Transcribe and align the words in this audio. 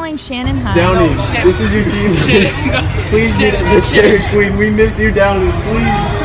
Calling 0.00 0.16
Shannon 0.16 0.56
High. 0.56 0.74
Downey, 0.74 1.14
this 1.44 1.60
is 1.60 1.74
your 1.74 1.84
team. 1.84 2.16
Please 3.10 3.36
meet 3.36 3.52
us 3.52 3.84
at 3.84 3.94
Dairy 3.94 4.18
Queen. 4.30 4.56
We 4.56 4.70
miss 4.70 4.98
you, 4.98 5.12
Downey. 5.12 5.52
Please. 5.66 6.22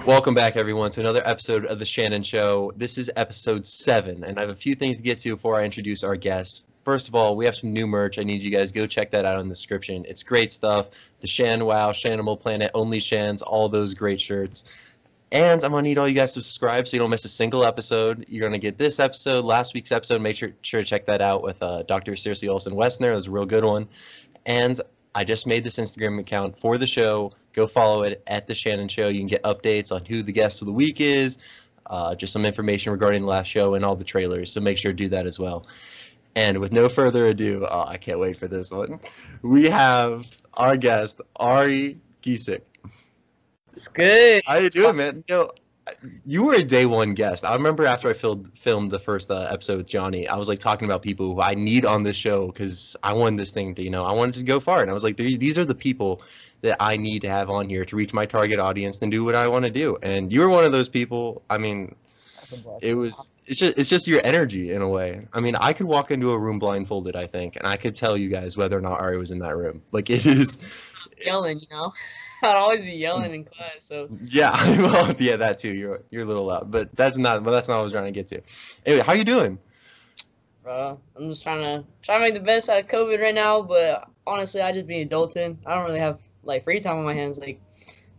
Welcome 0.06 0.32
back, 0.32 0.56
everyone, 0.56 0.90
to 0.92 1.00
another 1.00 1.20
episode 1.26 1.66
of 1.66 1.78
The 1.78 1.84
Shanon 1.84 2.24
Show. 2.24 2.72
This 2.74 2.96
is 2.96 3.10
episode 3.16 3.66
seven, 3.66 4.24
and 4.24 4.38
I 4.38 4.40
have 4.40 4.48
a 4.48 4.54
few 4.54 4.74
things 4.74 4.96
to 4.96 5.02
get 5.02 5.18
to 5.20 5.34
before 5.34 5.60
I 5.60 5.64
introduce 5.64 6.02
our 6.02 6.16
guest. 6.16 6.64
First 6.86 7.08
of 7.08 7.14
all, 7.14 7.36
we 7.36 7.44
have 7.44 7.54
some 7.54 7.74
new 7.74 7.86
merch. 7.86 8.18
I 8.18 8.22
need 8.22 8.42
you 8.42 8.50
guys 8.50 8.72
go 8.72 8.86
check 8.86 9.10
that 9.10 9.26
out 9.26 9.38
in 9.38 9.48
the 9.48 9.54
description. 9.54 10.06
It's 10.08 10.22
great 10.22 10.54
stuff. 10.54 10.88
The 11.20 11.26
Shan 11.26 11.66
Wow, 11.66 11.92
Shanimal 11.92 12.40
Planet, 12.40 12.70
Only 12.72 12.98
Shans, 12.98 13.42
all 13.42 13.68
those 13.68 13.92
great 13.92 14.22
shirts. 14.22 14.64
And 15.32 15.64
I'm 15.64 15.70
gonna 15.70 15.82
need 15.82 15.96
all 15.96 16.06
you 16.06 16.14
guys 16.14 16.34
to 16.34 16.42
subscribe 16.42 16.86
so 16.86 16.94
you 16.94 17.00
don't 17.00 17.08
miss 17.08 17.24
a 17.24 17.28
single 17.28 17.64
episode. 17.64 18.26
You're 18.28 18.42
gonna 18.42 18.58
get 18.58 18.76
this 18.76 19.00
episode, 19.00 19.46
last 19.46 19.72
week's 19.72 19.90
episode. 19.90 20.20
Make 20.20 20.36
sure, 20.36 20.52
sure 20.60 20.82
to 20.82 20.86
check 20.86 21.06
that 21.06 21.22
out 21.22 21.42
with 21.42 21.62
uh, 21.62 21.84
Dr. 21.84 22.12
Cersei 22.12 22.50
Olson 22.50 22.74
Westner. 22.74 23.14
Was 23.14 23.28
a 23.28 23.30
real 23.30 23.46
good 23.46 23.64
one. 23.64 23.88
And 24.44 24.78
I 25.14 25.24
just 25.24 25.46
made 25.46 25.64
this 25.64 25.78
Instagram 25.78 26.20
account 26.20 26.58
for 26.58 26.76
the 26.76 26.86
show. 26.86 27.32
Go 27.54 27.66
follow 27.66 28.02
it 28.02 28.22
at 28.26 28.46
the 28.46 28.52
Shanon 28.52 28.90
Show. 28.90 29.08
You 29.08 29.20
can 29.20 29.26
get 29.26 29.42
updates 29.42 29.90
on 29.90 30.04
who 30.04 30.22
the 30.22 30.32
guest 30.32 30.60
of 30.60 30.66
the 30.66 30.72
week 30.72 31.00
is, 31.00 31.38
uh, 31.86 32.14
just 32.14 32.34
some 32.34 32.44
information 32.44 32.92
regarding 32.92 33.22
the 33.22 33.28
last 33.28 33.46
show 33.46 33.72
and 33.74 33.86
all 33.86 33.96
the 33.96 34.04
trailers. 34.04 34.52
So 34.52 34.60
make 34.60 34.76
sure 34.76 34.92
to 34.92 34.96
do 34.96 35.08
that 35.08 35.26
as 35.26 35.38
well. 35.38 35.66
And 36.34 36.58
with 36.58 36.72
no 36.72 36.90
further 36.90 37.26
ado, 37.26 37.66
oh, 37.66 37.84
I 37.86 37.96
can't 37.96 38.18
wait 38.18 38.36
for 38.36 38.48
this 38.48 38.70
one. 38.70 39.00
We 39.42 39.70
have 39.70 40.24
our 40.54 40.76
guest 40.76 41.20
Ari 41.34 41.98
Gieseck. 42.22 42.60
It's 43.82 43.88
good. 43.88 44.42
How 44.46 44.58
you 44.58 44.70
doing, 44.70 44.94
man? 44.94 45.24
You, 45.26 45.34
know, 45.34 45.50
you 46.24 46.44
were 46.44 46.54
a 46.54 46.62
day 46.62 46.86
one 46.86 47.14
guest. 47.14 47.44
I 47.44 47.54
remember 47.54 47.84
after 47.84 48.08
I 48.08 48.12
filmed 48.12 48.56
filmed 48.56 48.92
the 48.92 49.00
first 49.00 49.28
uh, 49.28 49.48
episode 49.50 49.78
with 49.78 49.88
Johnny, 49.88 50.28
I 50.28 50.36
was 50.36 50.48
like 50.48 50.60
talking 50.60 50.86
about 50.86 51.02
people 51.02 51.34
who 51.34 51.42
I 51.42 51.54
need 51.54 51.84
on 51.84 52.04
this 52.04 52.16
show 52.16 52.46
because 52.46 52.94
I 53.02 53.14
wanted 53.14 53.40
this 53.40 53.50
thing 53.50 53.74
to, 53.74 53.82
you 53.82 53.90
know, 53.90 54.04
I 54.04 54.12
wanted 54.12 54.34
to 54.34 54.44
go 54.44 54.60
far, 54.60 54.82
and 54.82 54.88
I 54.88 54.94
was 54.94 55.02
like, 55.02 55.16
these 55.16 55.58
are 55.58 55.64
the 55.64 55.74
people 55.74 56.22
that 56.60 56.76
I 56.78 56.96
need 56.96 57.22
to 57.22 57.28
have 57.28 57.50
on 57.50 57.68
here 57.68 57.84
to 57.84 57.96
reach 57.96 58.14
my 58.14 58.24
target 58.24 58.60
audience 58.60 59.02
and 59.02 59.10
do 59.10 59.24
what 59.24 59.34
I 59.34 59.48
want 59.48 59.64
to 59.64 59.70
do. 59.72 59.98
And 60.00 60.32
you 60.32 60.42
were 60.42 60.48
one 60.48 60.64
of 60.64 60.70
those 60.70 60.88
people. 60.88 61.42
I 61.50 61.58
mean, 61.58 61.96
it 62.80 62.94
was 62.94 63.32
it's 63.46 63.58
just 63.58 63.76
it's 63.76 63.88
just 63.88 64.06
your 64.06 64.20
energy 64.22 64.70
in 64.72 64.82
a 64.82 64.88
way. 64.88 65.26
I 65.32 65.40
mean, 65.40 65.56
I 65.56 65.72
could 65.72 65.86
walk 65.86 66.12
into 66.12 66.30
a 66.30 66.38
room 66.38 66.60
blindfolded, 66.60 67.16
I 67.16 67.26
think, 67.26 67.56
and 67.56 67.66
I 67.66 67.78
could 67.78 67.96
tell 67.96 68.16
you 68.16 68.28
guys 68.28 68.56
whether 68.56 68.78
or 68.78 68.80
not 68.80 69.00
Ari 69.00 69.18
was 69.18 69.32
in 69.32 69.40
that 69.40 69.56
room. 69.56 69.82
Like 69.90 70.08
it 70.08 70.24
is 70.24 70.58
yelling, 71.24 71.60
you 71.60 71.66
know. 71.70 71.92
I'd 72.44 72.56
always 72.56 72.82
be 72.82 72.90
yelling 72.92 73.32
in 73.32 73.44
class, 73.44 73.76
so 73.78 74.08
yeah, 74.24 74.50
well, 74.80 75.14
yeah, 75.18 75.36
that 75.36 75.58
too. 75.58 75.72
You're 75.72 76.02
you're 76.10 76.22
a 76.22 76.26
little 76.26 76.46
loud, 76.46 76.70
but 76.70 76.94
that's 76.96 77.16
not. 77.16 77.44
But 77.44 77.52
that's 77.52 77.68
not 77.68 77.74
what 77.74 77.80
I 77.80 77.84
was 77.84 77.92
trying 77.92 78.06
to 78.06 78.10
get 78.10 78.28
to. 78.28 78.42
Anyway, 78.84 79.04
how 79.04 79.12
you 79.12 79.24
doing? 79.24 79.58
Uh, 80.66 80.96
I'm 81.16 81.28
just 81.28 81.42
trying 81.42 81.62
to 81.62 81.86
try 82.02 82.18
to 82.18 82.20
make 82.20 82.34
the 82.34 82.40
best 82.40 82.68
out 82.68 82.80
of 82.80 82.88
COVID 82.88 83.20
right 83.20 83.34
now, 83.34 83.62
but 83.62 84.08
honestly, 84.26 84.60
I 84.60 84.72
just 84.72 84.86
be 84.86 85.04
adulting. 85.04 85.56
I 85.66 85.74
don't 85.74 85.84
really 85.84 86.00
have 86.00 86.20
like 86.44 86.64
free 86.64 86.80
time 86.80 86.98
on 86.98 87.04
my 87.04 87.14
hands. 87.14 87.38
Like 87.38 87.60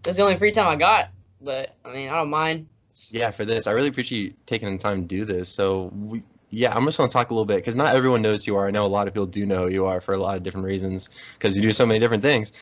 that's 0.04 0.18
the 0.18 0.24
only 0.24 0.38
free 0.38 0.52
time 0.52 0.68
I 0.68 0.76
got. 0.76 1.10
But 1.42 1.76
I 1.84 1.94
mean, 1.94 2.10
I 2.10 2.16
don't 2.16 2.30
mind. 2.30 2.68
Yeah, 3.10 3.32
for 3.32 3.44
this, 3.44 3.68
I 3.68 3.72
really 3.72 3.88
appreciate 3.88 4.20
you 4.20 4.34
taking 4.46 4.72
the 4.72 4.82
time 4.82 5.02
to 5.02 5.08
do 5.08 5.26
this. 5.26 5.50
So 5.50 5.92
we, 5.94 6.24
yeah, 6.50 6.76
I'm 6.76 6.86
just 6.86 6.98
gonna 6.98 7.10
talk 7.10 7.32
a 7.32 7.34
little 7.34 7.46
bit 7.46 7.58
because 7.58 7.76
not 7.76 7.96
everyone 7.96 8.22
knows 8.22 8.46
who 8.46 8.52
you 8.52 8.58
are. 8.58 8.68
I 8.68 8.72
know 8.72 8.86
a 8.86 8.88
lot 8.88 9.08
of 9.08 9.14
people 9.14 9.26
do 9.26 9.46
know 9.46 9.66
who 9.68 9.74
you 9.74 9.86
are 9.86 10.00
for 10.00 10.14
a 10.14 10.18
lot 10.18 10.38
of 10.38 10.44
different 10.44 10.66
reasons 10.66 11.10
because 11.34 11.56
you 11.56 11.62
do 11.62 11.72
so 11.72 11.86
many 11.86 12.00
different 12.00 12.24
things. 12.24 12.54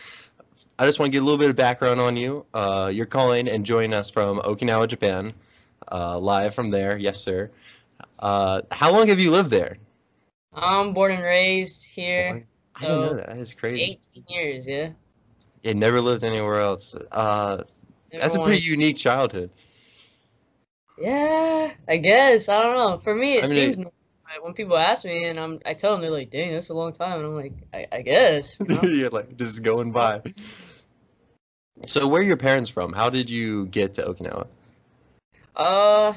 I 0.80 0.86
just 0.86 1.00
want 1.00 1.12
to 1.12 1.12
get 1.12 1.22
a 1.22 1.26
little 1.26 1.38
bit 1.38 1.50
of 1.50 1.56
background 1.56 2.00
on 2.00 2.18
you. 2.18 2.46
Uh, 2.54 2.92
you're 2.94 3.06
calling 3.06 3.48
and 3.48 3.66
joining 3.66 3.94
us 3.94 4.10
from 4.10 4.40
Okinawa, 4.40 4.88
Japan, 4.88 5.34
uh, 5.92 6.18
live 6.18 6.56
from 6.56 6.72
there. 6.72 6.98
Yes, 6.98 7.22
sir. 7.22 7.52
Uh, 8.20 8.62
how 8.72 8.92
long 8.92 9.08
have 9.08 9.20
you 9.20 9.32
lived 9.32 9.50
there? 9.50 9.78
I'm 10.54 10.94
born 10.94 11.12
and 11.12 11.24
raised 11.24 11.88
here. 11.88 12.46
I 12.78 12.80
didn't 12.80 13.02
know 13.02 13.14
that. 13.16 13.36
That's 13.36 13.54
crazy. 13.54 14.00
18 14.16 14.24
years, 14.28 14.68
yeah. 14.68 14.90
Yeah, 15.64 15.74
never 15.74 16.02
lived 16.02 16.24
anywhere 16.24 16.60
else. 16.60 16.96
Uh, 16.96 17.64
that's 18.12 18.36
a 18.36 18.44
pretty 18.44 18.64
unique 18.64 18.98
childhood. 18.98 19.52
Yeah, 20.98 21.74
I 21.88 21.98
guess. 21.98 22.50
I 22.50 22.62
don't 22.62 22.76
know. 22.76 22.98
For 23.00 23.14
me, 23.14 23.38
it 23.38 23.44
I 23.46 23.48
mean, 23.48 23.74
seems. 23.74 23.78
It, 23.78 23.94
when 24.42 24.54
people 24.54 24.78
ask 24.78 25.04
me 25.04 25.26
and 25.26 25.40
I'm, 25.40 25.60
I 25.66 25.74
tell 25.74 25.92
them 25.92 26.02
they're 26.02 26.10
like, 26.10 26.30
"Dang, 26.30 26.54
that's 26.54 26.70
a 26.70 26.74
long 26.74 26.94
time," 26.94 27.20
and 27.20 27.26
I'm 27.26 27.36
like, 27.36 27.54
"I, 27.74 27.88
I 27.92 28.02
guess." 28.02 28.60
You 28.60 28.66
know? 28.76 28.82
You're 28.84 29.10
like 29.10 29.36
just 29.38 29.62
going 29.62 29.92
by. 29.92 30.22
So, 31.88 32.08
where 32.08 32.22
are 32.22 32.24
your 32.24 32.38
parents 32.38 32.70
from? 32.70 32.94
How 32.94 33.10
did 33.10 33.30
you 33.30 33.66
get 33.66 33.96
to 33.96 34.04
Okinawa? 34.04 34.48
Uh, 35.56 36.14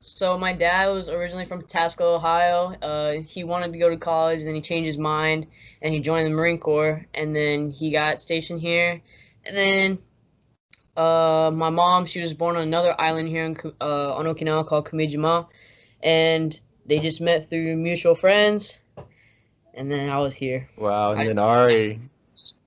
so 0.00 0.36
my 0.36 0.52
dad 0.52 0.88
was 0.88 1.08
originally 1.08 1.44
from 1.44 1.62
Pasco, 1.62 2.14
Ohio. 2.14 2.74
Uh, 2.82 3.12
he 3.12 3.44
wanted 3.44 3.72
to 3.72 3.78
go 3.78 3.88
to 3.88 3.96
college, 3.96 4.40
and 4.40 4.48
then 4.48 4.54
he 4.56 4.60
changed 4.60 4.86
his 4.86 4.98
mind, 4.98 5.46
and 5.80 5.94
he 5.94 6.00
joined 6.00 6.26
the 6.26 6.30
Marine 6.30 6.58
Corps, 6.58 7.06
and 7.14 7.34
then 7.34 7.70
he 7.70 7.92
got 7.92 8.20
stationed 8.20 8.60
here, 8.60 9.00
and 9.46 9.56
then 9.56 9.98
uh, 10.96 11.50
my 11.54 11.70
mom, 11.70 12.06
she 12.06 12.20
was 12.20 12.34
born 12.34 12.56
on 12.56 12.62
another 12.62 12.94
island 12.98 13.28
here 13.28 13.44
in, 13.44 13.56
uh, 13.80 14.14
on 14.14 14.26
Okinawa 14.26 14.66
called 14.66 14.86
Kumejima, 14.86 15.46
and 16.02 16.60
they 16.84 16.98
just 16.98 17.20
met 17.20 17.48
through 17.48 17.76
mutual 17.76 18.14
friends, 18.14 18.80
and 19.72 19.90
then 19.90 20.10
I 20.10 20.18
was 20.18 20.34
here. 20.34 20.68
Wow, 20.76 21.12
and 21.12 21.20
I, 21.20 21.26
then 21.26 21.38
Ari 21.38 22.00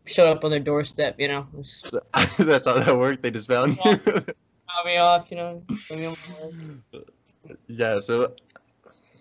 showed 0.05 0.27
up 0.27 0.43
on 0.43 0.51
their 0.51 0.59
doorstep, 0.59 1.19
you 1.19 1.27
know. 1.27 1.47
That's 2.37 2.67
how 2.67 2.73
that 2.73 2.97
worked. 2.97 3.23
They 3.23 3.31
just 3.31 3.47
found 3.47 3.77
you. 3.83 3.99
Me 4.85 4.97
off, 4.97 5.31
you 5.31 5.37
know. 5.37 5.63
yeah. 7.67 7.99
So 8.01 8.33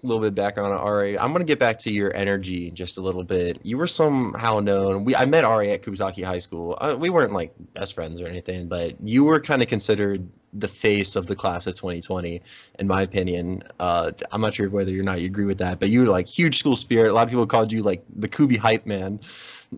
a 0.05 0.07
little 0.07 0.21
bit 0.21 0.35
back 0.35 0.59
on 0.59 0.71
Ari. 0.71 1.19
I'm 1.19 1.33
gonna 1.33 1.45
get 1.45 1.59
back 1.59 1.79
to 1.81 1.91
your 1.91 2.15
energy 2.15 2.71
just 2.71 2.99
a 2.99 3.01
little 3.01 3.25
bit. 3.25 3.61
You 3.63 3.79
were 3.79 3.87
somehow 3.87 4.61
known. 4.61 5.05
We 5.05 5.17
I 5.17 5.25
met 5.25 5.45
Ari 5.45 5.71
at 5.71 5.83
Kubasaki 5.83 6.25
High 6.25 6.41
School. 6.41 6.77
Uh, 6.79 6.95
we 6.99 7.09
weren't 7.09 7.33
like 7.33 7.55
best 7.73 7.95
friends 7.95 8.21
or 8.21 8.27
anything, 8.27 8.69
but 8.69 9.01
you 9.01 9.25
were 9.25 9.41
kind 9.41 9.63
of 9.63 9.69
considered 9.69 10.29
the 10.53 10.69
face 10.69 11.17
of 11.17 11.27
the 11.27 11.35
class 11.35 11.67
of 11.67 11.75
2020, 11.75 12.43
in 12.79 12.87
my 12.87 13.03
opinion. 13.03 13.65
Uh, 13.81 14.13
I'm 14.31 14.41
not 14.41 14.55
sure 14.55 14.69
whether 14.69 14.93
or 14.99 15.03
not 15.03 15.21
you 15.21 15.27
agree 15.27 15.47
with 15.47 15.59
that, 15.59 15.81
but 15.81 15.89
you 15.89 16.01
were 16.01 16.07
like 16.07 16.29
huge 16.29 16.59
school 16.59 16.77
spirit. 16.77 17.11
A 17.11 17.15
lot 17.15 17.23
of 17.23 17.31
people 17.31 17.47
called 17.47 17.73
you 17.73 17.83
like 17.83 18.05
the 18.15 18.29
Kubi 18.29 18.57
hype 18.57 18.87
man. 18.87 19.21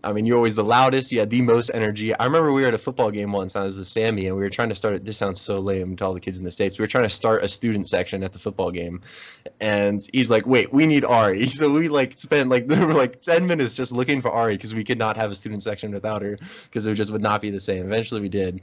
I 0.03 0.13
mean, 0.13 0.25
you're 0.25 0.37
always 0.37 0.55
the 0.55 0.63
loudest. 0.63 1.11
You 1.11 1.19
had 1.19 1.29
the 1.29 1.41
most 1.41 1.71
energy. 1.73 2.15
I 2.15 2.25
remember 2.25 2.51
we 2.51 2.61
were 2.61 2.67
at 2.67 2.73
a 2.73 2.77
football 2.77 3.11
game 3.11 3.31
once. 3.31 3.55
I 3.55 3.61
was 3.61 3.75
the 3.75 3.85
Sammy, 3.85 4.27
and 4.27 4.35
we 4.35 4.41
were 4.41 4.49
trying 4.49 4.69
to 4.69 4.75
start. 4.75 5.03
This 5.05 5.17
sounds 5.17 5.41
so 5.41 5.59
lame 5.59 5.95
to 5.97 6.05
all 6.05 6.13
the 6.13 6.19
kids 6.19 6.37
in 6.37 6.43
the 6.43 6.51
states. 6.51 6.77
We 6.77 6.83
were 6.83 6.87
trying 6.87 7.05
to 7.05 7.09
start 7.09 7.43
a 7.43 7.47
student 7.47 7.87
section 7.87 8.23
at 8.23 8.33
the 8.33 8.39
football 8.39 8.71
game, 8.71 9.01
and 9.59 10.01
he's 10.11 10.29
like, 10.29 10.45
"Wait, 10.45 10.71
we 10.71 10.85
need 10.85 11.05
Ari." 11.05 11.47
So 11.57 11.69
we 11.69 11.87
like 11.87 12.19
spent 12.19 12.49
like 12.49 12.67
there 12.67 12.85
were 12.85 12.93
like 12.93 13.21
ten 13.21 13.47
minutes 13.47 13.73
just 13.73 13.91
looking 13.91 14.21
for 14.21 14.31
Ari 14.31 14.55
because 14.55 14.73
we 14.73 14.83
could 14.83 14.99
not 14.99 15.17
have 15.17 15.31
a 15.31 15.35
student 15.35 15.63
section 15.63 15.91
without 15.91 16.21
her 16.21 16.37
because 16.65 16.85
it 16.85 16.95
just 16.95 17.11
would 17.11 17.21
not 17.21 17.41
be 17.41 17.49
the 17.49 17.59
same. 17.59 17.85
Eventually, 17.85 18.21
we 18.21 18.29
did. 18.29 18.61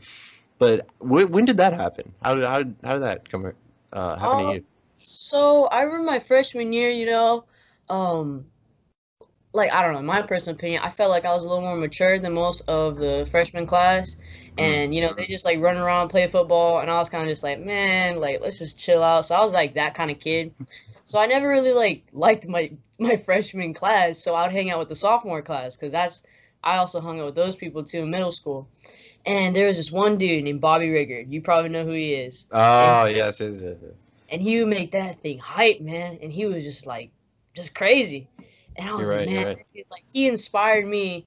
But 0.58 0.86
wh- 0.98 1.30
when 1.30 1.44
did 1.44 1.56
that 1.58 1.72
happen? 1.72 2.14
How 2.22 2.34
did 2.34 2.44
how 2.44 2.58
did, 2.58 2.76
how 2.84 2.92
did 2.94 3.02
that 3.02 3.28
come 3.28 3.52
uh, 3.92 4.16
happen 4.16 4.38
to 4.38 4.44
uh, 4.44 4.52
you? 4.52 4.64
So 4.96 5.64
I 5.64 5.82
remember 5.82 6.04
my 6.04 6.18
freshman 6.20 6.72
year. 6.72 6.90
You 6.90 7.06
know, 7.06 7.44
um, 7.88 8.46
like 9.54 9.72
I 9.72 9.82
don't 9.82 9.94
know, 9.94 10.02
my 10.02 10.20
personal 10.20 10.56
opinion, 10.56 10.82
I 10.82 10.90
felt 10.90 11.10
like 11.10 11.24
I 11.24 11.32
was 11.32 11.44
a 11.44 11.48
little 11.48 11.62
more 11.62 11.76
mature 11.76 12.18
than 12.18 12.34
most 12.34 12.62
of 12.68 12.98
the 12.98 13.26
freshman 13.30 13.66
class. 13.66 14.16
Mm-hmm. 14.16 14.60
And 14.60 14.94
you 14.94 15.00
know, 15.00 15.14
they 15.16 15.26
just 15.26 15.44
like 15.44 15.60
run 15.60 15.76
around, 15.76 16.08
play 16.08 16.26
football, 16.26 16.80
and 16.80 16.90
I 16.90 16.98
was 16.98 17.08
kind 17.08 17.22
of 17.22 17.30
just 17.30 17.42
like, 17.42 17.60
man, 17.60 18.20
like 18.20 18.40
let's 18.40 18.58
just 18.58 18.78
chill 18.78 19.02
out. 19.02 19.24
So 19.26 19.34
I 19.34 19.40
was 19.40 19.54
like 19.54 19.74
that 19.74 19.94
kind 19.94 20.10
of 20.10 20.20
kid. 20.20 20.52
So 21.06 21.18
I 21.18 21.26
never 21.26 21.46
really 21.46 21.74
like 21.74 22.06
liked 22.14 22.48
my 22.48 22.72
my 22.98 23.16
freshman 23.16 23.74
class. 23.74 24.18
So 24.18 24.34
I 24.34 24.46
would 24.46 24.52
hang 24.52 24.70
out 24.70 24.78
with 24.78 24.88
the 24.88 24.96
sophomore 24.96 25.42
class 25.42 25.76
because 25.76 25.92
that's 25.92 26.22
I 26.62 26.78
also 26.78 27.02
hung 27.02 27.20
out 27.20 27.26
with 27.26 27.34
those 27.34 27.56
people 27.56 27.84
too 27.84 27.98
in 27.98 28.10
middle 28.10 28.32
school. 28.32 28.70
And 29.26 29.54
there 29.54 29.66
was 29.66 29.76
this 29.76 29.92
one 29.92 30.16
dude 30.16 30.44
named 30.44 30.62
Bobby 30.62 30.88
Riggard. 30.88 31.30
You 31.30 31.42
probably 31.42 31.68
know 31.68 31.84
who 31.84 31.92
he 31.92 32.14
is. 32.14 32.46
Oh 32.50 33.04
and, 33.04 33.14
yes, 33.14 33.38
yes, 33.38 33.60
yes, 33.62 33.76
yes. 33.82 33.92
And 34.30 34.40
he 34.40 34.58
would 34.60 34.68
make 34.68 34.92
that 34.92 35.20
thing 35.20 35.38
hype, 35.38 35.82
man. 35.82 36.20
And 36.22 36.32
he 36.32 36.46
was 36.46 36.64
just 36.64 36.86
like, 36.86 37.10
just 37.52 37.74
crazy. 37.74 38.28
And 38.76 38.88
I 38.88 38.94
was 38.94 39.06
you're 39.06 39.16
like, 39.16 39.26
right, 39.26 39.34
man, 39.34 39.46
right. 39.46 39.86
like 39.90 40.04
he 40.12 40.28
inspired 40.28 40.86
me 40.86 41.26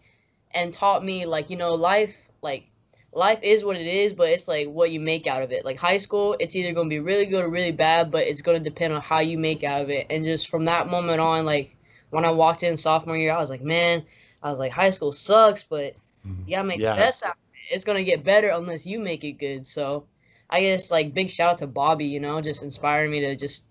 and 0.52 0.74
taught 0.74 1.04
me 1.04 1.26
like, 1.26 1.50
you 1.50 1.58
know, 1.58 1.76
life 1.76 2.30
like 2.42 2.70
life 3.14 3.40
is 3.42 3.64
what 3.64 3.76
it 3.76 3.88
is, 3.88 4.14
but 4.14 4.30
it's 4.30 4.48
like 4.48 4.68
what 4.68 4.92
you 4.92 5.00
make 5.00 5.28
out 5.28 5.42
of 5.42 5.52
it. 5.52 5.66
Like 5.66 5.80
high 5.80 5.98
school, 5.98 6.36
it's 6.40 6.56
either 6.56 6.74
gonna 6.74 6.90
be 6.90 7.00
really 7.00 7.26
good 7.26 7.44
or 7.44 7.50
really 7.50 7.72
bad, 7.72 8.12
but 8.12 8.28
it's 8.28 8.42
gonna 8.42 8.60
depend 8.60 8.94
on 8.94 9.02
how 9.02 9.20
you 9.20 9.38
make 9.38 9.64
out 9.64 9.82
of 9.82 9.90
it. 9.90 10.08
And 10.10 10.24
just 10.24 10.50
from 10.50 10.66
that 10.66 10.88
moment 10.88 11.20
on, 11.20 11.46
like 11.46 11.76
when 12.10 12.26
I 12.26 12.32
walked 12.32 12.64
in 12.64 12.78
sophomore 12.78 13.18
year, 13.18 13.34
I 13.34 13.40
was 13.40 13.50
like, 13.50 13.62
man, 13.62 14.04
I 14.42 14.50
was 14.50 14.60
like, 14.60 14.72
high 14.72 14.92
school 14.92 15.12
sucks, 15.12 15.64
but 15.64 15.96
mm-hmm. 16.26 16.44
you 16.48 16.56
gotta 16.56 16.68
make 16.68 16.80
yeah. 16.80 16.94
the 16.94 17.00
best 17.00 17.24
out 17.24 17.32
of 17.32 17.38
it. 17.54 17.74
It's 17.74 17.84
gonna 17.84 18.04
get 18.04 18.24
better 18.24 18.50
unless 18.50 18.86
you 18.86 19.00
make 19.00 19.24
it 19.24 19.34
good. 19.34 19.66
So 19.66 20.06
I 20.50 20.62
guess 20.62 20.92
like 20.92 21.14
big 21.14 21.30
shout 21.30 21.52
out 21.52 21.58
to 21.60 21.68
Bobby, 21.68 22.06
you 22.06 22.20
know, 22.20 22.42
just 22.42 22.64
inspiring 22.64 23.12
me 23.12 23.22
to 23.22 23.36
just 23.36 23.66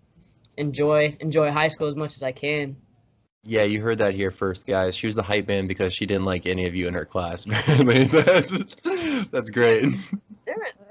enjoy 0.56 1.16
enjoy 1.20 1.50
high 1.50 1.68
school 1.68 1.88
as 1.88 1.96
much 1.96 2.16
as 2.16 2.22
I 2.22 2.32
can. 2.32 2.76
Yeah, 3.46 3.62
you 3.62 3.80
heard 3.80 3.98
that 3.98 4.14
here 4.14 4.32
first, 4.32 4.66
guys. 4.66 4.96
She 4.96 5.06
was 5.06 5.14
the 5.14 5.22
hype 5.22 5.46
man 5.46 5.68
because 5.68 5.94
she 5.94 6.04
didn't 6.04 6.24
like 6.24 6.46
any 6.46 6.66
of 6.66 6.74
you 6.74 6.88
in 6.88 6.94
her 6.94 7.04
class. 7.04 7.44
that's 7.64 8.76
that's 9.30 9.50
great. 9.50 9.84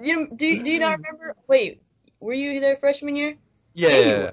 You 0.01 0.27
do, 0.35 0.63
do 0.63 0.69
you 0.69 0.79
not 0.79 0.97
remember? 0.97 1.35
Wait, 1.47 1.81
were 2.19 2.33
you 2.33 2.59
there 2.59 2.75
freshman 2.75 3.15
year? 3.15 3.35
Yeah. 3.73 4.31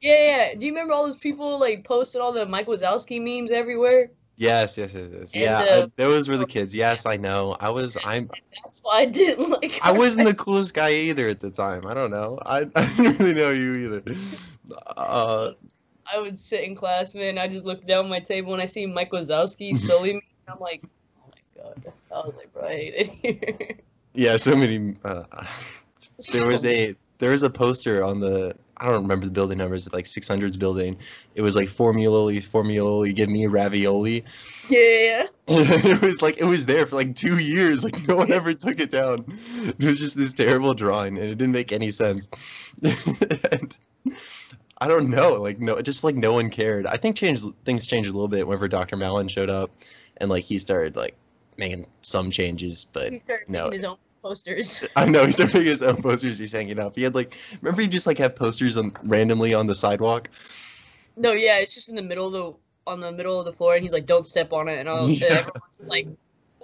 Yeah, 0.00 0.26
yeah. 0.50 0.54
Do 0.54 0.66
you 0.66 0.72
remember 0.72 0.92
all 0.92 1.06
those 1.06 1.16
people 1.16 1.58
like 1.58 1.84
posted 1.84 2.20
all 2.20 2.32
the 2.32 2.44
Mike 2.44 2.66
Wazowski 2.66 3.22
memes 3.22 3.52
everywhere? 3.52 4.10
Yes, 4.36 4.76
yes, 4.76 4.94
yes, 4.94 5.08
yes. 5.12 5.34
And, 5.34 5.42
Yeah, 5.42 5.58
uh, 5.58 5.82
I- 5.86 5.90
those 5.96 6.28
were 6.28 6.36
the 6.36 6.46
kids. 6.46 6.74
Yes, 6.74 7.06
I 7.06 7.16
know. 7.16 7.56
I 7.60 7.70
was, 7.70 7.96
I'm, 8.04 8.28
That's 8.64 8.80
why 8.82 9.00
I 9.00 9.06
didn't 9.06 9.50
like. 9.50 9.78
I 9.82 9.92
wasn't 9.92 10.26
the 10.26 10.34
coolest 10.34 10.74
guy 10.74 10.90
either 10.92 11.28
at 11.28 11.40
the 11.40 11.50
time. 11.50 11.86
I 11.86 11.94
don't 11.94 12.10
know. 12.10 12.38
I, 12.44 12.66
I 12.74 12.86
didn't 12.96 13.18
really 13.18 13.34
know 13.34 13.50
you 13.50 13.74
either. 13.76 14.02
Uh, 14.96 15.52
I 16.10 16.18
would 16.20 16.38
sit 16.38 16.64
in 16.64 16.74
class, 16.74 17.14
man. 17.14 17.38
I 17.38 17.48
just 17.48 17.64
look 17.64 17.86
down 17.86 18.08
my 18.08 18.20
table 18.20 18.52
and 18.52 18.62
I 18.62 18.66
see 18.66 18.86
Mike 18.86 19.10
Wazowski 19.10 19.74
silly 19.76 20.14
me. 20.14 20.22
I'm 20.48 20.58
like, 20.58 20.82
oh 21.18 21.30
my 21.30 21.62
god. 21.62 21.92
I 22.10 22.14
was 22.26 22.34
like, 22.36 22.52
bro, 22.52 22.64
I 22.66 22.72
hate 22.72 22.94
it 23.22 23.38
here. 23.40 23.76
yeah, 24.14 24.36
so 24.36 24.56
many. 24.56 24.96
Uh, 25.04 25.24
there 26.32 26.46
was 26.46 26.64
a 26.64 26.94
there 27.18 27.30
was 27.30 27.42
a 27.42 27.50
poster 27.50 28.04
on 28.04 28.20
the 28.20 28.54
I 28.76 28.86
don't 28.86 29.02
remember 29.02 29.26
the 29.26 29.32
building 29.32 29.58
numbers, 29.58 29.92
like 29.92 30.06
600s 30.06 30.58
building. 30.58 30.98
It 31.36 31.42
was 31.42 31.54
like 31.54 31.68
formuloli, 31.68 32.44
formuloli, 32.44 33.14
give 33.14 33.28
me 33.28 33.46
ravioli. 33.46 34.24
yeah. 34.68 34.78
Yeah. 34.80 35.26
It 35.46 36.02
was 36.02 36.20
like 36.20 36.38
it 36.38 36.44
was 36.44 36.66
there 36.66 36.86
for 36.86 36.96
like 36.96 37.14
two 37.14 37.38
years. 37.38 37.84
Like 37.84 38.08
no 38.08 38.16
one 38.16 38.32
ever 38.32 38.54
took 38.54 38.80
it 38.80 38.90
down. 38.90 39.24
It 39.78 39.78
was 39.78 40.00
just 40.00 40.16
this 40.16 40.32
terrible 40.32 40.74
drawing, 40.74 41.16
and 41.16 41.26
it 41.26 41.36
didn't 41.36 41.52
make 41.52 41.72
any 41.72 41.90
sense. 41.92 42.28
And 43.52 43.76
I 44.82 44.88
don't 44.88 45.10
know, 45.10 45.34
like 45.40 45.60
no, 45.60 45.80
just 45.80 46.02
like 46.02 46.16
no 46.16 46.32
one 46.32 46.50
cared. 46.50 46.86
I 46.88 46.96
think 46.96 47.14
changed 47.14 47.44
things 47.64 47.86
changed 47.86 48.10
a 48.10 48.12
little 48.12 48.26
bit 48.26 48.48
whenever 48.48 48.66
Dr. 48.66 48.96
Mallon 48.96 49.28
showed 49.28 49.48
up, 49.48 49.70
and 50.16 50.28
like 50.28 50.42
he 50.42 50.58
started 50.58 50.96
like 50.96 51.14
making 51.56 51.86
some 52.00 52.32
changes, 52.32 52.84
but 52.92 53.12
He 53.12 53.20
started 53.20 53.48
no. 53.48 53.60
making 53.66 53.72
his 53.74 53.84
own 53.84 53.96
posters. 54.24 54.84
I 54.96 55.06
know 55.06 55.24
he's 55.24 55.38
making 55.38 55.62
his 55.62 55.84
own 55.84 56.02
posters. 56.02 56.36
He's 56.36 56.50
hanging 56.50 56.80
up. 56.80 56.96
He 56.96 57.04
had 57.04 57.14
like 57.14 57.36
remember 57.60 57.82
he 57.82 57.86
just 57.86 58.08
like 58.08 58.18
have 58.18 58.34
posters 58.34 58.76
on 58.76 58.90
randomly 59.04 59.54
on 59.54 59.68
the 59.68 59.76
sidewalk. 59.76 60.30
No, 61.16 61.30
yeah, 61.30 61.58
it's 61.60 61.76
just 61.76 61.88
in 61.88 61.94
the 61.94 62.02
middle 62.02 62.26
of 62.26 62.32
the 62.32 62.90
on 62.90 62.98
the 62.98 63.12
middle 63.12 63.38
of 63.38 63.44
the 63.44 63.52
floor, 63.52 63.76
and 63.76 63.84
he's 63.84 63.92
like, 63.92 64.06
"Don't 64.06 64.26
step 64.26 64.52
on 64.52 64.66
it," 64.66 64.80
and 64.80 64.88
I'll 64.88 65.08
Yeah. 65.08 65.26
everyone's 65.26 65.80
like 65.86 66.08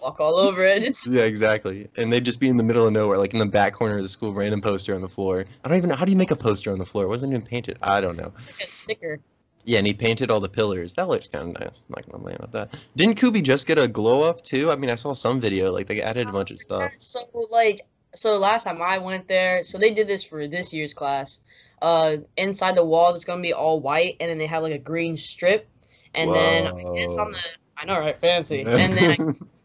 walk 0.01 0.21
all 0.21 0.39
over 0.39 0.65
it. 0.65 0.97
Yeah, 1.09 1.23
exactly. 1.23 1.89
And 1.97 2.13
they'd 2.13 2.25
just 2.25 2.41
be 2.41 2.49
in 2.49 2.57
the 2.57 2.63
middle 2.63 2.87
of 2.87 2.93
nowhere, 2.93 3.19
like 3.19 3.33
in 3.33 3.39
the 3.39 3.47
back 3.47 3.75
corner 3.75 3.97
of 3.97 4.03
the 4.03 4.09
school, 4.09 4.33
random 4.33 4.61
poster 4.61 4.95
on 4.95 5.01
the 5.01 5.09
floor. 5.09 5.45
I 5.65 5.69
don't 5.69 5.79
even 5.79 5.91
know 5.91 5.97
how 5.97 6.05
do 6.05 6.13
you 6.13 6.19
make 6.19 6.31
a 6.31 6.37
poster 6.37 6.71
on 6.71 6.79
the 6.79 6.87
floor? 6.87 7.05
It 7.05 7.09
wasn't 7.09 7.33
even 7.33 7.45
painted. 7.45 7.79
I 7.83 8.01
don't 8.01 8.17
know. 8.17 8.33
like 8.59 8.69
a 8.69 8.71
sticker. 8.71 9.21
Yeah, 9.65 9.79
and 9.79 9.87
he 9.87 9.93
painted 9.93 10.31
all 10.31 10.41
the 10.41 10.49
pillars. 10.49 10.95
That 10.95 11.09
looks 11.09 11.29
kind 11.29 11.55
of 11.55 11.61
nice. 11.61 11.83
I'm 11.89 11.95
not 11.97 12.11
gonna 12.11 12.25
lie 12.25 12.33
about 12.33 12.53
that. 12.53 12.75
Didn't 12.97 13.17
Kubi 13.17 13.43
just 13.43 13.67
get 13.67 13.79
a 13.79 13.87
glow 13.87 14.23
up 14.23 14.43
too? 14.43 14.71
I 14.71 14.77
mean, 14.77 14.91
I 14.91 14.97
saw 14.97 15.13
some 15.15 15.41
video 15.41 15.73
like 15.73 15.87
they 15.87 16.01
added 16.01 16.29
a 16.29 16.33
bunch 16.33 16.51
of 16.51 16.59
stuff. 16.61 16.93
So 16.99 17.21
like, 17.51 17.83
so 18.15 18.39
last 18.39 18.65
time 18.65 18.81
I 18.81 18.99
went 18.99 19.29
there, 19.29 19.65
so 19.65 19.79
they 19.79 19.91
did 19.91 20.09
this 20.09 20.23
for 20.23 20.47
this 20.49 20.73
year's 20.73 20.95
class. 20.95 21.41
Uh, 21.83 22.19
inside 22.37 22.77
the 22.77 22.85
walls, 22.85 23.15
it's 23.17 23.25
gonna 23.25 23.43
be 23.43 23.53
all 23.53 23.81
white, 23.81 24.17
and 24.21 24.31
then 24.31 24.39
they 24.39 24.47
have 24.47 24.63
like 24.63 24.73
a 24.73 24.79
green 24.79 25.17
strip, 25.17 25.69
and 26.15 26.35
then 26.35 26.67
I 26.67 26.95
guess 26.95 27.17
on 27.17 27.33
the 27.33 27.39
I 27.77 27.85
know 27.85 28.01
right, 28.01 28.17
fancy, 28.17 28.63
and 28.63 28.93
then 28.93 29.17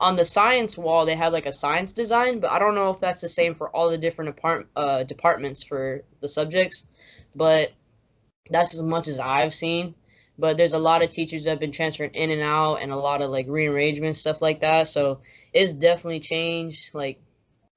on 0.00 0.16
the 0.16 0.24
science 0.24 0.76
wall 0.76 1.06
they 1.06 1.14
have 1.14 1.32
like 1.32 1.46
a 1.46 1.52
science 1.52 1.92
design, 1.92 2.40
but 2.40 2.50
I 2.50 2.58
don't 2.58 2.74
know 2.74 2.90
if 2.90 3.00
that's 3.00 3.20
the 3.20 3.28
same 3.28 3.54
for 3.54 3.68
all 3.68 3.90
the 3.90 3.98
different 3.98 4.30
apart- 4.30 4.68
uh, 4.76 5.04
departments 5.04 5.62
for 5.62 6.02
the 6.20 6.28
subjects, 6.28 6.84
but 7.34 7.72
that's 8.50 8.74
as 8.74 8.82
much 8.82 9.08
as 9.08 9.18
I've 9.18 9.54
seen. 9.54 9.94
But 10.38 10.58
there's 10.58 10.74
a 10.74 10.78
lot 10.78 11.02
of 11.02 11.10
teachers 11.10 11.44
that 11.44 11.50
have 11.50 11.60
been 11.60 11.72
transferring 11.72 12.12
in 12.12 12.30
and 12.30 12.42
out, 12.42 12.76
and 12.76 12.92
a 12.92 12.96
lot 12.96 13.22
of 13.22 13.30
like 13.30 13.46
rearrangement 13.48 14.16
stuff 14.16 14.42
like 14.42 14.60
that. 14.60 14.86
So 14.86 15.20
it's 15.54 15.72
definitely 15.72 16.20
changed. 16.20 16.92
Like, 16.92 17.18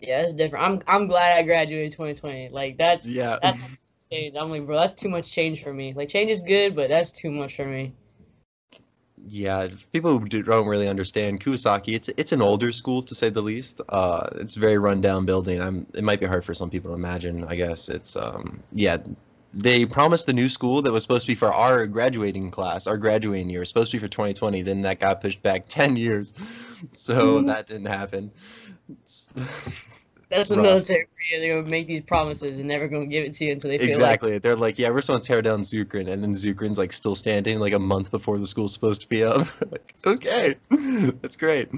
yeah, 0.01 0.24
it's 0.24 0.33
different. 0.33 0.66
I'm 0.66 0.81
I'm 0.86 1.07
glad 1.07 1.38
I 1.38 1.44
graduated 1.44 1.94
2020. 1.94 2.50
Like 2.50 2.77
that's 2.77 3.06
yeah. 3.06 3.38
that's. 3.42 3.60
I'm 4.12 4.50
like, 4.50 4.66
bro, 4.66 4.75
that's 4.75 4.95
too 4.95 5.07
much 5.07 5.31
change 5.31 5.63
for 5.63 5.74
me. 5.74 5.94
Like 5.94 6.10
change 6.10 6.31
is 6.31 6.42
good, 6.42 6.75
but 6.75 6.89
that's 6.89 7.12
too 7.12 7.31
much 7.31 7.56
for 7.56 7.66
me. 7.66 7.94
Yeah, 9.27 9.68
people 9.94 10.18
who 10.18 10.27
do- 10.27 10.44
don't 10.44 10.68
really 10.68 10.88
understand 10.88 11.42
Kubasaki, 11.42 11.94
it's 11.94 12.10
it's 12.18 12.31
an 12.31 12.42
older 12.42 12.71
school 12.71 13.01
to 13.04 13.16
say 13.16 13.30
the 13.30 13.42
least. 13.42 13.81
Uh, 13.88 14.27
it's 14.36 14.56
a 14.57 14.60
very 14.60 14.77
rundown 14.77 15.25
building. 15.25 15.62
I'm 15.62 15.86
it 15.94 16.04
might 16.04 16.19
be 16.19 16.25
hard 16.25 16.45
for 16.45 16.54
some 16.54 16.69
people 16.69 16.92
to 16.92 16.95
imagine. 16.95 17.44
I 17.44 17.56
guess 17.56 17.89
it's 17.89 18.16
um 18.16 18.63
yeah. 18.71 18.98
They 19.51 19.86
promised 19.88 20.27
the 20.27 20.33
new 20.33 20.48
school 20.48 20.83
that 20.83 20.92
was 20.92 21.01
supposed 21.04 21.25
to 21.25 21.31
be 21.31 21.36
for 21.36 21.51
our 21.51 21.88
graduating 21.88 22.51
class, 22.51 22.86
our 22.86 22.98
graduating 22.98 23.50
year, 23.50 23.66
supposed 23.66 23.89
to 23.92 23.98
be 23.98 24.01
for 24.01 24.07
2020. 24.07 24.62
Then 24.62 24.81
that 24.83 25.00
got 25.00 25.21
pushed 25.21 25.42
back 25.42 25.66
10 25.68 25.98
years, 25.98 26.33
so 26.94 27.42
Mhm. 27.42 27.48
that 27.48 27.68
didn't 27.68 27.88
happen. 27.88 28.31
That's 30.30 30.50
the 30.50 30.58
Rough. 30.58 30.64
military 30.64 31.06
for 31.06 31.22
you. 31.28 31.40
They're 31.42 31.58
gonna 31.58 31.72
make 31.72 31.88
these 31.88 32.02
promises 32.02 32.60
and 32.60 32.68
never 32.68 32.88
gonna 32.88 33.08
give 33.08 33.26
it 33.26 33.34
to 33.34 33.46
you 33.46 33.52
until 33.52 33.72
they 33.72 33.80
feel 33.80 33.88
like 33.88 33.96
exactly. 33.96 34.38
They're 34.38 34.56
like, 34.56 34.78
yeah, 34.78 34.90
we're 34.90 35.00
just 35.00 35.08
gonna 35.08 35.22
tear 35.22 35.42
down 35.42 35.62
Zukeran, 35.62 36.08
and 36.08 36.22
then 36.22 36.34
Zukeran's 36.34 36.78
like 36.78 36.94
still 36.94 37.16
standing 37.16 37.60
like 37.60 37.74
a 37.74 37.80
month 37.80 38.12
before 38.12 38.38
the 38.38 38.46
school's 38.46 38.74
supposed 38.74 39.02
to 39.02 39.10
be 39.10 39.24
up. 39.24 39.48
like, 39.72 39.94
okay, 40.06 40.56
that's 40.70 41.38
great. 41.38 41.70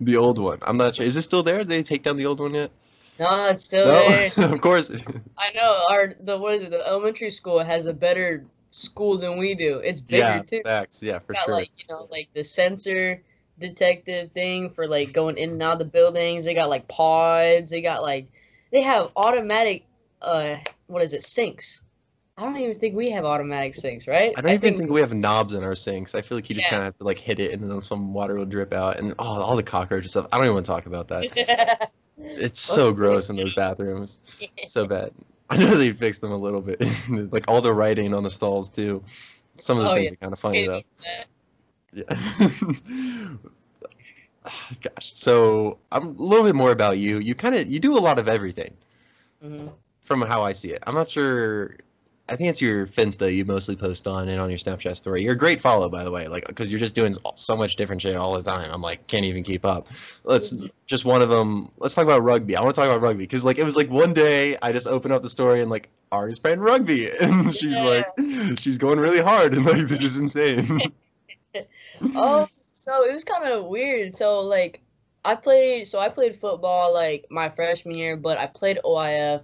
The 0.00 0.16
old 0.16 0.40
one. 0.40 0.58
I'm 0.62 0.76
not 0.76 0.96
sure. 0.96 1.06
Is 1.06 1.16
it 1.16 1.22
still 1.22 1.44
there? 1.44 1.58
Did 1.58 1.68
they 1.68 1.82
take 1.84 2.02
down 2.02 2.16
the 2.16 2.26
old 2.26 2.40
one 2.40 2.54
yet? 2.54 2.72
No, 3.20 3.48
it's 3.48 3.64
still 3.64 3.86
there. 3.86 4.30
Of 4.38 4.60
course. 4.60 4.90
I 5.38 5.52
know. 5.52 5.84
Our 5.90 6.14
the 6.18 6.36
what 6.36 6.54
is 6.54 6.64
it? 6.64 6.70
The 6.70 6.84
elementary 6.84 7.30
school 7.30 7.60
has 7.60 7.86
a 7.86 7.92
better 7.92 8.44
school 8.72 9.18
than 9.18 9.38
we 9.38 9.54
do. 9.54 9.78
It's 9.78 10.00
bigger 10.00 10.22
yeah, 10.22 10.42
too. 10.42 10.62
facts. 10.64 11.00
Yeah, 11.00 11.20
for 11.20 11.34
got 11.34 11.44
sure. 11.44 11.54
like 11.54 11.70
you 11.76 11.84
know 11.88 12.08
like 12.10 12.28
the 12.34 12.42
sensor 12.42 13.22
detective 13.60 14.32
thing 14.32 14.70
for 14.70 14.86
like 14.86 15.12
going 15.12 15.36
in 15.36 15.50
and 15.50 15.62
out 15.62 15.74
of 15.74 15.78
the 15.78 15.84
buildings. 15.84 16.44
They 16.44 16.54
got 16.54 16.68
like 16.68 16.88
pods. 16.88 17.70
They 17.70 17.82
got 17.82 18.02
like 18.02 18.28
they 18.72 18.82
have 18.82 19.10
automatic 19.16 19.84
uh 20.22 20.56
what 20.86 21.02
is 21.02 21.12
it 21.12 21.22
sinks. 21.22 21.82
I 22.36 22.44
don't 22.44 22.56
even 22.56 22.78
think 22.78 22.96
we 22.96 23.10
have 23.10 23.24
automatic 23.26 23.74
sinks, 23.74 24.06
right? 24.08 24.32
I 24.36 24.40
don't 24.40 24.52
even 24.52 24.78
think, 24.78 24.90
we 24.90 25.00
have 25.00 25.12
knobs 25.12 25.52
in 25.52 25.62
our 25.62 25.74
sinks. 25.74 26.14
I 26.14 26.22
feel 26.22 26.38
like 26.38 26.48
you 26.48 26.54
just 26.54 26.66
Yeah. 26.68 26.70
kind 26.70 26.80
of 26.80 26.84
have 26.86 26.98
to 26.98 27.04
like 27.04 27.18
hit 27.18 27.38
it, 27.38 27.52
and 27.52 27.70
then 27.70 27.82
some 27.82 28.14
water 28.14 28.34
will 28.34 28.46
drip 28.46 28.72
out, 28.72 28.98
and 28.98 29.14
oh, 29.18 29.42
all 29.42 29.56
the 29.56 29.62
cockroach 29.62 30.06
stuff. 30.06 30.26
I 30.32 30.38
don't 30.38 30.46
even 30.46 30.54
want 30.54 30.66
to 30.66 30.72
talk 30.72 30.86
about 30.86 31.08
that. 31.08 31.90
It's 32.22 32.60
so 32.60 32.92
gross 32.92 33.28
in 33.30 33.36
those 33.36 33.52
bathrooms. 33.52 34.20
So 34.66 34.86
bad. 34.86 35.10
I 35.48 35.56
know 35.56 35.76
they 35.76 35.90
fixed 35.90 36.20
them 36.20 36.30
a 36.30 36.36
little 36.36 36.60
bit, 36.60 36.80
like 37.32 37.48
all 37.48 37.60
the 37.60 37.72
writing 37.72 38.14
on 38.14 38.22
the 38.22 38.30
stalls 38.30 38.70
too. 38.70 39.02
Some 39.58 39.78
of 39.78 39.82
those 39.82 39.92
Oh, 39.92 39.96
things 39.96 40.12
are 40.12 40.16
kind 40.16 40.32
of 40.32 40.38
funny 40.38 40.64
though. 40.64 40.82
Yeah. 41.92 42.04
Gosh. 44.82 45.12
So 45.14 45.78
I'm 45.92 46.06
a 46.06 46.10
little 46.10 46.44
bit 46.44 46.54
more 46.54 46.70
about 46.70 46.98
you. 46.98 47.18
You 47.18 47.34
kind 47.34 47.54
of 47.54 47.68
you 47.70 47.78
do 47.78 47.98
a 47.98 48.00
lot 48.00 48.18
of 48.18 48.28
everything 48.28 48.74
hmm 49.42 49.68
from 50.02 50.22
how 50.22 50.42
I 50.42 50.52
see 50.52 50.72
it. 50.72 50.82
I'm 50.86 50.94
not 50.94 51.08
sure. 51.08 51.76
I 52.28 52.34
think 52.36 52.50
it's 52.50 52.60
your 52.60 52.86
fence 52.86 53.16
Finsta 53.16 53.32
you 53.34 53.44
mostly 53.44 53.76
post 53.76 54.08
on 54.08 54.28
and 54.28 54.40
on 54.40 54.50
your 54.50 54.58
Snapchat 54.58 54.96
story. 54.96 55.22
You're 55.22 55.34
a 55.34 55.38
great 55.38 55.60
follow, 55.60 55.88
by 55.88 56.02
the 56.04 56.10
way, 56.10 56.26
like 56.28 56.46
because 56.48 56.70
you're 56.72 56.80
just 56.80 56.94
doing 56.96 57.14
so 57.36 57.56
much 57.56 57.76
different 57.76 58.02
shit 58.02 58.16
all 58.16 58.32
the 58.34 58.42
time. 58.42 58.70
I'm 58.72 58.82
like 58.82 59.06
can't 59.06 59.24
even 59.24 59.42
keep 59.44 59.64
up. 59.64 59.88
Let's 60.24 60.64
just 60.86 61.04
one 61.04 61.22
of 61.22 61.28
them. 61.28 61.70
Let's 61.78 61.94
talk 61.94 62.04
about 62.04 62.22
rugby. 62.22 62.56
I 62.56 62.62
want 62.62 62.74
to 62.74 62.80
talk 62.80 62.88
about 62.90 63.02
rugby 63.02 63.24
because 63.24 63.44
like 63.44 63.58
it 63.58 63.64
was 63.64 63.76
like 63.76 63.90
one 63.90 64.14
day 64.14 64.56
I 64.60 64.72
just 64.72 64.86
opened 64.86 65.12
up 65.12 65.22
the 65.22 65.30
story 65.30 65.60
and 65.60 65.70
like 65.70 65.88
Ari's 66.10 66.38
playing 66.38 66.60
rugby 66.60 67.10
and 67.20 67.54
she's 67.54 67.80
Yeah. 67.80 68.02
like 68.16 68.58
she's 68.58 68.78
going 68.78 68.98
really 68.98 69.20
hard 69.20 69.54
and 69.54 69.64
like 69.66 69.86
this 69.86 70.02
is 70.02 70.18
insane. 70.18 70.80
oh, 72.14 72.46
so 72.72 73.04
it 73.04 73.12
was 73.12 73.24
kind 73.24 73.44
of 73.44 73.66
weird. 73.66 74.16
So 74.16 74.40
like, 74.40 74.80
I 75.24 75.34
played. 75.34 75.86
So 75.86 75.98
I 75.98 76.08
played 76.08 76.36
football 76.36 76.92
like 76.94 77.26
my 77.30 77.48
freshman 77.50 77.94
year, 77.94 78.16
but 78.16 78.38
I 78.38 78.46
played 78.46 78.78
OIF, 78.84 79.42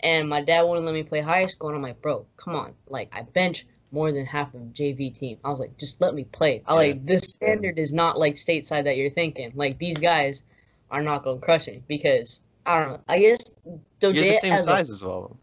and 0.00 0.28
my 0.28 0.40
dad 0.40 0.62
wouldn't 0.62 0.86
let 0.86 0.94
me 0.94 1.02
play 1.02 1.20
high 1.20 1.46
school. 1.46 1.70
And 1.70 1.76
I'm 1.76 1.82
like, 1.82 2.00
bro, 2.00 2.26
come 2.36 2.54
on. 2.54 2.74
Like 2.88 3.08
I 3.12 3.22
bench 3.22 3.66
more 3.90 4.12
than 4.12 4.26
half 4.26 4.54
of 4.54 4.60
JV 4.72 5.16
team. 5.16 5.38
I 5.44 5.50
was 5.50 5.60
like, 5.60 5.76
just 5.78 6.00
let 6.00 6.14
me 6.14 6.24
play. 6.24 6.62
I 6.66 6.74
like 6.74 7.06
this 7.06 7.22
standard 7.22 7.78
is 7.78 7.92
not 7.92 8.18
like 8.18 8.34
stateside 8.34 8.84
that 8.84 8.96
you're 8.96 9.10
thinking. 9.10 9.52
Like 9.54 9.78
these 9.78 9.98
guys 9.98 10.44
are 10.90 11.02
not 11.02 11.24
gonna 11.24 11.40
crush 11.40 11.66
me 11.66 11.82
because 11.86 12.40
I 12.66 12.80
don't 12.80 12.88
know. 12.90 13.00
I 13.08 13.18
guess 13.18 13.38
You're 14.02 14.12
the 14.12 14.34
same 14.34 14.52
as 14.52 14.62
a 14.62 14.64
size 14.64 14.90
as 14.90 15.02
all 15.02 15.24
of 15.24 15.30
them. 15.30 15.38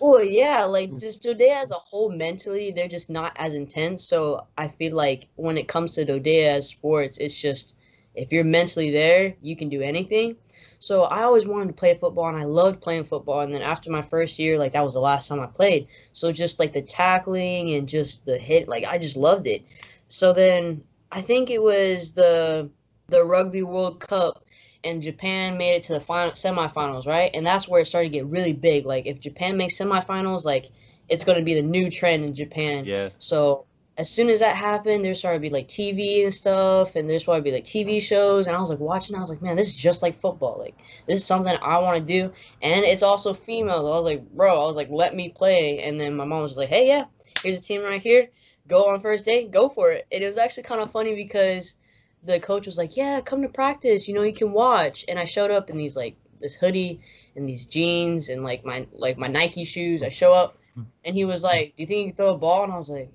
Well, 0.00 0.24
yeah, 0.24 0.64
like 0.64 0.90
mm. 0.90 0.98
just 0.98 1.22
DoDEA 1.22 1.62
as 1.62 1.70
a 1.70 1.74
whole 1.74 2.10
mentally, 2.10 2.70
they're 2.70 2.88
just 2.88 3.10
not 3.10 3.34
as 3.36 3.54
intense. 3.54 4.02
So 4.02 4.46
I 4.56 4.68
feel 4.68 4.96
like 4.96 5.28
when 5.36 5.58
it 5.58 5.68
comes 5.68 5.94
to 5.94 6.06
DoDEA 6.06 6.56
as 6.56 6.68
sports, 6.68 7.18
it's 7.18 7.38
just 7.38 7.76
if 8.14 8.32
you're 8.32 8.42
mentally 8.42 8.90
there, 8.90 9.34
you 9.42 9.56
can 9.56 9.68
do 9.68 9.82
anything. 9.82 10.36
So 10.78 11.02
I 11.02 11.24
always 11.24 11.46
wanted 11.46 11.68
to 11.68 11.74
play 11.74 11.94
football 11.94 12.28
and 12.28 12.38
I 12.38 12.44
loved 12.44 12.80
playing 12.80 13.04
football. 13.04 13.40
And 13.40 13.54
then 13.54 13.60
after 13.60 13.90
my 13.90 14.00
first 14.00 14.38
year, 14.38 14.58
like 14.58 14.72
that 14.72 14.82
was 14.82 14.94
the 14.94 15.00
last 15.00 15.28
time 15.28 15.38
I 15.38 15.46
played. 15.46 15.88
So 16.12 16.32
just 16.32 16.58
like 16.58 16.72
the 16.72 16.80
tackling 16.80 17.72
and 17.72 17.86
just 17.86 18.24
the 18.24 18.38
hit, 18.38 18.68
like 18.68 18.84
I 18.84 18.96
just 18.96 19.18
loved 19.18 19.46
it. 19.46 19.66
So 20.08 20.32
then 20.32 20.82
I 21.12 21.20
think 21.20 21.50
it 21.50 21.62
was 21.62 22.12
the 22.12 22.70
the 23.08 23.24
Rugby 23.24 23.62
World 23.62 24.00
Cup 24.00 24.44
and 24.82 25.02
Japan 25.02 25.58
made 25.58 25.76
it 25.76 25.82
to 25.84 25.92
the 25.92 26.00
final 26.00 26.32
semifinals, 26.32 27.06
right? 27.06 27.30
And 27.34 27.44
that's 27.44 27.68
where 27.68 27.82
it 27.82 27.86
started 27.86 28.08
to 28.08 28.12
get 28.12 28.26
really 28.26 28.52
big. 28.52 28.86
Like 28.86 29.06
if 29.06 29.20
Japan 29.20 29.56
makes 29.56 29.78
semifinals, 29.78 30.44
like 30.44 30.70
it's 31.08 31.24
going 31.24 31.38
to 31.38 31.44
be 31.44 31.54
the 31.54 31.62
new 31.62 31.90
trend 31.90 32.24
in 32.24 32.34
Japan. 32.34 32.84
Yeah. 32.84 33.10
So 33.18 33.66
as 34.00 34.08
soon 34.08 34.30
as 34.30 34.40
that 34.40 34.56
happened, 34.56 35.04
there 35.04 35.12
started 35.12 35.38
to 35.38 35.42
be 35.42 35.50
like 35.50 35.68
TV 35.68 36.22
and 36.22 36.32
stuff, 36.32 36.96
and 36.96 37.08
there's 37.08 37.24
to 37.24 37.40
be 37.42 37.52
like 37.52 37.64
TV 37.64 38.00
shows, 38.00 38.46
and 38.46 38.56
I 38.56 38.60
was 38.60 38.70
like 38.70 38.78
watching. 38.78 39.14
I 39.14 39.18
was 39.18 39.28
like, 39.28 39.42
man, 39.42 39.56
this 39.56 39.68
is 39.68 39.74
just 39.74 40.00
like 40.02 40.20
football. 40.20 40.58
Like 40.58 40.74
this 41.06 41.18
is 41.18 41.26
something 41.26 41.54
I 41.60 41.78
want 41.80 41.98
to 41.98 42.04
do, 42.04 42.32
and 42.62 42.84
it's 42.86 43.02
also 43.02 43.34
female. 43.34 43.86
I 43.92 43.96
was 43.96 44.06
like, 44.06 44.26
bro, 44.30 44.54
I 44.54 44.66
was 44.66 44.76
like, 44.76 44.88
let 44.90 45.14
me 45.14 45.28
play. 45.28 45.80
And 45.82 46.00
then 46.00 46.16
my 46.16 46.24
mom 46.24 46.40
was 46.40 46.56
like, 46.56 46.70
hey, 46.70 46.88
yeah, 46.88 47.04
here's 47.42 47.58
a 47.58 47.60
team 47.60 47.82
right 47.82 48.00
here. 48.00 48.28
Go 48.66 48.88
on 48.88 49.00
first 49.00 49.26
day, 49.26 49.48
go 49.48 49.68
for 49.68 49.90
it. 49.90 50.06
And 50.10 50.22
it 50.22 50.26
was 50.26 50.38
actually 50.38 50.62
kind 50.62 50.80
of 50.80 50.90
funny 50.90 51.14
because 51.14 51.74
the 52.24 52.40
coach 52.40 52.66
was 52.66 52.78
like, 52.78 52.96
yeah, 52.96 53.20
come 53.20 53.42
to 53.42 53.48
practice. 53.48 54.08
You 54.08 54.14
know, 54.14 54.22
you 54.22 54.34
can 54.34 54.52
watch. 54.52 55.04
And 55.08 55.18
I 55.18 55.24
showed 55.24 55.50
up 55.50 55.70
in 55.70 55.78
these 55.78 55.96
like 55.96 56.16
this 56.38 56.54
hoodie 56.54 57.00
and 57.36 57.48
these 57.48 57.66
jeans 57.66 58.28
and 58.28 58.42
like 58.42 58.64
my 58.64 58.86
like 58.92 59.18
my 59.18 59.28
Nike 59.28 59.64
shoes. 59.64 60.02
I 60.02 60.08
show 60.08 60.32
up, 60.32 60.56
and 61.04 61.14
he 61.14 61.24
was 61.24 61.42
like, 61.42 61.74
do 61.76 61.82
you 61.82 61.86
think 61.86 61.98
you 61.98 62.06
can 62.12 62.16
throw 62.16 62.34
a 62.34 62.38
ball? 62.38 62.64
And 62.64 62.72
I 62.72 62.76
was 62.76 62.90
like 62.90 63.10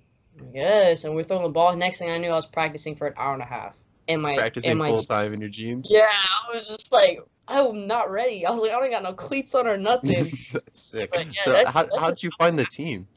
Yes, 0.53 1.03
and 1.03 1.15
we're 1.15 1.24
throwing 1.24 1.43
the 1.43 1.50
ball. 1.50 1.75
Next 1.75 2.00
thing 2.00 2.09
I 2.09 2.17
knew, 2.17 2.29
I 2.29 2.35
was 2.35 2.47
practicing 2.47 2.95
for 2.95 3.07
an 3.07 3.13
hour 3.17 3.33
and 3.33 3.41
a 3.41 3.45
half. 3.45 3.77
And 4.07 4.21
my 4.21 4.35
practicing 4.35 4.77
my, 4.77 4.89
full 4.89 5.03
time 5.03 5.33
in 5.33 5.41
your 5.41 5.50
jeans. 5.50 5.89
Yeah, 5.89 6.07
I 6.12 6.55
was 6.55 6.67
just 6.67 6.91
like, 6.91 7.19
I'm 7.47 7.88
not 7.88 8.12
ready. 8.12 8.45
I 8.45 8.51
was 8.51 8.62
like, 8.62 8.71
I 8.71 8.79
don't 8.79 8.91
got 8.91 9.03
no 9.03 9.13
cleats 9.13 9.55
on 9.55 9.67
or 9.67 9.77
nothing. 9.77 10.31
that's 10.53 10.81
sick. 10.81 11.12
But, 11.12 11.27
yeah, 11.27 11.41
so 11.41 11.51
that's, 11.51 11.69
how 11.69 11.88
how 11.97 12.09
did 12.09 12.24
you 12.24 12.31
find 12.38 12.59
the 12.59 12.65
team? 12.65 13.07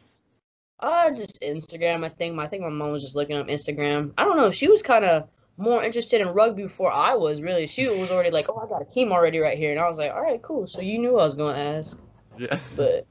Uh, 0.80 1.11
just 1.11 1.40
Instagram. 1.42 2.04
I 2.04 2.09
think. 2.09 2.38
I 2.38 2.47
think 2.47 2.62
my 2.62 2.71
mom 2.71 2.92
was 2.92 3.02
just 3.02 3.16
looking 3.16 3.37
up 3.37 3.49
Instagram. 3.49 4.12
I 4.16 4.25
don't 4.25 4.37
know. 4.37 4.50
She 4.50 4.68
was 4.68 4.83
kind 4.83 5.04
of 5.04 5.28
more 5.59 5.83
interested 5.85 6.21
in 6.21 6.29
rugby 6.29 6.62
before 6.62 6.93
I 6.93 7.15
was. 7.15 7.43
Really, 7.43 7.67
she 7.67 7.88
was 7.88 8.11
already 8.11 8.31
like, 8.31 8.47
oh, 8.49 8.57
I 8.57 8.69
got 8.69 8.81
a 8.81 8.85
team 8.85 9.12
already 9.12 9.38
right 9.41 9.59
here, 9.59 9.73
and 9.73 9.81
I 9.81 9.88
was 9.88 9.99
like, 9.99 10.12
all 10.12 10.23
right, 10.23 10.41
cool. 10.41 10.67
So 10.67 10.81
you 10.81 10.99
knew 10.99 11.19
I 11.19 11.25
was 11.25 11.35
going 11.35 11.55
to 11.55 11.61
ask. 11.61 11.99
Yeah. 12.38 12.59
But 12.77 13.07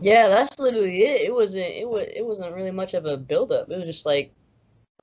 yeah, 0.00 0.28
that's 0.28 0.58
literally 0.58 1.04
it. 1.04 1.22
It 1.22 1.32
wasn't 1.32 1.66
it 1.66 1.88
was 1.88 2.06
it 2.14 2.24
wasn't 2.24 2.54
really 2.54 2.70
much 2.70 2.94
of 2.94 3.04
a 3.06 3.16
build 3.16 3.52
up. 3.52 3.70
It 3.70 3.78
was 3.78 3.86
just 3.86 4.06
like 4.06 4.32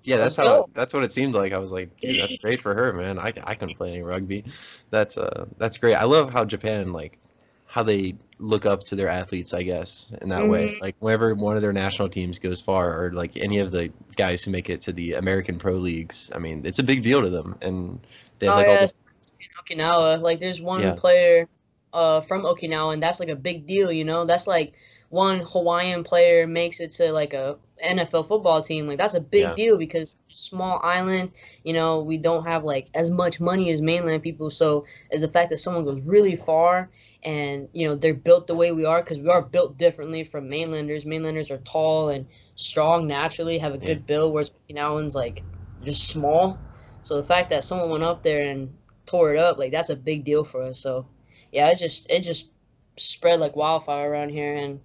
yeah, 0.03 0.17
that's 0.17 0.36
how 0.36 0.63
it, 0.63 0.74
that's 0.74 0.93
what 0.93 1.03
it 1.03 1.12
seemed 1.12 1.36
like. 1.36 1.53
I 1.53 1.58
was 1.58 1.72
like, 1.72 1.96
dude, 2.00 2.22
that's 2.22 2.38
great 2.41 2.60
for 2.60 2.74
her, 2.74 2.93
man. 2.93 3.19
I, 3.19 3.34
I 3.43 3.55
couldn't 3.55 3.75
play 3.75 3.91
any 3.91 4.01
rugby. 4.01 4.46
That's 4.89 5.17
uh 5.17 5.46
that's 5.58 5.77
great. 5.77 5.96
I 5.96 6.05
love 6.05 6.31
how 6.31 6.46
Japan 6.46 6.93
like 6.93 7.17
how 7.65 7.84
they 7.84 8.15
look 8.39 8.65
up 8.65 8.86
to 8.86 8.96
their 8.96 9.10
athletes, 9.10 9.53
I 9.53 9.63
guess, 9.63 10.12
in 10.22 10.29
that 10.29 10.41
mm-hmm. 10.41 10.50
way. 10.50 10.77
Like 10.81 10.96
whenever 11.00 11.36
one 11.36 11.55
of 11.55 11.62
their 11.62 11.74
national 11.74 12.10
teams 12.10 12.39
goes 12.39 12.62
far, 12.62 13.03
or 13.03 13.12
like 13.12 13.38
any 13.38 13.60
of 13.60 13.72
the 13.72 13.91
guys 14.15 14.43
who 14.43 14.51
make 14.51 14.69
it 14.69 14.81
to 14.81 14.93
the 14.93 15.13
American 15.13 15.60
pro 15.60 15.74
leagues, 15.74 16.31
I 16.34 16.39
mean, 16.39 16.65
it's 16.65 16.79
a 16.79 16.84
big 16.84 17.03
deal 17.03 17.22
to 17.22 17.29
them. 17.29 17.58
And 17.62 18.00
they 18.39 18.48
have, 18.48 18.55
oh, 18.55 18.58
like 18.58 18.67
yeah, 18.67 18.74
all 18.74 18.88
the... 18.88 19.75
Okinawa. 19.75 20.22
Like 20.22 20.39
there's 20.39 20.62
one 20.62 20.81
yeah. 20.81 20.96
player 20.96 21.48
uh, 21.93 22.22
from 22.22 22.43
Okinawa, 22.43 22.93
and 22.93 23.03
that's 23.03 23.19
like 23.19 23.29
a 23.29 23.36
big 23.36 23.67
deal, 23.67 23.91
you 23.91 24.05
know. 24.05 24.25
That's 24.25 24.48
like 24.48 24.74
one 25.09 25.39
Hawaiian 25.39 26.03
player 26.03 26.45
makes 26.45 26.79
it 26.79 26.91
to 26.93 27.11
like 27.11 27.33
a 27.33 27.57
NFL 27.83 28.27
football 28.27 28.61
team. 28.61 28.87
Like 28.87 28.97
that's 28.97 29.13
a 29.13 29.21
big 29.21 29.43
yeah. 29.43 29.55
deal 29.55 29.77
because 29.77 30.15
small 30.31 30.79
island, 30.83 31.31
you 31.63 31.73
know, 31.73 32.01
we 32.01 32.17
don't 32.17 32.45
have 32.45 32.63
like 32.63 32.89
as 32.93 33.09
much 33.09 33.39
money 33.39 33.71
as 33.71 33.81
mainland 33.81 34.23
people. 34.23 34.49
So 34.49 34.85
the 35.11 35.27
fact 35.27 35.49
that 35.49 35.57
someone 35.57 35.85
goes 35.85 36.01
really 36.01 36.35
far 36.35 36.89
and 37.21 37.67
you 37.73 37.87
know 37.87 37.95
they're 37.95 38.13
built 38.13 38.47
the 38.47 38.55
way 38.55 38.71
we 38.71 38.85
are 38.85 39.01
because 39.01 39.19
we 39.19 39.29
are 39.29 39.41
built 39.41 39.77
differently 39.77 40.23
from 40.23 40.49
mainlanders. 40.49 41.05
Mainlanders 41.05 41.51
are 41.51 41.57
tall 41.57 42.09
and 42.09 42.27
strong 42.55 43.07
naturally, 43.07 43.57
have 43.57 43.73
a 43.73 43.77
good 43.77 43.87
yeah. 43.87 44.05
build, 44.05 44.33
whereas 44.33 44.51
Okinawans 44.69 45.15
like 45.15 45.43
just 45.83 46.07
small. 46.07 46.59
So 47.01 47.17
the 47.17 47.23
fact 47.23 47.49
that 47.49 47.63
someone 47.63 47.89
went 47.89 48.03
up 48.03 48.23
there 48.23 48.41
and 48.41 48.75
tore 49.05 49.33
it 49.33 49.39
up, 49.39 49.57
like 49.57 49.71
that's 49.71 49.89
a 49.89 49.95
big 49.95 50.23
deal 50.23 50.43
for 50.43 50.61
us. 50.61 50.79
So 50.79 51.07
yeah, 51.51 51.69
it 51.69 51.77
just 51.77 52.09
it 52.11 52.21
just 52.21 52.49
spread 52.97 53.39
like 53.39 53.55
wildfire 53.55 54.09
around 54.09 54.29
here, 54.29 54.55
and 54.55 54.81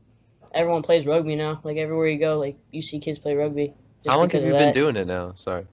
everyone 0.54 0.82
plays 0.82 1.06
rugby 1.06 1.36
now. 1.36 1.60
Like 1.62 1.76
everywhere 1.76 2.06
you 2.06 2.18
go, 2.18 2.38
like 2.38 2.56
you 2.70 2.80
see 2.80 3.00
kids 3.00 3.18
play 3.18 3.34
rugby. 3.34 3.74
How 4.06 4.18
long 4.18 4.30
have 4.30 4.42
you 4.42 4.52
been 4.52 4.74
doing 4.74 4.96
it 4.96 5.06
now? 5.06 5.32
Sorry. 5.34 5.66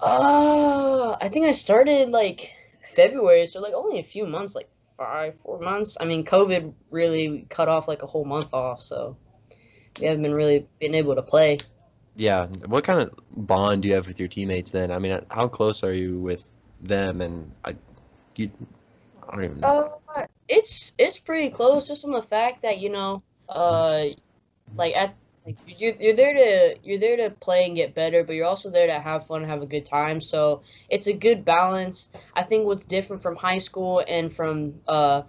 Uh, 0.00 1.16
I 1.20 1.28
think 1.28 1.46
I 1.46 1.52
started 1.52 2.10
like 2.10 2.54
February, 2.84 3.46
so 3.46 3.60
like 3.60 3.74
only 3.74 4.00
a 4.00 4.04
few 4.04 4.26
months, 4.26 4.54
like 4.54 4.68
five, 4.96 5.34
four 5.34 5.58
months. 5.58 5.96
I 6.00 6.04
mean, 6.04 6.24
COVID 6.24 6.72
really 6.90 7.46
cut 7.48 7.68
off 7.68 7.88
like 7.88 8.02
a 8.02 8.06
whole 8.06 8.24
month 8.24 8.52
off, 8.52 8.80
so 8.80 9.16
we 10.00 10.06
haven't 10.06 10.22
been 10.22 10.34
really 10.34 10.66
been 10.78 10.94
able 10.94 11.14
to 11.14 11.22
play. 11.22 11.58
Yeah. 12.16 12.46
What 12.46 12.84
kind 12.84 13.00
of 13.02 13.14
bond 13.30 13.82
do 13.82 13.88
you 13.88 13.94
have 13.94 14.06
with 14.06 14.18
your 14.18 14.28
teammates 14.28 14.70
then? 14.70 14.90
I 14.90 14.98
mean, 14.98 15.24
how 15.30 15.48
close 15.48 15.82
are 15.82 15.94
you 15.94 16.20
with 16.20 16.50
them? 16.82 17.20
And 17.20 17.52
I, 17.64 17.76
you, 18.36 18.50
I 19.26 19.36
don't 19.36 19.44
even 19.44 19.60
know. 19.60 20.00
Uh, 20.14 20.26
it's 20.48 20.92
it's 20.98 21.18
pretty 21.18 21.50
close, 21.50 21.88
just 21.88 22.04
on 22.04 22.10
the 22.10 22.22
fact 22.22 22.62
that 22.62 22.78
you 22.78 22.90
know, 22.90 23.22
uh, 23.54 24.06
like 24.74 24.96
at 24.96 25.14
like 25.44 25.56
you're, 25.66 25.94
you're 25.96 26.14
there 26.14 26.34
to 26.34 26.76
you're 26.84 26.98
there 26.98 27.16
to 27.16 27.30
play 27.30 27.66
and 27.66 27.74
get 27.74 27.94
better, 27.94 28.22
but 28.24 28.34
you're 28.34 28.46
also 28.46 28.70
there 28.70 28.86
to 28.86 29.00
have 29.00 29.26
fun 29.26 29.42
and 29.42 29.50
have 29.50 29.62
a 29.62 29.66
good 29.66 29.86
time. 29.86 30.20
So 30.20 30.62
it's 30.88 31.06
a 31.06 31.12
good 31.12 31.44
balance. 31.44 32.08
I 32.34 32.42
think 32.42 32.66
what's 32.66 32.84
different 32.84 33.22
from 33.22 33.36
high 33.36 33.58
school 33.58 34.02
and 34.06 34.32
from 34.32 34.80
uh 34.86 35.22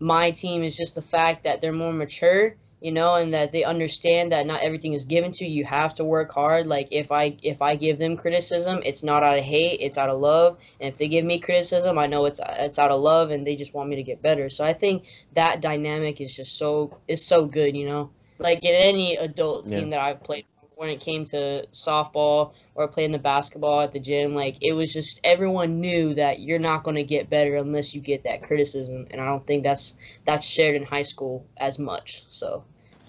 my 0.00 0.32
team 0.32 0.64
is 0.64 0.76
just 0.76 0.96
the 0.96 1.02
fact 1.02 1.44
that 1.44 1.60
they're 1.60 1.72
more 1.72 1.92
mature 1.92 2.56
you 2.84 2.92
know, 2.92 3.14
and 3.14 3.32
that 3.32 3.50
they 3.50 3.64
understand 3.64 4.32
that 4.32 4.46
not 4.46 4.60
everything 4.60 4.92
is 4.92 5.06
given 5.06 5.32
to 5.32 5.46
you. 5.46 5.50
You 5.50 5.64
have 5.64 5.94
to 5.94 6.04
work 6.04 6.30
hard. 6.30 6.66
Like 6.66 6.88
if 6.90 7.10
I 7.10 7.34
if 7.42 7.62
I 7.62 7.76
give 7.76 7.98
them 7.98 8.18
criticism, 8.18 8.82
it's 8.84 9.02
not 9.02 9.22
out 9.22 9.38
of 9.38 9.42
hate, 9.42 9.80
it's 9.80 9.96
out 9.96 10.10
of 10.10 10.20
love. 10.20 10.58
And 10.78 10.92
if 10.92 10.98
they 10.98 11.08
give 11.08 11.24
me 11.24 11.38
criticism, 11.38 11.98
I 11.98 12.08
know 12.08 12.26
it's 12.26 12.42
it's 12.46 12.78
out 12.78 12.90
of 12.90 13.00
love 13.00 13.30
and 13.30 13.46
they 13.46 13.56
just 13.56 13.72
want 13.72 13.88
me 13.88 13.96
to 13.96 14.02
get 14.02 14.20
better. 14.20 14.50
So 14.50 14.66
I 14.66 14.74
think 14.74 15.06
that 15.32 15.62
dynamic 15.62 16.20
is 16.20 16.36
just 16.36 16.58
so 16.58 17.00
is 17.08 17.24
so 17.24 17.46
good, 17.46 17.74
you 17.74 17.86
know. 17.86 18.10
Like 18.38 18.62
in 18.62 18.74
any 18.74 19.16
adult 19.16 19.66
team 19.66 19.88
yeah. 19.88 19.96
that 19.96 20.00
I've 20.00 20.22
played 20.22 20.44
when 20.76 20.90
it 20.90 21.00
came 21.00 21.24
to 21.24 21.66
softball 21.72 22.52
or 22.74 22.86
playing 22.86 23.12
the 23.12 23.18
basketball 23.18 23.80
at 23.80 23.92
the 23.92 24.00
gym, 24.00 24.34
like 24.34 24.58
it 24.60 24.74
was 24.74 24.92
just 24.92 25.20
everyone 25.24 25.80
knew 25.80 26.12
that 26.12 26.40
you're 26.40 26.58
not 26.58 26.84
going 26.84 26.96
to 26.96 27.02
get 27.04 27.30
better 27.30 27.56
unless 27.56 27.94
you 27.94 28.02
get 28.02 28.24
that 28.24 28.42
criticism, 28.42 29.06
and 29.10 29.22
I 29.22 29.24
don't 29.24 29.46
think 29.46 29.62
that's 29.62 29.94
that's 30.26 30.44
shared 30.44 30.76
in 30.76 30.82
high 30.82 31.04
school 31.04 31.46
as 31.56 31.78
much. 31.78 32.24
So 32.28 32.64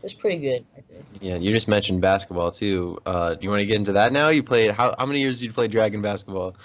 it's 0.06 0.14
pretty 0.14 0.38
good. 0.38 0.64
I 0.78 0.82
think. 0.82 1.04
Yeah, 1.20 1.36
you 1.38 1.52
just 1.52 1.68
mentioned 1.68 2.00
basketball 2.00 2.52
too. 2.52 3.00
Uh, 3.08 3.36
you 3.42 3.50
want 3.50 3.62
to 3.62 3.66
get 3.66 3.76
into 3.76 3.94
that 3.94 4.14
now? 4.14 4.30
You 4.30 4.44
played 4.44 4.70
how? 4.70 4.94
How 4.98 5.06
many 5.08 5.20
years 5.20 5.40
did 5.40 5.48
you 5.48 5.52
play 5.54 5.68
Dragon 5.68 6.02
basketball? 6.04 6.56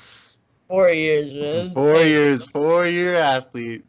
Four 0.68 0.90
years, 0.90 1.32
man. 1.32 1.70
Four 1.70 1.96
years, 1.96 2.46
four 2.46 2.86
year 2.86 3.14
athlete. 3.14 3.84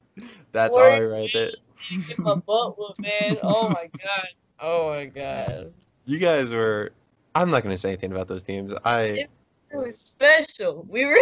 That's 0.53 0.75
all 0.75 1.03
right 1.03 1.29
there. 1.33 1.51
Get 2.07 2.17
my 2.19 2.35
butt 2.35 2.79
whooped, 2.79 2.99
man. 2.99 3.37
Oh 3.43 3.67
my 3.67 3.89
god. 3.97 4.27
Oh 4.59 4.89
my 4.89 5.05
god. 5.05 5.73
You 6.05 6.17
guys 6.17 6.49
were. 6.49 6.93
I'm 7.35 7.49
not 7.49 7.63
gonna 7.63 7.77
say 7.77 7.89
anything 7.89 8.11
about 8.11 8.29
those 8.29 8.43
teams. 8.43 8.73
I. 8.85 9.01
It, 9.01 9.29
it 9.71 9.77
was 9.77 9.99
special. 9.99 10.85
We 10.89 11.05
were. 11.05 11.19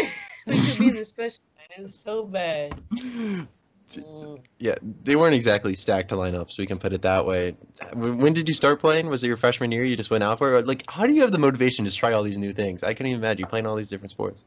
we 0.48 0.59
could 0.65 0.77
be 0.77 0.88
in 0.89 0.95
the 0.95 1.05
special. 1.05 1.41
Man. 1.57 1.79
It 1.79 1.81
was 1.81 1.95
so 1.95 2.24
bad. 2.24 2.79
Mm. 3.98 4.41
Yeah, 4.60 4.75
they 5.03 5.15
weren't 5.15 5.36
exactly 5.36 5.75
stacked 5.75 6.10
to 6.10 6.15
line 6.15 6.36
up, 6.36 6.51
so 6.51 6.62
we 6.62 6.67
can 6.67 6.79
put 6.79 6.93
it 6.93 7.01
that 7.03 7.25
way. 7.25 7.55
When 7.93 8.34
did 8.34 8.48
you 8.48 8.53
start 8.53 8.79
playing? 8.79 9.08
Was 9.08 9.24
it 9.24 9.27
your 9.27 9.38
freshman 9.38 9.72
year? 9.72 9.84
You 9.84 9.96
just 9.96 10.12
went 10.12 10.24
out 10.24 10.38
for 10.38 10.58
it? 10.58 10.67
Like, 10.67 10.84
how 10.89 11.08
do 11.08 11.13
you 11.13 11.22
have 11.22 11.31
the 11.31 11.39
motivation 11.39 11.86
to 11.86 11.91
try 11.91 12.13
all 12.13 12.24
these 12.24 12.38
new 12.38 12.53
things? 12.53 12.84
I 12.84 12.93
couldn't 12.93 13.08
even 13.08 13.22
imagine 13.22 13.39
you 13.39 13.48
playing 13.48 13.65
all 13.65 13.75
these 13.75 13.89
different 13.89 14.12
sports. 14.12 14.43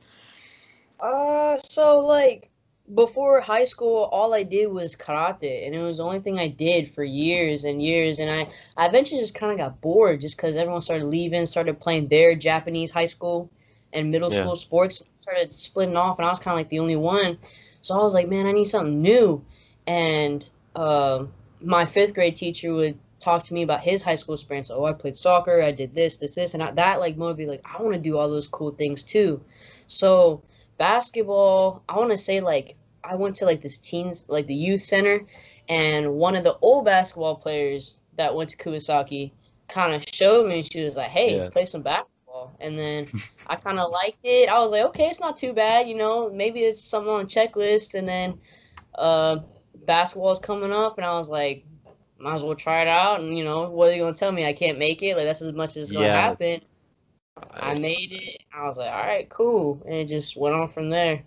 Uh, 1.00 1.58
so 1.58 2.00
like 2.06 2.50
before 2.94 3.40
high 3.40 3.64
school, 3.64 4.04
all 4.12 4.34
I 4.34 4.42
did 4.42 4.66
was 4.66 4.96
karate, 4.96 5.66
and 5.66 5.74
it 5.74 5.82
was 5.82 5.96
the 5.96 6.04
only 6.04 6.20
thing 6.20 6.38
I 6.38 6.48
did 6.48 6.88
for 6.88 7.02
years 7.02 7.64
and 7.64 7.82
years. 7.82 8.18
And 8.18 8.30
I, 8.30 8.48
I 8.76 8.86
eventually 8.86 9.20
just 9.20 9.34
kind 9.34 9.52
of 9.52 9.58
got 9.58 9.80
bored, 9.80 10.20
just 10.20 10.36
because 10.36 10.56
everyone 10.56 10.82
started 10.82 11.06
leaving, 11.06 11.46
started 11.46 11.80
playing 11.80 12.08
their 12.08 12.34
Japanese 12.34 12.90
high 12.90 13.06
school 13.06 13.50
and 13.92 14.10
middle 14.10 14.32
yeah. 14.32 14.40
school 14.40 14.54
sports, 14.54 15.02
started 15.16 15.52
splitting 15.52 15.96
off, 15.96 16.18
and 16.18 16.26
I 16.26 16.28
was 16.28 16.38
kind 16.38 16.54
of 16.54 16.58
like 16.58 16.68
the 16.68 16.78
only 16.80 16.96
one. 16.96 17.38
So 17.82 17.94
I 17.94 17.98
was 17.98 18.14
like, 18.14 18.28
man, 18.28 18.46
I 18.46 18.52
need 18.52 18.64
something 18.64 19.02
new. 19.02 19.44
And 19.86 20.48
uh, 20.74 21.26
my 21.60 21.84
fifth 21.84 22.14
grade 22.14 22.36
teacher 22.36 22.72
would 22.72 22.98
talk 23.18 23.44
to 23.44 23.54
me 23.54 23.62
about 23.62 23.80
his 23.80 24.02
high 24.02 24.14
school 24.14 24.34
experience. 24.34 24.70
Oh, 24.70 24.84
I 24.84 24.92
played 24.92 25.16
soccer, 25.16 25.60
I 25.60 25.72
did 25.72 25.94
this, 25.94 26.16
this, 26.16 26.34
this, 26.34 26.54
and 26.54 26.62
I, 26.62 26.70
that 26.72 27.00
like 27.00 27.16
motivated. 27.16 27.50
Like 27.50 27.66
I 27.78 27.82
want 27.82 27.94
to 27.94 28.00
do 28.00 28.16
all 28.16 28.30
those 28.30 28.48
cool 28.48 28.70
things 28.70 29.02
too. 29.02 29.42
So 29.86 30.42
basketball, 30.78 31.82
I 31.88 31.98
want 31.98 32.10
to 32.10 32.18
say 32.18 32.40
like 32.40 32.76
I 33.04 33.16
went 33.16 33.36
to 33.36 33.44
like 33.44 33.60
this 33.60 33.78
teens, 33.78 34.24
like 34.28 34.46
the 34.46 34.54
youth 34.54 34.82
center, 34.82 35.26
and 35.68 36.14
one 36.14 36.36
of 36.36 36.44
the 36.44 36.56
old 36.60 36.84
basketball 36.84 37.36
players 37.36 37.98
that 38.16 38.34
went 38.34 38.50
to 38.50 38.56
Kubasaki 38.56 39.32
kind 39.68 39.94
of 39.94 40.04
showed 40.12 40.48
me. 40.48 40.62
She 40.62 40.82
was 40.82 40.96
like, 40.96 41.08
"Hey, 41.08 41.38
yeah. 41.38 41.50
play 41.50 41.66
some 41.66 41.82
basketball." 41.82 42.11
And 42.60 42.78
then 42.78 43.08
I 43.46 43.56
kind 43.56 43.78
of 43.78 43.90
liked 43.90 44.24
it. 44.24 44.48
I 44.48 44.58
was 44.60 44.72
like, 44.72 44.84
okay, 44.86 45.06
it's 45.06 45.20
not 45.20 45.36
too 45.36 45.52
bad, 45.52 45.88
you 45.88 45.96
know. 45.96 46.30
Maybe 46.30 46.60
it's 46.60 46.82
something 46.82 47.10
on 47.10 47.20
the 47.20 47.26
checklist. 47.26 47.94
And 47.94 48.08
then 48.08 48.38
uh, 48.94 49.38
basketball 49.86 50.32
is 50.32 50.38
coming 50.38 50.72
up, 50.72 50.98
and 50.98 51.06
I 51.06 51.12
was 51.14 51.28
like, 51.28 51.64
might 52.18 52.34
as 52.34 52.44
well 52.44 52.54
try 52.54 52.82
it 52.82 52.88
out. 52.88 53.20
And 53.20 53.36
you 53.36 53.44
know, 53.44 53.68
what 53.70 53.88
are 53.88 53.92
you 53.92 54.02
gonna 54.02 54.14
tell 54.14 54.32
me? 54.32 54.46
I 54.46 54.52
can't 54.52 54.78
make 54.78 55.02
it. 55.02 55.16
Like 55.16 55.26
that's 55.26 55.42
as 55.42 55.52
much 55.52 55.76
as 55.76 55.92
gonna 55.92 56.10
happen. 56.10 56.62
I 57.54 57.74
made 57.74 58.12
it. 58.12 58.42
I 58.54 58.64
was 58.64 58.76
like, 58.76 58.90
all 58.90 59.06
right, 59.06 59.28
cool, 59.28 59.82
and 59.84 59.94
it 59.94 60.06
just 60.06 60.36
went 60.36 60.54
on 60.54 60.68
from 60.68 60.90
there. 60.90 61.22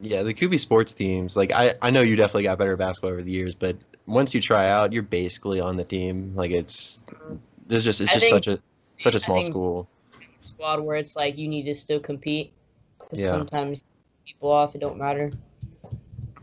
Yeah, 0.00 0.22
the 0.22 0.34
Kubi 0.34 0.58
sports 0.58 0.92
teams. 0.92 1.36
Like 1.36 1.52
I, 1.52 1.74
I 1.80 1.90
know 1.90 2.02
you 2.02 2.16
definitely 2.16 2.42
got 2.44 2.58
better 2.58 2.72
at 2.72 2.78
basketball 2.78 3.12
over 3.12 3.22
the 3.22 3.30
years, 3.30 3.54
but 3.54 3.76
once 4.06 4.34
you 4.34 4.40
try 4.40 4.68
out, 4.68 4.92
you're 4.92 5.02
basically 5.02 5.60
on 5.60 5.76
the 5.76 5.84
team. 5.84 6.32
Like 6.34 6.50
it's 6.50 7.00
there's 7.66 7.84
just 7.84 8.00
it's 8.00 8.12
just 8.12 8.26
think, 8.26 8.44
such 8.44 8.48
a 8.48 8.60
such 8.98 9.14
a 9.14 9.20
small 9.20 9.42
school 9.42 9.88
squad 10.44 10.80
where 10.80 10.96
it's 10.96 11.16
like 11.16 11.36
you 11.38 11.48
need 11.48 11.64
to 11.64 11.74
still 11.74 12.00
compete. 12.00 12.52
Because 12.98 13.20
Yeah. 13.20 13.30
sometimes 13.30 13.82
people 14.26 14.50
off, 14.50 14.74
it 14.74 14.80
don't 14.80 14.98
matter. 14.98 15.32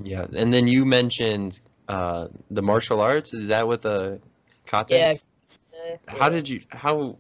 Yeah, 0.04 0.26
and 0.36 0.54
then 0.54 0.68
you 0.68 0.86
mentioned 0.86 1.62
uh, 1.88 2.28
the 2.50 2.62
martial 2.62 3.02
arts. 3.02 3.34
Is 3.34 3.48
that 3.50 3.68
what 3.68 3.82
the 3.82 4.20
kate? 4.66 4.90
Yeah. 4.90 5.14
How 6.08 6.30
did 6.30 6.50
you? 6.50 6.62
How 6.70 7.18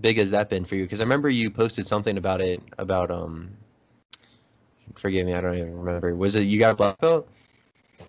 big 0.00 0.18
has 0.18 0.30
that 0.30 0.48
been 0.50 0.64
for 0.64 0.74
you? 0.74 0.84
Because 0.84 1.00
I 1.00 1.04
remember 1.04 1.28
you 1.28 1.50
posted 1.50 1.86
something 1.86 2.16
about 2.18 2.40
it. 2.40 2.60
About 2.78 3.10
um. 3.10 3.56
Forgive 4.94 5.26
me, 5.26 5.34
I 5.34 5.40
don't 5.40 5.56
even 5.56 5.76
remember. 5.76 6.14
Was 6.14 6.36
it 6.36 6.42
you 6.42 6.58
got 6.58 6.72
a 6.72 6.74
black 6.74 6.98
belt? 6.98 7.28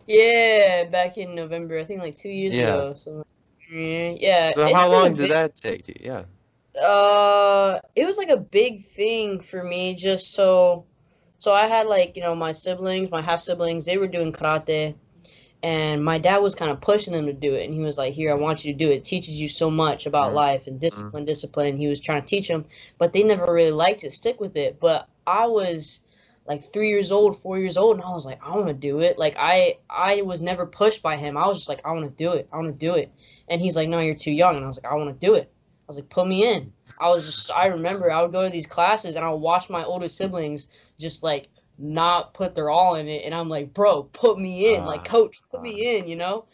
Yeah, 0.07 0.85
back 0.85 1.17
in 1.17 1.35
November, 1.35 1.79
I 1.79 1.85
think 1.85 2.01
like 2.01 2.15
two 2.15 2.29
years 2.29 2.53
Yeah. 2.53 2.73
ago. 2.73 2.93
So 2.95 3.23
yeah. 3.71 4.53
So 4.53 4.73
how 4.73 4.91
long 4.91 5.13
did 5.13 5.23
big- 5.23 5.31
that 5.31 5.55
take 5.55 5.87
you? 5.87 5.95
Yeah. 5.99 6.23
Uh, 6.79 7.79
it 7.95 8.05
was 8.05 8.17
like 8.17 8.29
a 8.29 8.37
big 8.37 8.85
thing 8.85 9.39
for 9.39 9.63
me, 9.63 9.95
just 9.95 10.33
so. 10.33 10.85
So 11.39 11.53
I 11.53 11.67
had 11.67 11.87
like 11.87 12.15
you 12.15 12.23
know 12.23 12.35
my 12.35 12.51
siblings, 12.51 13.11
my 13.11 13.21
half 13.21 13.41
siblings, 13.41 13.85
they 13.85 13.97
were 13.97 14.07
doing 14.07 14.33
karate, 14.33 14.95
and 15.63 16.03
my 16.03 16.17
dad 16.17 16.39
was 16.39 16.55
kind 16.55 16.71
of 16.71 16.81
pushing 16.81 17.13
them 17.13 17.27
to 17.27 17.33
do 17.33 17.53
it, 17.53 17.65
and 17.65 17.73
he 17.73 17.81
was 17.81 17.97
like, 17.97 18.13
"Here, 18.13 18.31
I 18.31 18.35
want 18.35 18.65
you 18.65 18.73
to 18.73 18.77
do 18.77 18.91
it. 18.91 18.97
It 18.97 19.03
teaches 19.05 19.39
you 19.39 19.47
so 19.49 19.69
much 19.69 20.05
about 20.05 20.31
Mhm. 20.31 20.35
life 20.35 20.67
and 20.67 20.79
discipline, 20.79 21.25
discipline." 21.25 21.77
He 21.77 21.87
was 21.87 21.99
trying 21.99 22.21
to 22.21 22.27
teach 22.27 22.47
them, 22.47 22.65
but 22.97 23.13
they 23.13 23.23
never 23.23 23.51
really 23.51 23.71
liked 23.71 24.03
it, 24.03 24.13
stick 24.13 24.39
with 24.39 24.57
it. 24.57 24.79
But 24.79 25.07
I 25.25 25.47
was 25.47 26.01
like 26.47 26.63
three 26.71 26.89
years 26.89 27.11
old, 27.11 27.41
four 27.41 27.57
years 27.57 27.77
old, 27.77 27.95
and 27.97 28.05
I 28.05 28.11
was 28.11 28.25
like, 28.25 28.39
I 28.45 28.55
want 28.55 28.67
to 28.67 28.73
do 28.73 28.99
it. 28.99 29.17
Like 29.17 29.35
I, 29.39 29.79
I 29.89 30.21
was 30.21 30.41
never 30.41 30.65
pushed 30.65 31.01
by 31.01 31.17
him. 31.17 31.37
I 31.37 31.47
was 31.47 31.57
just 31.57 31.69
like, 31.69 31.81
I 31.85 31.91
want 31.91 32.05
to 32.05 32.23
do 32.23 32.33
it. 32.33 32.47
I 32.51 32.57
want 32.57 32.67
to 32.67 32.85
do 32.85 32.93
it. 32.95 33.11
And 33.47 33.61
he's 33.61 33.75
like, 33.75 33.89
No, 33.89 33.99
you're 33.99 34.15
too 34.15 34.31
young. 34.31 34.55
And 34.55 34.63
I 34.63 34.67
was 34.67 34.77
like, 34.81 34.91
I 34.91 34.95
want 34.95 35.19
to 35.19 35.25
do 35.25 35.33
it. 35.35 35.51
I 35.87 35.91
was 35.91 35.97
like, 35.97 36.09
Put 36.09 36.27
me 36.27 36.47
in. 36.47 36.73
I 36.99 37.09
was 37.09 37.25
just, 37.25 37.51
I 37.51 37.67
remember 37.67 38.11
I 38.11 38.21
would 38.21 38.31
go 38.31 38.43
to 38.43 38.49
these 38.49 38.67
classes 38.67 39.15
and 39.15 39.25
I 39.25 39.29
would 39.29 39.37
watch 39.41 39.69
my 39.69 39.83
older 39.83 40.07
siblings 40.07 40.67
just 40.99 41.23
like 41.23 41.49
not 41.77 42.33
put 42.33 42.55
their 42.55 42.69
all 42.69 42.95
in 42.95 43.07
it, 43.07 43.23
and 43.25 43.35
I'm 43.35 43.49
like, 43.49 43.73
Bro, 43.73 44.03
put 44.13 44.39
me 44.39 44.73
in. 44.73 44.85
like, 44.85 45.01
Ah, 45.01 45.11
coach, 45.11 45.41
put 45.51 45.61
me 45.61 45.97
in. 45.97 46.07
You 46.07 46.15
know. 46.15 46.45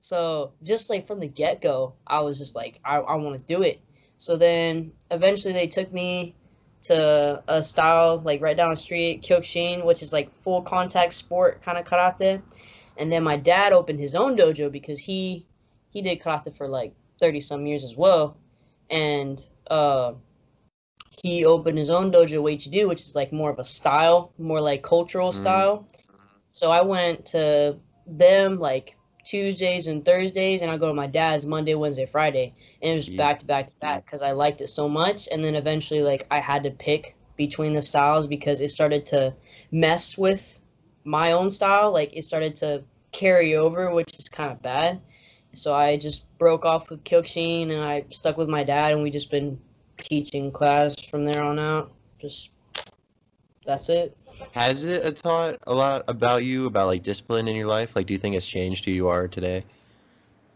So 0.00 0.52
just 0.62 0.88
like 0.88 1.06
from 1.06 1.20
the 1.20 1.26
get 1.26 1.60
go, 1.60 1.94
I 2.06 2.20
was 2.20 2.38
just 2.38 2.54
like, 2.56 2.80
I, 2.84 2.96
I 2.96 3.16
want 3.16 3.38
to 3.38 3.44
do 3.44 3.62
it. 3.62 3.80
So 4.18 4.36
then 4.36 4.92
eventually 5.10 5.52
they 5.54 5.66
took 5.66 5.92
me 5.92 6.34
to 6.82 7.42
a 7.46 7.62
style 7.62 8.18
like 8.18 8.40
right 8.40 8.56
down 8.56 8.70
the 8.70 8.76
street, 8.76 9.22
Kyokushin, 9.22 9.84
which 9.84 10.02
is 10.02 10.12
like 10.12 10.30
full 10.42 10.62
contact 10.62 11.12
sport 11.12 11.62
kind 11.62 11.76
of 11.78 11.84
karate. 11.84 12.40
And 12.96 13.12
then 13.12 13.22
my 13.22 13.36
dad 13.36 13.72
opened 13.72 14.00
his 14.00 14.14
own 14.14 14.36
dojo 14.36 14.72
because 14.72 14.98
he 14.98 15.46
he 15.90 16.02
did 16.02 16.20
karate 16.20 16.56
for 16.56 16.68
like 16.68 16.94
thirty 17.18 17.40
some 17.40 17.66
years 17.66 17.84
as 17.84 17.96
well, 17.96 18.36
and 18.90 19.44
uh, 19.70 20.14
he 21.22 21.44
opened 21.44 21.78
his 21.78 21.90
own 21.90 22.12
dojo 22.12 22.50
HD, 22.52 22.86
which 22.86 23.02
is 23.02 23.14
like 23.14 23.32
more 23.32 23.50
of 23.50 23.58
a 23.58 23.64
style, 23.64 24.32
more 24.38 24.60
like 24.60 24.82
cultural 24.82 25.30
Mhm. 25.30 25.34
style. 25.34 25.88
So 26.52 26.70
I 26.70 26.82
went 26.82 27.26
to 27.26 27.78
them 28.06 28.58
like 28.58 28.96
Tuesdays 29.24 29.86
and 29.86 30.04
Thursdays, 30.04 30.62
and 30.62 30.70
I 30.70 30.76
go 30.76 30.88
to 30.88 30.94
my 30.94 31.06
dad's 31.06 31.44
Monday, 31.46 31.74
Wednesday, 31.74 32.06
Friday, 32.06 32.54
and 32.82 32.90
it 32.90 32.94
was 32.94 33.08
Yeah. 33.08 33.18
back 33.18 33.38
to 33.40 33.46
back 33.46 33.68
to 33.68 33.72
back 33.80 34.04
because 34.04 34.22
I 34.22 34.32
liked 34.32 34.60
it 34.60 34.68
so 34.68 34.88
much. 34.88 35.28
And 35.30 35.44
then 35.44 35.54
eventually, 35.54 36.02
like 36.02 36.26
I 36.30 36.40
had 36.40 36.64
to 36.64 36.70
pick 36.70 37.16
between 37.36 37.74
the 37.74 37.82
styles 37.82 38.26
because 38.26 38.60
it 38.60 38.68
started 38.68 39.06
to 39.06 39.34
mess 39.70 40.18
with 40.18 40.58
my 41.04 41.32
own 41.32 41.50
style. 41.50 41.92
Like 41.92 42.16
it 42.16 42.24
started 42.24 42.56
to 42.56 42.82
carry 43.12 43.56
over, 43.56 43.92
which 43.92 44.18
is 44.18 44.28
kind 44.28 44.52
of 44.52 44.62
bad. 44.62 45.00
So 45.52 45.74
I 45.74 45.96
just 45.96 46.24
broke 46.38 46.64
off 46.64 46.90
with 46.90 47.04
Kyokushin 47.04 47.70
and 47.70 47.82
I 47.82 48.04
stuck 48.10 48.36
with 48.36 48.48
my 48.48 48.64
dad, 48.64 48.92
and 48.92 49.02
we 49.02 49.10
just 49.10 49.30
been 49.30 49.60
teaching 49.98 50.52
class 50.52 51.00
from 51.02 51.24
there 51.24 51.42
on 51.42 51.58
out. 51.58 51.92
Just 52.18 52.50
that's 53.64 53.88
it. 53.88 54.16
Has 54.52 54.84
it 54.84 55.16
taught 55.18 55.58
a 55.66 55.74
lot 55.74 56.04
about 56.08 56.44
you 56.44 56.66
about 56.66 56.86
like 56.86 57.02
discipline 57.02 57.48
in 57.48 57.56
your 57.56 57.66
life? 57.66 57.94
Like, 57.94 58.06
do 58.06 58.14
you 58.14 58.18
think 58.18 58.36
it's 58.36 58.46
changed 58.46 58.84
who 58.84 58.90
you 58.90 59.08
are 59.08 59.28
today? 59.28 59.64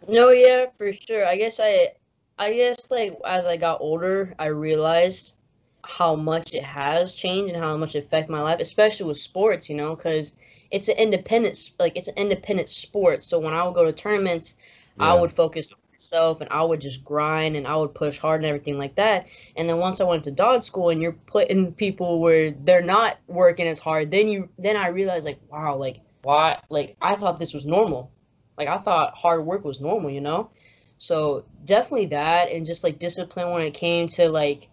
No, 0.09 0.31
yeah, 0.31 0.67
for 0.79 0.93
sure. 0.93 1.25
I 1.27 1.37
guess 1.37 1.61
I, 1.61 1.93
I 2.39 2.53
guess 2.53 2.91
like 2.91 3.19
as 3.25 3.47
I 3.47 3.57
got 3.57 3.81
older, 3.81 4.35
I 4.39 4.47
realized 4.47 5.35
how 5.83 6.15
much 6.15 6.55
it 6.55 6.63
has 6.63 7.15
changed 7.15 7.55
and 7.55 7.63
how 7.63 7.77
much 7.77 7.95
it 7.95 8.05
affected 8.05 8.33
my 8.33 8.41
life, 8.41 8.61
especially 8.61 9.07
with 9.07 9.19
sports. 9.19 9.69
You 9.69 9.77
know, 9.77 9.95
because 9.95 10.35
it's 10.71 10.89
an 10.89 10.97
independent, 10.97 11.71
like 11.79 11.97
it's 11.97 12.09
an 12.09 12.17
independent 12.17 12.69
sport. 12.69 13.23
So 13.23 13.39
when 13.39 13.55
I 13.55 13.65
would 13.65 13.75
go 13.75 13.85
to 13.85 13.93
tournaments, 13.93 14.55
I 15.01 15.15
would 15.15 15.33
focus 15.33 15.73
on 15.73 15.79
myself 15.93 16.41
and 16.41 16.51
I 16.51 16.63
would 16.63 16.81
just 16.81 17.05
grind 17.05 17.57
and 17.57 17.67
I 17.67 17.77
would 17.77 17.95
push 17.95 18.19
hard 18.19 18.41
and 18.41 18.47
everything 18.47 18.79
like 18.79 18.97
that. 18.97 19.27
And 19.57 19.69
then 19.69 19.79
once 19.79 20.01
I 20.01 20.05
went 20.05 20.25
to 20.25 20.31
dog 20.31 20.63
school 20.63 20.91
and 20.91 21.01
you're 21.01 21.13
putting 21.13 21.73
people 21.73 22.21
where 22.21 22.53
they're 22.53 22.83
not 22.83 23.19
working 23.27 23.67
as 23.67 23.79
hard, 23.79 24.11
then 24.11 24.29
you 24.29 24.49
then 24.59 24.77
I 24.77 24.89
realized 24.89 25.27
like 25.27 25.41
wow, 25.51 25.77
like 25.77 26.01
why 26.23 26.61
like 26.71 26.97
I 27.01 27.17
thought 27.17 27.39
this 27.39 27.55
was 27.55 27.65
normal. 27.65 28.13
Like 28.57 28.69
I 28.69 28.79
thought 28.79 29.15
hard 29.15 29.45
work 29.45 29.65
was 29.65 29.81
normal, 29.81 30.11
you 30.11 30.21
know? 30.21 30.51
So 30.99 31.45
definitely 31.65 32.07
that 32.07 32.51
and 32.51 32.65
just 32.65 32.85
like 32.85 32.99
discipline 32.99 33.53
when 33.53 33.63
it 33.63 33.75
came 33.75 34.09
to 34.09 34.29
like 34.29 34.69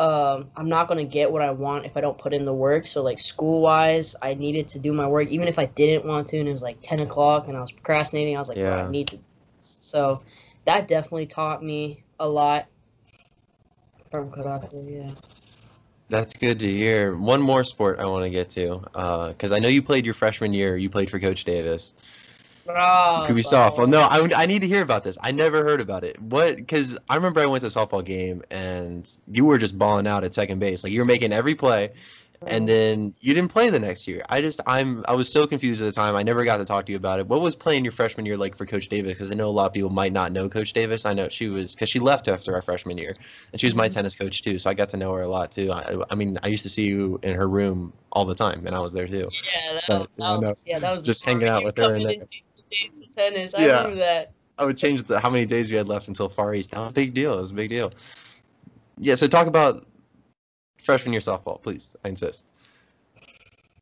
um, 0.00 0.50
I'm 0.56 0.68
not 0.68 0.88
gonna 0.88 1.04
get 1.04 1.30
what 1.30 1.42
I 1.42 1.50
want 1.52 1.86
if 1.86 1.96
I 1.96 2.00
don't 2.00 2.18
put 2.18 2.34
in 2.34 2.44
the 2.44 2.52
work. 2.52 2.86
So 2.86 3.02
like 3.02 3.20
school 3.20 3.60
wise, 3.60 4.16
I 4.20 4.34
needed 4.34 4.68
to 4.70 4.80
do 4.80 4.92
my 4.92 5.06
work 5.06 5.28
even 5.28 5.46
if 5.46 5.58
I 5.58 5.66
didn't 5.66 6.06
want 6.06 6.28
to, 6.28 6.38
and 6.38 6.48
it 6.48 6.52
was 6.52 6.62
like 6.62 6.78
10 6.80 7.00
o'clock 7.00 7.46
and 7.46 7.56
I 7.56 7.60
was 7.60 7.70
procrastinating. 7.70 8.34
I 8.34 8.40
was 8.40 8.48
like, 8.48 8.58
"Bro, 8.58 8.76
Yeah. 8.76 8.86
I 8.86 8.90
need 8.90 9.08
to. 9.08 9.18
So 9.64 10.22
that 10.64 10.88
definitely 10.88 11.26
taught 11.26 11.62
me 11.62 12.02
a 12.18 12.28
lot 12.28 12.66
from 14.10 14.30
karate. 14.30 15.06
Yeah. 15.06 15.14
That's 16.08 16.34
good 16.34 16.58
to 16.58 16.70
hear. 16.70 17.16
One 17.16 17.40
more 17.40 17.64
sport 17.64 17.98
I 17.98 18.04
want 18.04 18.24
to 18.24 18.30
get 18.30 18.50
to, 18.50 18.82
uh, 18.94 19.28
because 19.28 19.50
I 19.50 19.58
know 19.58 19.68
you 19.68 19.80
played 19.80 20.04
your 20.04 20.14
freshman 20.14 20.52
year. 20.52 20.76
You 20.76 20.90
played 20.90 21.08
for 21.08 21.18
Coach 21.18 21.44
Davis. 21.44 21.94
Oh, 22.68 23.24
Could 23.26 23.34
be 23.34 23.42
softball. 23.42 23.88
No, 23.88 24.02
I, 24.02 24.42
I 24.42 24.46
need 24.46 24.60
to 24.60 24.68
hear 24.68 24.82
about 24.82 25.04
this. 25.04 25.18
I 25.20 25.32
never 25.32 25.64
heard 25.64 25.80
about 25.80 26.04
it. 26.04 26.20
What? 26.20 26.56
Because 26.56 26.96
I 27.08 27.16
remember 27.16 27.40
I 27.40 27.46
went 27.46 27.62
to 27.62 27.66
a 27.66 27.70
softball 27.70 28.04
game 28.04 28.42
and 28.50 29.10
you 29.26 29.46
were 29.46 29.58
just 29.58 29.76
balling 29.76 30.06
out 30.06 30.22
at 30.22 30.34
second 30.34 30.58
base. 30.60 30.84
Like 30.84 30.92
you 30.92 31.00
were 31.00 31.06
making 31.06 31.32
every 31.32 31.54
play, 31.54 31.92
and 32.46 32.68
then 32.68 33.14
you 33.20 33.34
didn't 33.34 33.50
play 33.50 33.70
the 33.70 33.80
next 33.80 34.06
year. 34.08 34.22
I 34.28 34.40
just 34.40 34.60
I'm 34.66 35.04
I 35.06 35.14
was 35.14 35.30
so 35.30 35.46
confused 35.46 35.82
at 35.82 35.86
the 35.86 35.92
time. 35.92 36.16
I 36.16 36.22
never 36.22 36.44
got 36.44 36.58
to 36.58 36.64
talk 36.64 36.86
to 36.86 36.92
you 36.92 36.96
about 36.96 37.18
it. 37.18 37.26
What 37.26 37.40
was 37.40 37.56
playing 37.56 37.84
your 37.84 37.92
freshman 37.92 38.26
year 38.26 38.36
like 38.36 38.56
for 38.56 38.66
Coach 38.66 38.88
Davis? 38.88 39.18
Because 39.18 39.30
I 39.30 39.34
know 39.34 39.48
a 39.48 39.50
lot 39.50 39.66
of 39.66 39.72
people 39.72 39.90
might 39.90 40.12
not 40.12 40.32
know 40.32 40.48
Coach 40.48 40.72
Davis. 40.72 41.06
I 41.06 41.12
know 41.12 41.28
she 41.28 41.48
was 41.48 41.74
because 41.74 41.88
she 41.88 41.98
left 41.98 42.28
after 42.28 42.54
our 42.54 42.62
freshman 42.62 42.98
year, 42.98 43.16
and 43.52 43.60
she 43.60 43.66
was 43.66 43.74
my 43.74 43.88
Mhm. 43.88 43.92
tennis 43.92 44.16
coach 44.16 44.42
too. 44.42 44.58
So 44.58 44.70
I 44.70 44.74
got 44.74 44.90
to 44.90 44.96
know 44.96 45.12
her 45.14 45.22
a 45.22 45.28
lot 45.28 45.52
too. 45.52 45.70
I, 45.72 46.02
I 46.10 46.14
mean, 46.14 46.38
I 46.42 46.48
used 46.48 46.62
to 46.64 46.68
see 46.68 46.86
you 46.86 47.20
in 47.22 47.34
her 47.34 47.48
room 47.48 47.92
all 48.12 48.24
the 48.24 48.34
time, 48.34 48.66
and 48.66 48.74
I 48.74 48.80
was 48.80 48.92
there 48.92 49.06
too. 49.06 49.28
Yeah, 49.54 49.74
that, 49.74 49.84
But, 49.88 49.98
that 49.98 50.08
yeah, 50.18 50.36
was, 50.36 50.64
yeah, 50.66 50.78
that 50.78 50.92
was 50.92 51.02
Just 51.02 51.24
hanging 51.24 51.48
out 51.48 51.64
with 51.64 51.76
her 51.78 51.94
and 51.94 52.04
days 52.04 52.22
tennis. 53.14 53.54
I 53.54 53.64
Yeah. 53.64 53.90
that. 53.94 54.32
I 54.58 54.64
would 54.64 54.76
change 54.76 55.04
the 55.04 55.18
how 55.18 55.30
many 55.30 55.46
days 55.46 55.70
we 55.70 55.76
had 55.76 55.88
left 55.88 56.08
until 56.08 56.28
Far 56.28 56.54
East. 56.54 56.70
A 56.74 56.90
big 56.92 57.14
deal. 57.14 57.34
It 57.38 57.40
was 57.40 57.50
a 57.50 57.54
big 57.54 57.70
deal. 57.70 57.92
Yeah. 58.98 59.14
So 59.14 59.26
talk 59.26 59.46
about 59.46 59.86
freshman 60.82 61.12
year 61.12 61.20
softball, 61.20 61.62
please. 61.62 61.96
I 62.04 62.08
insist. 62.08 62.44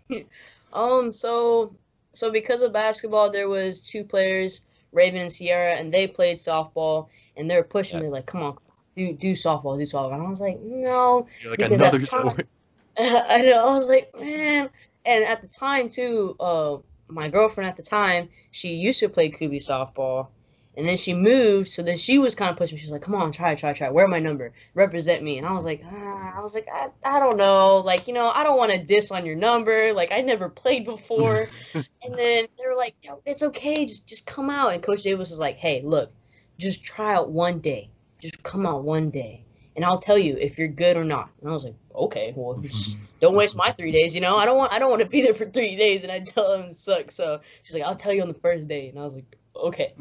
Um, 0.73 1.13
so 1.13 1.75
so 2.13 2.31
because 2.31 2.63
of 2.63 2.73
basketball, 2.73 3.33
there 3.33 3.49
was 3.49 3.81
two 3.81 4.05
players, 4.05 4.63
Raven 4.93 5.21
and 5.21 5.33
Sierra, 5.33 5.75
and 5.75 5.93
they 5.93 6.07
played 6.07 6.39
softball, 6.39 7.09
and 7.37 7.51
they 7.51 7.57
were 7.57 7.65
pushing 7.65 8.01
me 8.01 8.09
like, 8.09 8.27
"Come 8.27 8.43
on, 8.43 8.59
do 8.97 9.13
do 9.13 9.33
softball, 9.33 9.77
do 9.77 9.83
softball." 9.83 10.15
And 10.15 10.23
I 10.23 10.29
was 10.29 10.41
like, 10.41 10.61
"No." 10.61 11.27
You're 11.41 11.51
like 11.51 11.61
another 11.63 11.99
the 11.99 12.07
sport. 12.07 12.47
I 12.97 13.43
know. 13.43 13.69
I 13.69 13.77
was 13.77 13.87
like, 13.87 14.13
man. 14.19 14.71
And 15.05 15.25
at 15.25 15.43
the 15.43 15.49
time 15.49 15.89
too, 15.89 16.37
uh, 16.39 16.79
my 17.09 17.29
girlfriend 17.29 17.69
at 17.71 17.77
the 17.77 17.83
time, 17.83 18.29
she 18.51 18.75
used 18.75 19.01
to 19.01 19.09
play 19.09 19.31
Kubi 19.31 19.59
softball, 19.59 20.29
and 20.77 20.87
then 20.89 20.97
she 20.97 21.15
moved. 21.15 21.69
So 21.69 21.83
then 21.83 21.97
she 21.97 22.19
was 22.19 22.35
kind 22.35 22.51
of 22.51 22.57
pushing. 22.57 22.77
me. 22.77 22.81
She 22.81 22.87
was 22.87 22.93
like, 22.93 23.03
"Come 23.03 23.15
on, 23.15 23.33
try, 23.33 23.55
try, 23.55 23.73
try. 23.73 23.91
Wear 23.91 24.07
my 24.07 24.19
number, 24.19 24.53
represent 24.75 25.23
me." 25.23 25.39
And 25.39 25.47
I 25.47 25.53
was 25.53 25.65
like, 25.65 25.83
ah, 25.85 26.35
I 26.37 26.41
was 26.41 26.55
like, 26.55 26.69
I, 26.73 26.89
I 27.05 27.21
don't 27.21 27.37
know. 27.37 27.79
Like, 27.79 28.09
you 28.09 28.15
know, 28.15 28.29
I 28.29 28.45
don't 28.45 28.59
want 28.59 28.73
to 28.73 28.79
diss 28.79 29.11
on 29.11 29.27
your 29.27 29.37
number. 29.37 29.93
Like, 29.93 30.13
I 30.13 30.21
never 30.21 30.49
played 30.49 30.85
before. 30.85 31.49
and 31.75 31.85
then 32.15 32.47
they 32.59 32.67
were 32.67 32.77
like, 32.77 32.95
no, 33.05 33.21
it's 33.27 33.43
okay. 33.43 33.87
Just, 33.87 34.07
just 34.07 34.27
come 34.27 34.51
out. 34.51 34.73
And 34.73 34.83
Coach 34.83 35.03
Davis 35.03 35.31
was 35.31 35.41
like, 35.41 35.57
hey, 35.57 35.83
look, 35.85 36.13
just 36.59 36.85
try 36.85 37.15
out 37.15 37.31
one 37.31 37.61
day. 37.61 37.91
Just 38.21 38.43
come 38.43 38.67
out 38.67 38.85
one 38.85 39.11
day 39.11 39.45
and 39.77 39.85
I'll 39.85 39.99
tell 39.99 40.19
you 40.19 40.37
if 40.39 40.59
you're 40.59 40.69
good 40.69 40.97
or 40.97 41.05
not. 41.05 41.31
And 41.41 41.49
I 41.49 41.53
was 41.53 41.65
like, 41.65 41.77
okay, 41.95 42.35
well, 42.37 42.59
just 42.63 42.99
don't 43.21 43.35
waste 43.35 43.57
my 43.57 43.73
three 43.73 43.93
days. 43.93 44.15
You 44.15 44.21
know, 44.21 44.37
I 44.37 44.45
don't 44.45 44.57
want, 44.57 44.73
I 44.73 44.79
don't 44.79 44.91
want 44.91 45.03
to 45.03 45.09
be 45.09 45.23
there 45.23 45.35
for 45.35 45.47
three 45.47 45.77
days 45.77 46.03
and 46.03 46.13
I 46.13 46.21
tell 46.21 46.51
them 46.51 46.69
it 46.69 46.77
sucks. 46.77 47.15
So 47.15 47.41
she's 47.63 47.75
like, 47.75 47.85
I'll 47.85 47.97
tell 47.97 48.13
you 48.13 48.23
on 48.23 48.29
the 48.29 48.35
first 48.35 48.69
day. 48.69 48.89
And 48.89 48.99
I 48.99 49.03
was 49.03 49.15
like, 49.15 49.37
okay. 49.57 49.95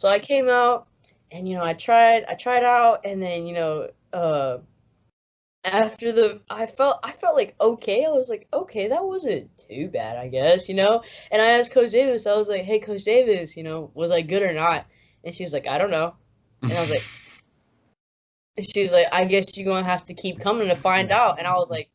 So 0.00 0.08
I 0.08 0.18
came 0.18 0.48
out 0.48 0.86
and 1.30 1.46
you 1.46 1.58
know, 1.58 1.62
I 1.62 1.74
tried, 1.74 2.24
I 2.26 2.34
tried 2.34 2.64
out, 2.64 3.04
and 3.04 3.22
then 3.22 3.46
you 3.46 3.52
know, 3.52 3.90
uh, 4.14 4.56
after 5.62 6.10
the, 6.10 6.40
I 6.48 6.64
felt, 6.64 7.00
I 7.02 7.12
felt 7.12 7.36
like 7.36 7.54
okay. 7.60 8.06
I 8.06 8.08
was 8.08 8.30
like, 8.30 8.48
okay, 8.50 8.88
that 8.88 9.04
wasn't 9.04 9.50
too 9.58 9.88
bad, 9.88 10.16
I 10.16 10.28
guess, 10.28 10.70
you 10.70 10.74
know. 10.74 11.02
And 11.30 11.42
I 11.42 11.50
asked 11.58 11.72
Coach 11.72 11.90
Davis, 11.90 12.26
I 12.26 12.34
was 12.34 12.48
like, 12.48 12.62
hey, 12.62 12.78
Coach 12.78 13.04
Davis, 13.04 13.58
you 13.58 13.62
know, 13.62 13.90
was 13.92 14.10
I 14.10 14.22
good 14.22 14.40
or 14.40 14.54
not? 14.54 14.86
And 15.22 15.34
she 15.34 15.44
was 15.44 15.52
like, 15.52 15.66
I 15.66 15.76
don't 15.76 15.90
know. 15.90 16.14
And 16.62 16.72
I 16.72 16.80
was 16.80 16.88
like, 16.88 17.02
And 18.56 18.66
she's 18.74 18.94
like, 18.94 19.08
I 19.12 19.26
guess 19.26 19.58
you're 19.58 19.70
gonna 19.70 19.84
have 19.84 20.06
to 20.06 20.14
keep 20.14 20.40
coming 20.40 20.68
to 20.68 20.76
find 20.76 21.10
out. 21.10 21.38
And 21.38 21.46
I 21.46 21.56
was 21.56 21.68
like, 21.68 21.90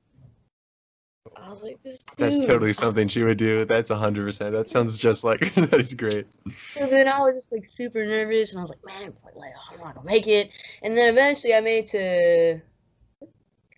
I 1.36 1.50
was 1.50 1.64
like, 1.64 1.82
this 1.84 2.00
dude. 2.00 2.18
That's 2.18 2.46
totally 2.46 2.74
something 2.74 3.08
she 3.08 3.24
would 3.24 3.38
do. 3.38 3.66
That's 3.66 3.90
hundred 3.90 4.26
percent. 4.26 4.54
That 4.54 4.70
sounds 4.70 4.98
just 4.98 5.24
like 5.24 5.44
her. 5.44 5.62
That 5.68 5.80
is 5.80 5.94
great. 5.94 6.28
So 6.54 6.86
then 6.88 7.08
I 7.08 7.20
was 7.20 7.36
just 7.36 7.52
like 7.52 7.68
super 7.76 8.06
nervous, 8.06 8.52
and 8.52 8.60
I 8.60 8.62
was 8.62 8.70
like, 8.70 8.86
man, 8.86 9.14
like 9.36 9.54
I'm 9.72 9.80
not 9.80 9.96
gonna 9.96 10.06
make 10.06 10.28
it. 10.28 10.52
And 10.84 10.96
then 10.96 11.10
eventually 11.10 11.54
I 11.54 11.62
made 11.62 11.80
it 11.80 11.86
to. 11.88 13.28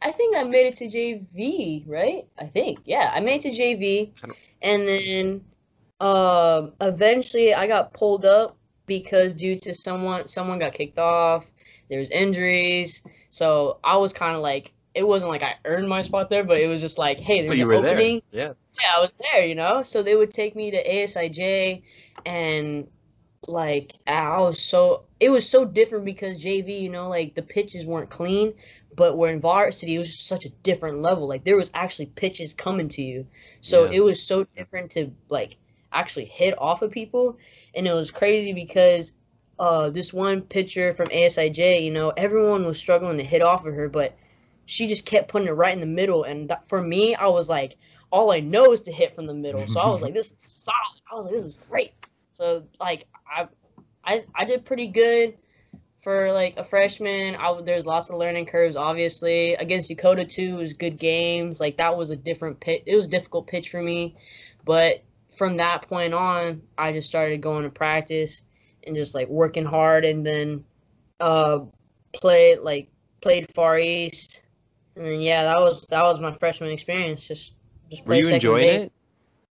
I 0.01 0.12
think 0.12 0.36
I 0.36 0.43
made 0.43 0.67
it 0.67 0.75
to 0.77 0.86
JV, 0.86 1.83
right? 1.88 2.27
I 2.38 2.45
think, 2.45 2.79
yeah, 2.86 3.12
I 3.13 3.19
made 3.19 3.43
it 3.43 3.55
to 3.55 3.62
JV, 3.62 4.12
and 4.62 4.88
then 4.88 5.45
um, 5.99 6.73
eventually 6.79 7.53
I 7.53 7.65
got 7.67 7.93
pulled 7.93 8.23
up 8.23 8.57
because 8.86 9.33
due 9.33 9.55
to 9.60 9.73
someone 9.73 10.27
someone 10.27 10.60
got 10.60 10.73
kicked 10.73 10.99
off. 10.99 11.49
There 11.89 11.99
was 11.99 12.10
injuries, 12.10 13.01
so 13.29 13.79
I 13.83 13.95
was 13.97 14.12
kind 14.12 14.36
of 14.36 14.41
like 14.41 14.73
it 14.97 15.07
wasn't 15.07 15.29
like 15.31 15.43
I 15.43 15.55
earned 15.65 15.88
my 15.88 16.01
spot 16.01 16.29
there, 16.29 16.43
but 16.43 16.57
it 16.60 16.67
was 16.67 16.81
just 16.81 16.97
like, 16.97 17.19
hey, 17.19 17.41
there's 17.47 17.60
an 17.60 17.71
opening. 17.71 18.21
there. 18.31 18.47
Yeah. 18.47 18.53
Yeah, 18.83 18.89
I 18.97 19.01
was 19.01 19.13
there, 19.31 19.45
you 19.45 19.55
know. 19.55 19.81
So 19.83 20.03
they 20.03 20.15
would 20.15 20.31
take 20.31 20.55
me 20.55 20.71
to 20.71 20.83
ASIJ, 20.88 21.81
and 22.25 22.88
like 23.47 23.93
I 24.05 24.38
was 24.41 24.60
so 24.60 25.03
it 25.19 25.29
was 25.29 25.49
so 25.49 25.65
different 25.65 26.05
because 26.05 26.43
JV, 26.43 26.81
you 26.81 26.89
know, 26.89 27.10
like 27.10 27.33
the 27.36 27.41
pitches 27.41 27.86
weren't 27.86 28.10
clean, 28.10 28.53
but 28.95 29.17
we're 29.17 29.29
in 29.29 29.39
varsity, 29.41 29.95
it 29.95 29.97
was 29.97 30.12
just 30.15 30.27
such 30.27 30.45
a 30.45 30.49
different 30.49 30.99
level. 30.99 31.27
Like 31.27 31.43
there 31.43 31.55
was 31.55 31.71
actually 31.73 32.07
pitches 32.07 32.53
coming 32.53 32.89
to 32.89 33.01
you, 33.01 33.27
so 33.62 33.86
Yeah. 33.86 33.97
it 33.97 34.03
was 34.03 34.21
so 34.21 34.45
different 34.55 34.91
to 34.91 35.12
like 35.29 35.57
actually 35.91 36.25
hit 36.25 36.53
off 36.60 36.81
of 36.81 36.91
people, 36.91 37.38
and 37.73 37.88
it 37.88 37.93
was 37.93 38.12
crazy 38.12 38.53
because 38.53 39.13
uh 39.60 39.89
this 39.89 40.13
one 40.13 40.41
pitcher 40.41 40.93
from 40.93 41.07
ASIJ, 41.07 41.83
you 41.83 41.91
know, 41.91 42.10
everyone 42.15 42.65
was 42.65 42.77
struggling 42.77 43.17
to 43.17 43.23
hit 43.23 43.41
off 43.41 43.65
of 43.65 43.73
her, 43.73 43.89
but 43.89 44.15
she 44.67 44.86
just 44.86 45.06
kept 45.06 45.30
putting 45.30 45.47
it 45.47 45.51
right 45.51 45.73
in 45.73 45.80
the 45.80 45.88
middle, 45.88 46.23
and 46.23 46.49
that, 46.49 46.69
for 46.69 46.80
me, 46.80 47.15
I 47.15 47.27
was 47.27 47.49
like 47.49 47.77
all 48.12 48.32
I 48.32 48.39
know 48.39 48.71
is 48.71 48.84
to 48.84 48.91
hit 48.91 49.15
from 49.15 49.25
the 49.25 49.34
middle. 49.34 49.67
So 49.67 49.80
I 49.80 49.89
was 49.89 50.01
like, 50.01 50.13
this 50.13 50.27
is 50.32 50.36
solid. 50.38 51.01
I 51.12 51.15
was 51.15 51.25
like, 51.25 51.36
this 51.36 51.43
is 51.45 51.53
great. 51.69 51.93
So 52.34 52.63
like 52.80 53.06
I 53.30 53.47
I 54.03 54.23
I 54.34 54.45
did 54.45 54.65
pretty 54.65 54.88
good 54.88 55.38
for 55.99 56.32
like 56.32 56.58
a 56.58 56.63
freshman. 56.63 57.36
I 57.36 57.60
there's 57.62 57.86
lots 57.86 58.10
of 58.10 58.17
learning 58.17 58.45
curves 58.45 58.75
obviously. 58.75 59.56
Against 59.56 59.89
Dakota 59.89 60.25
too 60.25 60.58
was 60.58 60.73
good 60.73 60.97
games. 60.97 61.60
Like 61.60 61.77
that 61.77 61.97
was 61.97 62.12
a 62.12 62.15
different 62.15 62.60
pitch. 62.60 62.84
It 62.86 62.95
was 62.95 63.08
difficult 63.08 63.47
pitch 63.47 63.69
for 63.69 63.82
me. 63.82 64.15
But 64.65 65.03
from 65.36 65.58
that 65.58 65.88
point 65.88 66.13
on, 66.13 66.62
I 66.77 66.93
just 66.93 67.10
started 67.10 67.41
going 67.41 67.63
to 67.63 67.69
practice 67.69 68.43
and 68.86 68.95
just 68.95 69.13
like 69.13 69.27
working 69.27 69.65
hard 69.65 70.06
and 70.06 70.25
then 70.25 70.63
uh 71.19 71.60
played 72.13 72.60
like 72.60 72.89
played 73.21 73.53
Far 73.53 73.77
East. 73.77 74.43
And 74.97 75.21
yeah, 75.21 75.43
that 75.43 75.60
was 75.60 75.81
that 75.89 76.03
was 76.03 76.19
my 76.19 76.31
freshman 76.33 76.71
experience. 76.71 77.27
Just 77.27 77.53
just 77.89 78.05
Were 78.05 78.15
you 78.15 78.29
enjoying 78.29 78.65
base. 78.65 78.83
it? 78.83 78.91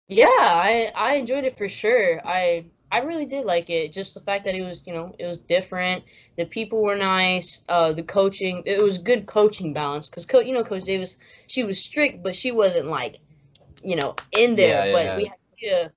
Yeah, 0.08 0.26
I 0.28 0.92
I 0.94 1.14
enjoyed 1.16 1.44
it 1.44 1.56
for 1.56 1.68
sure. 1.68 2.20
I 2.24 2.66
I 2.90 3.00
really 3.00 3.26
did 3.26 3.44
like 3.44 3.68
it. 3.70 3.92
Just 3.92 4.14
the 4.14 4.20
fact 4.20 4.44
that 4.44 4.54
it 4.54 4.62
was, 4.62 4.82
you 4.86 4.92
know, 4.92 5.14
it 5.18 5.26
was 5.26 5.38
different. 5.38 6.04
The 6.36 6.44
people 6.44 6.82
were 6.82 6.96
nice. 6.96 7.62
Uh, 7.68 7.92
the 7.92 8.02
coaching, 8.02 8.62
it 8.64 8.80
was 8.80 8.98
good 8.98 9.26
coaching 9.26 9.72
balance. 9.72 10.08
Cause 10.08 10.24
co- 10.26 10.40
you 10.40 10.52
know, 10.52 10.62
Coach 10.62 10.84
Davis, 10.84 11.16
she 11.46 11.64
was 11.64 11.82
strict, 11.82 12.22
but 12.22 12.34
she 12.34 12.52
wasn't 12.52 12.86
like, 12.86 13.18
you 13.82 13.96
know, 13.96 14.14
in 14.32 14.54
there. 14.54 14.86
Yeah, 14.86 14.92
but 14.92 15.04
yeah, 15.04 15.16
we 15.16 15.24
had 15.24 15.38
Leah, 15.62 15.92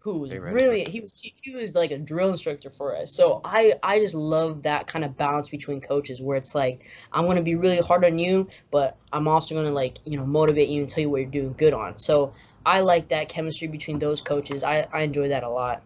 who 0.00 0.18
was 0.18 0.32
really 0.32 0.84
he 0.84 1.00
was 1.00 1.20
he, 1.20 1.54
was 1.54 1.74
like 1.74 1.90
a 1.90 1.98
drill 1.98 2.30
instructor 2.30 2.70
for 2.70 2.96
us. 2.96 3.12
So 3.12 3.40
I 3.44 3.74
I 3.82 3.98
just 3.98 4.14
love 4.14 4.62
that 4.62 4.86
kind 4.86 5.04
of 5.04 5.16
balance 5.16 5.48
between 5.50 5.80
coaches 5.82 6.20
where 6.22 6.36
it's 6.36 6.54
like 6.54 6.88
I'm 7.12 7.26
gonna 7.26 7.42
be 7.42 7.54
really 7.54 7.78
hard 7.78 8.04
on 8.04 8.18
you, 8.18 8.48
but 8.70 8.96
I'm 9.12 9.28
also 9.28 9.54
gonna 9.54 9.70
like 9.70 9.98
you 10.04 10.16
know 10.16 10.24
motivate 10.24 10.70
you 10.70 10.80
and 10.80 10.90
tell 10.90 11.02
you 11.02 11.10
what 11.10 11.20
you're 11.20 11.30
doing 11.30 11.54
good 11.56 11.74
on. 11.74 11.98
So 11.98 12.32
I 12.64 12.80
like 12.80 13.08
that 13.08 13.28
chemistry 13.28 13.68
between 13.68 13.98
those 13.98 14.22
coaches. 14.22 14.64
I, 14.64 14.86
I 14.92 15.02
enjoy 15.02 15.28
that 15.28 15.42
a 15.42 15.48
lot. 15.48 15.82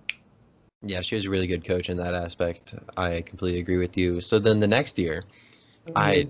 Yeah, 0.83 1.01
she 1.01 1.17
was 1.17 1.27
a 1.27 1.31
really 1.31 1.47
good 1.47 1.65
coach 1.65 1.89
in 1.89 1.97
that 1.97 2.15
aspect. 2.15 2.75
I 2.97 3.23
completely 3.23 3.61
agree 3.61 3.79
with 3.79 3.97
you. 3.97 4.21
So 4.21 4.39
then 4.39 4.61
the 4.61 4.69
next 4.69 4.99
year, 4.99 5.25
mm-hmm. 5.87 5.97
I 5.97 6.29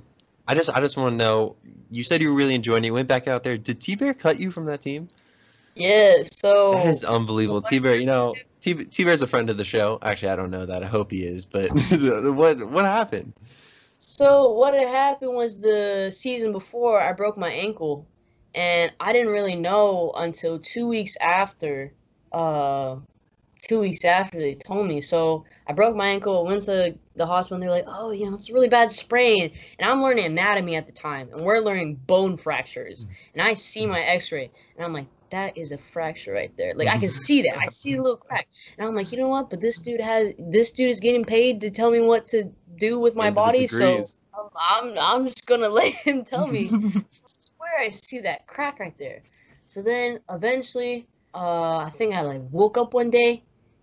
I 0.49 0.55
just 0.55 0.71
I 0.71 0.81
just 0.81 0.97
want 0.97 1.13
to 1.13 1.17
know. 1.17 1.57
You 1.91 2.03
said 2.03 2.23
you 2.23 2.31
were 2.31 2.37
really 2.37 2.55
enjoying 2.55 2.85
it. 2.85 2.87
You 2.87 2.95
went 2.95 3.09
back 3.09 3.29
out 3.29 3.43
there. 3.43 3.59
Did 3.59 3.81
T 3.81 3.95
Bear 3.95 4.15
cut 4.15 4.41
you 4.41 4.51
from 4.51 4.67
that 4.67 4.81
team? 4.81 5.09
Yeah. 5.75 6.23
So 6.43 6.73
That 6.73 6.87
is 6.87 7.05
unbelievable. 7.05 7.63
T 7.63 7.79
Bear, 7.79 7.97
you 7.97 8.07
know, 8.07 8.35
T 8.61 9.05
Bear's 9.05 9.23
a 9.23 9.27
friend 9.27 9.51
of 9.51 9.57
the 9.57 9.65
show. 9.65 9.99
Actually, 10.03 10.31
I 10.31 10.37
don't 10.37 10.51
know 10.51 10.67
that. 10.67 10.83
I 10.83 10.87
hope 10.87 11.11
he 11.11 11.23
is. 11.25 11.45
But 11.45 11.71
what 11.91 12.71
what 12.71 12.85
happened? 12.85 13.35
so 13.99 14.53
what 14.53 14.75
had 14.75 14.89
happened 14.89 15.35
was 15.35 15.59
the 15.59 16.11
season 16.11 16.53
before 16.53 17.01
I 17.01 17.13
broke 17.13 17.37
my 17.37 17.51
ankle, 17.51 18.07
and 18.55 18.93
I 19.01 19.13
didn't 19.13 19.33
really 19.33 19.57
know 19.57 20.13
until 20.17 20.59
two 20.59 20.87
weeks 20.87 21.17
after. 21.21 21.93
Uh, 22.33 22.97
two 23.67 23.81
weeks 23.81 24.05
after 24.05 24.39
they 24.39 24.55
told 24.55 24.87
me. 24.87 25.01
So 25.01 25.45
I 25.67 25.73
broke 25.73 25.97
my 25.97 26.09
ankle, 26.09 26.45
went 26.45 26.63
to 26.63 26.97
the 27.17 27.27
hospital, 27.27 27.57
and 27.57 27.63
they're 27.63 27.71
like, 27.71 27.87
"Oh, 27.87 28.11
you 28.11 28.29
know, 28.29 28.35
it's 28.35 28.51
a 28.51 28.53
really 28.53 28.69
bad 28.69 28.93
sprain." 28.93 29.53
And 29.79 29.91
I'm 29.91 30.03
learning 30.03 30.27
anatomy 30.27 30.77
at 30.77 30.87
the 30.87 30.93
time, 30.93 31.31
and 31.33 31.45
we're 31.45 31.61
learning 31.61 31.95
bone 31.95 32.37
fractures. 32.37 33.07
And 33.33 33.43
I 33.43 33.55
see 33.55 33.87
my 33.87 34.01
X-ray, 34.01 34.51
and 34.77 34.85
I'm 34.85 34.93
like, 34.93 35.07
"That 35.35 35.59
is 35.59 35.73
a 35.73 35.79
fracture 35.79 36.33
right 36.33 36.57
there. 36.57 36.75
Like 36.75 36.89
I 36.89 36.99
can 36.99 37.11
see 37.27 37.43
that. 37.43 37.59
I 37.59 37.67
see 37.69 37.95
a 37.95 38.03
little 38.03 38.17
crack." 38.17 38.49
And 38.79 38.87
I'm 38.87 38.95
like, 38.95 39.13
"You 39.13 39.19
know 39.19 39.29
what? 39.29 39.51
But 39.51 39.61
this 39.61 39.79
dude 39.79 40.01
has 40.01 40.33
this 40.39 40.71
dude 40.71 40.91
is 40.91 41.01
getting 41.01 41.25
paid 41.25 41.61
to 41.63 41.71
tell 41.71 41.91
me 41.91 42.01
what 42.01 42.29
to 42.29 42.51
do 42.79 42.99
with 42.99 43.15
my 43.15 43.31
Those 43.31 43.35
body, 43.35 43.67
so. 43.67 44.07
I'm, 44.37 44.49
I'm 44.57 44.99
I'm 44.99 45.27
just 45.27 45.47
gonna 45.47 45.69
let 45.81 45.93
him 45.93 46.25
tell 46.25 46.47
me." 46.47 46.71
I 46.73 46.79
swear 47.25 47.79
I 47.81 47.91
see 47.91 48.21
that 48.21 48.47
crack 48.47 48.81
right 48.81 48.97
there. 48.99 49.23
So 49.69 49.83
then 49.83 50.21
eventually, 50.31 51.09
uh, 51.35 51.79
I 51.79 51.91
think 51.91 52.15
I 52.15 52.21
like 52.21 52.43
woke 52.51 52.79
up 52.79 52.95
one 52.95 53.11
day 53.11 53.43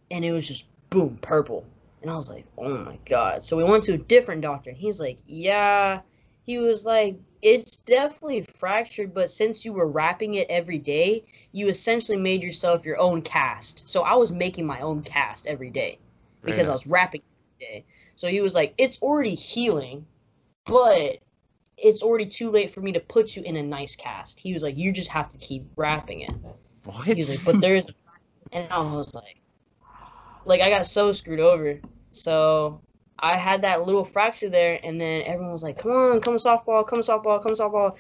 and 0.09 0.23
it 0.23 0.31
was 0.31 0.47
just 0.47 0.65
boom, 0.89 1.17
purple. 1.21 1.65
And 2.01 2.09
I 2.09 2.15
was 2.15 2.29
like, 2.29 2.45
oh 2.57 2.77
my 2.77 2.97
god. 3.05 3.43
So 3.43 3.57
we 3.57 3.63
went 3.63 3.83
to 3.85 3.93
a 3.93 3.97
different 3.97 4.41
doctor 4.41 4.69
and 4.69 4.79
he's 4.79 4.99
like, 4.99 5.19
yeah. 5.25 6.01
He 6.45 6.57
was 6.57 6.85
like, 6.85 7.17
it's 7.41 7.77
definitely 7.77 8.41
fractured, 8.41 9.13
but 9.13 9.31
since 9.31 9.65
you 9.65 9.73
were 9.73 9.87
wrapping 9.87 10.35
it 10.35 10.47
every 10.49 10.77
day, 10.77 11.23
you 11.51 11.67
essentially 11.67 12.17
made 12.17 12.43
yourself 12.43 12.85
your 12.85 12.99
own 12.99 13.21
cast. 13.21 13.87
So 13.87 14.03
I 14.03 14.13
was 14.15 14.31
making 14.31 14.65
my 14.65 14.81
own 14.81 15.01
cast 15.01 15.47
every 15.47 15.69
day 15.69 15.97
because 16.43 16.69
I 16.69 16.73
was 16.73 16.85
nice. 16.85 16.91
wrapping 16.91 17.21
every 17.59 17.73
day. 17.73 17.85
So 18.15 18.27
he 18.27 18.41
was 18.41 18.53
like, 18.53 18.73
it's 18.77 19.01
already 19.01 19.33
healing, 19.33 20.05
but 20.65 21.17
it's 21.77 22.03
already 22.03 22.27
too 22.27 22.51
late 22.51 22.69
for 22.69 22.81
me 22.81 22.91
to 22.91 22.99
put 22.99 23.35
you 23.35 23.41
in 23.43 23.55
a 23.55 23.63
nice 23.63 23.95
cast. 23.95 24.39
He 24.39 24.53
was 24.53 24.61
like, 24.61 24.77
you 24.77 24.91
just 24.91 25.09
have 25.09 25.29
to 25.29 25.37
keep 25.39 25.65
wrapping 25.75 26.21
it. 26.21 26.33
What? 26.83 27.07
He's 27.07 27.29
like, 27.29 27.43
but 27.43 27.59
there's, 27.61 27.87
and 28.51 28.71
I 28.71 28.81
was 28.81 29.13
like, 29.15 29.37
like 30.45 30.61
I 30.61 30.69
got 30.69 30.85
so 30.85 31.11
screwed 31.11 31.39
over. 31.39 31.79
So 32.11 32.81
I 33.21 33.37
had 33.37 33.61
that 33.61 33.85
little 33.85 34.03
fracture 34.05 34.49
there, 34.49 34.79
and 34.83 34.99
then 34.99 35.21
everyone 35.23 35.51
was 35.51 35.63
like, 35.63 35.77
come 35.77 35.91
on, 35.91 36.21
come 36.21 36.35
softball, 36.35 36.85
come 36.87 36.99
softball, 36.99 37.41
come 37.41 37.53
softball. 37.53 37.95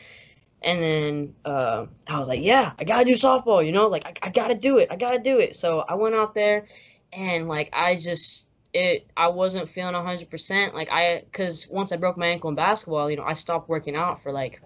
And 0.63 0.81
then 0.81 1.35
uh, 1.45 1.87
I 2.07 2.19
was 2.19 2.27
like, 2.27 2.41
yeah, 2.41 2.73
I 2.77 2.83
gotta 2.83 3.05
do 3.05 3.13
softball, 3.13 3.65
you 3.65 3.71
know, 3.71 3.87
like 3.87 4.05
I, 4.05 4.27
I 4.27 4.29
gotta 4.31 4.55
do 4.55 4.77
it, 4.77 4.89
I 4.91 4.95
gotta 4.95 5.19
do 5.19 5.39
it. 5.39 5.55
So 5.55 5.79
I 5.79 5.95
went 5.95 6.15
out 6.15 6.33
there, 6.35 6.67
and 7.13 7.47
like 7.47 7.69
I 7.73 7.95
just 7.95 8.47
it 8.73 9.05
I 9.17 9.29
wasn't 9.29 9.69
feeling 9.69 9.95
hundred 9.95 10.29
percent. 10.29 10.73
Like 10.73 10.89
I, 10.91 11.23
cause 11.31 11.67
once 11.69 11.91
I 11.91 11.97
broke 11.97 12.17
my 12.17 12.27
ankle 12.27 12.49
in 12.49 12.55
basketball, 12.55 13.09
you 13.09 13.17
know, 13.17 13.23
I 13.23 13.33
stopped 13.33 13.69
working 13.69 13.95
out 13.95 14.21
for 14.23 14.31
like 14.31 14.61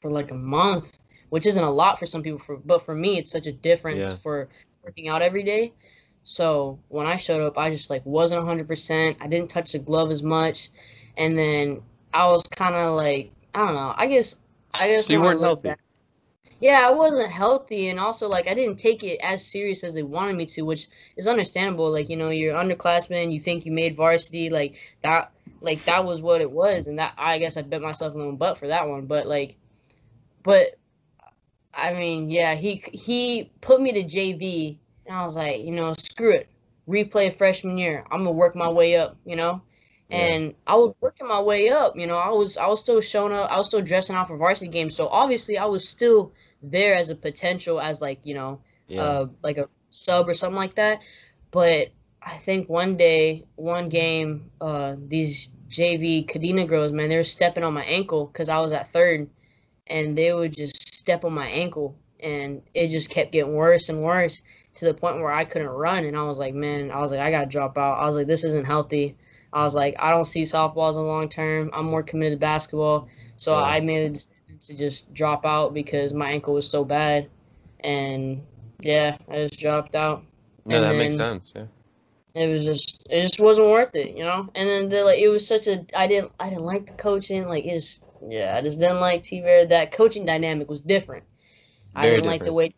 for 0.00 0.10
like 0.10 0.30
a 0.30 0.34
month, 0.34 0.98
which 1.30 1.46
isn't 1.46 1.62
a 1.62 1.70
lot 1.70 1.98
for 1.98 2.06
some 2.06 2.22
people. 2.22 2.38
For 2.38 2.56
but 2.56 2.84
for 2.84 2.94
me, 2.94 3.18
it's 3.18 3.30
such 3.30 3.46
a 3.46 3.52
difference 3.52 4.12
Yeah. 4.12 4.16
for 4.16 4.48
working 4.82 5.08
out 5.08 5.22
every 5.22 5.42
day. 5.42 5.72
So 6.24 6.78
when 6.88 7.06
I 7.06 7.16
showed 7.16 7.40
up, 7.40 7.56
I 7.58 7.70
just 7.70 7.90
like 7.90 8.04
wasn't 8.04 8.44
hundred 8.44 8.68
percent. 8.68 9.16
I 9.20 9.28
didn't 9.28 9.50
touch 9.50 9.72
the 9.72 9.78
glove 9.78 10.10
as 10.10 10.22
much, 10.22 10.70
and 11.16 11.36
then 11.38 11.82
I 12.12 12.26
was 12.26 12.42
kind 12.44 12.74
of 12.74 12.94
like 12.96 13.32
I 13.54 13.64
don't 13.66 13.74
know. 13.74 13.94
I 13.96 14.06
guess 14.06 14.36
I 14.74 14.88
guess 14.88 15.06
So 15.06 15.14
you 15.14 15.20
weren't 15.20 15.40
healthy. 15.40 15.68
back- 15.68 15.80
yeah, 16.60 16.84
I 16.86 16.90
wasn't 16.92 17.30
healthy, 17.30 17.88
and 17.88 18.00
also 18.00 18.28
like 18.28 18.48
I 18.48 18.54
didn't 18.54 18.76
take 18.78 19.04
it 19.04 19.20
as 19.22 19.44
serious 19.44 19.84
as 19.84 19.94
they 19.94 20.02
wanted 20.02 20.36
me 20.36 20.46
to, 20.46 20.62
which 20.62 20.88
is 21.16 21.26
understandable. 21.28 21.90
Like 21.90 22.08
you 22.08 22.16
know, 22.16 22.30
you're 22.30 22.54
underclassmen, 22.54 23.32
you 23.32 23.40
think 23.40 23.64
you 23.64 23.72
made 23.72 23.96
varsity, 23.96 24.50
like 24.50 24.76
that, 25.02 25.30
like 25.60 25.84
that 25.84 26.04
was 26.04 26.20
what 26.20 26.40
it 26.40 26.50
was, 26.50 26.88
and 26.88 26.98
that 26.98 27.14
I 27.16 27.38
guess 27.38 27.56
I 27.56 27.62
bit 27.62 27.80
myself 27.80 28.14
in 28.14 28.26
the 28.30 28.36
butt 28.36 28.58
for 28.58 28.68
that 28.68 28.88
one. 28.88 29.06
But 29.06 29.26
like, 29.26 29.56
but 30.42 30.76
I 31.72 31.92
mean, 31.92 32.28
yeah, 32.28 32.54
he 32.54 32.82
he 32.92 33.50
put 33.60 33.80
me 33.80 33.92
to 33.92 34.02
JV, 34.02 34.78
and 35.08 35.16
I 35.16 35.24
was 35.24 35.36
like, 35.36 35.62
you 35.62 35.72
know, 35.72 35.92
screw 35.94 36.32
it, 36.32 36.48
replay 36.88 37.32
freshman 37.36 37.78
year. 37.78 38.04
I'm 38.10 38.18
gonna 38.24 38.32
work 38.32 38.54
my 38.54 38.68
way 38.68 38.96
up, 38.96 39.16
you 39.24 39.36
know. 39.36 39.62
Yeah. 40.10 40.16
And 40.16 40.54
I 40.66 40.76
was 40.76 40.94
working 41.00 41.26
my 41.28 41.40
way 41.40 41.70
up, 41.70 41.96
you 41.96 42.06
know. 42.06 42.16
I 42.16 42.30
was 42.30 42.56
I 42.56 42.66
was 42.66 42.80
still 42.80 43.00
showing 43.00 43.32
up. 43.32 43.50
I 43.50 43.56
was 43.58 43.66
still 43.66 43.82
dressing 43.82 44.16
out 44.16 44.28
for 44.28 44.36
varsity 44.36 44.70
games. 44.70 44.94
So 44.94 45.08
obviously, 45.08 45.58
I 45.58 45.66
was 45.66 45.88
still 45.88 46.32
there 46.62 46.94
as 46.94 47.10
a 47.10 47.16
potential 47.16 47.80
as 47.80 48.00
like 48.00 48.20
you 48.24 48.34
know 48.34 48.60
Yeah. 48.86 49.02
uh, 49.02 49.26
like 49.42 49.58
a 49.58 49.68
sub 49.90 50.28
or 50.28 50.34
something 50.34 50.56
like 50.56 50.74
that. 50.74 51.00
But 51.50 51.88
I 52.22 52.34
think 52.36 52.68
one 52.68 52.96
day, 52.96 53.44
one 53.56 53.88
game, 53.88 54.50
uh, 54.60 54.96
these 54.98 55.50
JV 55.70 56.26
Kadena 56.26 56.66
girls, 56.66 56.92
man, 56.92 57.08
they 57.08 57.16
were 57.16 57.24
stepping 57.24 57.64
on 57.64 57.72
my 57.74 57.84
ankle 57.84 58.26
because 58.26 58.48
I 58.48 58.60
was 58.60 58.72
at 58.72 58.92
third, 58.92 59.28
and 59.86 60.16
they 60.16 60.32
would 60.32 60.54
just 60.54 60.94
step 60.94 61.24
on 61.24 61.32
my 61.32 61.48
ankle, 61.48 61.96
and 62.20 62.62
it 62.74 62.88
just 62.88 63.08
kept 63.10 63.32
getting 63.32 63.54
worse 63.54 63.88
and 63.88 64.02
worse 64.02 64.42
to 64.78 64.86
the 64.86 64.94
point 64.94 65.16
where 65.16 65.30
I 65.30 65.44
couldn't 65.44 65.68
run, 65.68 66.04
and 66.04 66.16
I 66.16 66.26
was 66.26 66.38
like, 66.38 66.54
man, 66.54 66.90
I 66.90 66.98
was 66.98 67.12
like, 67.12 67.20
I 67.20 67.30
gotta 67.30 67.48
drop 67.48 67.78
out. 67.78 67.98
I 67.98 68.06
was 68.06 68.16
like, 68.16 68.26
this 68.26 68.44
isn't 68.44 68.66
healthy. 68.66 69.16
I 69.52 69.64
was 69.64 69.74
like, 69.74 69.96
I 69.98 70.10
don't 70.10 70.26
see 70.26 70.42
softball 70.42 70.88
as 70.90 70.96
a 70.96 71.00
long 71.00 71.28
term. 71.28 71.70
I'm 71.72 71.86
more 71.86 72.02
committed 72.02 72.38
to 72.38 72.40
basketball, 72.40 73.08
so 73.36 73.52
yeah. 73.52 73.64
I 73.64 73.80
made 73.80 74.06
a 74.06 74.10
decision 74.10 74.58
to 74.60 74.76
just 74.76 75.12
drop 75.14 75.46
out 75.46 75.74
because 75.74 76.12
my 76.12 76.30
ankle 76.30 76.54
was 76.54 76.68
so 76.68 76.84
bad, 76.84 77.28
and 77.80 78.42
yeah, 78.80 79.16
I 79.28 79.46
just 79.46 79.58
dropped 79.58 79.94
out. 79.94 80.24
Yeah, 80.66 80.76
and 80.76 80.84
that 80.84 80.96
makes 80.96 81.16
sense. 81.16 81.54
Yeah 81.56 81.64
it 82.38 82.48
was 82.48 82.64
just 82.64 83.06
it 83.10 83.22
just 83.22 83.40
wasn't 83.40 83.68
worth 83.68 83.94
it, 83.96 84.16
you 84.16 84.22
know. 84.22 84.48
And 84.54 84.68
then 84.68 84.88
the, 84.88 85.04
like 85.04 85.18
it 85.18 85.28
was 85.28 85.46
such 85.46 85.66
a 85.66 85.84
I 85.94 86.06
didn't 86.06 86.32
I 86.38 86.50
didn't 86.50 86.64
like 86.64 86.86
the 86.86 86.92
coaching. 86.92 87.48
Like 87.48 87.64
it's 87.64 88.00
yeah, 88.26 88.56
I 88.56 88.62
just 88.62 88.78
didn't 88.78 89.00
like 89.00 89.22
T 89.24 89.40
Bear. 89.40 89.66
That 89.66 89.92
coaching 89.92 90.24
dynamic 90.24 90.70
was 90.70 90.80
different. 90.80 91.24
Very 91.94 92.06
I 92.06 92.10
didn't 92.10 92.24
different. 92.24 92.40
like 92.40 92.44
the 92.44 92.52
way 92.52 92.74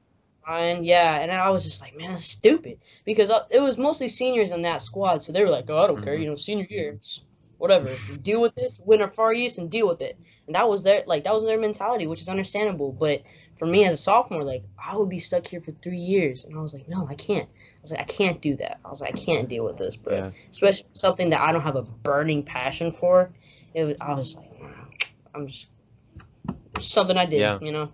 and 0.57 0.85
yeah, 0.85 1.21
and 1.21 1.31
I 1.31 1.51
was 1.51 1.65
just 1.65 1.81
like, 1.81 1.97
man, 1.97 2.11
that's 2.11 2.25
stupid 2.25 2.79
because 3.05 3.31
uh, 3.31 3.45
it 3.51 3.61
was 3.61 3.79
mostly 3.79 4.09
seniors 4.09 4.53
in 4.53 4.63
that 4.63 4.83
squad, 4.83 5.23
so 5.23 5.33
they 5.33 5.43
were 5.45 5.51
like, 5.51 5.69
oh, 5.69 5.79
I 5.79 5.87
don't 5.87 5.97
mm-hmm. 5.97 6.05
care, 6.05 6.15
you 6.15 6.27
know, 6.27 6.37
senior 6.37 6.67
year, 6.69 6.93
it's 6.93 7.21
whatever, 7.59 7.95
deal 8.23 8.41
with 8.41 8.55
this, 8.55 8.81
win 8.85 9.03
a 9.03 9.09
Far 9.09 9.33
East, 9.35 9.59
and 9.59 9.71
deal 9.71 9.87
with 9.87 10.01
it. 10.01 10.19
And 10.47 10.57
that 10.57 10.69
was 10.69 10.83
their 10.83 11.05
like 11.07 11.25
that 11.25 11.35
was 11.35 11.45
their 11.45 11.59
mentality, 11.59 12.07
which 12.07 12.21
is 12.21 12.29
understandable. 12.29 12.93
But 12.93 13.23
for 13.57 13.67
me 13.67 13.85
as 13.85 13.95
a 13.95 13.97
sophomore, 13.99 14.43
like 14.43 14.65
I 14.79 14.97
would 14.97 15.09
be 15.09 15.21
stuck 15.21 15.47
here 15.47 15.61
for 15.61 15.73
three 15.73 15.99
years, 15.99 16.45
and 16.45 16.59
I 16.59 16.63
was 16.63 16.75
like, 16.75 16.89
no, 16.89 17.07
I 17.09 17.15
can't. 17.15 17.49
I 17.49 17.81
was 17.83 17.93
like, 17.93 18.01
I 18.01 18.05
can't 18.05 18.41
do 18.41 18.57
that. 18.57 18.81
I 18.85 18.89
was 18.89 19.01
like, 19.01 19.15
I 19.15 19.19
can't 19.19 19.49
deal 19.49 19.65
with 19.65 19.77
this, 19.77 19.97
bro. 19.97 20.15
Yeah. 20.15 20.31
Especially 20.51 20.87
something 20.93 21.31
that 21.31 21.41
I 21.41 21.53
don't 21.53 21.63
have 21.63 21.77
a 21.77 21.83
burning 21.83 22.43
passion 22.43 22.93
for. 22.93 23.31
It 23.75 23.85
was, 23.85 23.97
I 24.01 24.15
was 24.15 24.37
like, 24.37 24.51
I'm 25.35 25.47
just 25.47 25.69
something 26.79 27.17
I 27.17 27.27
did, 27.27 27.41
yeah. 27.41 27.59
you 27.61 27.73
know. 27.73 27.93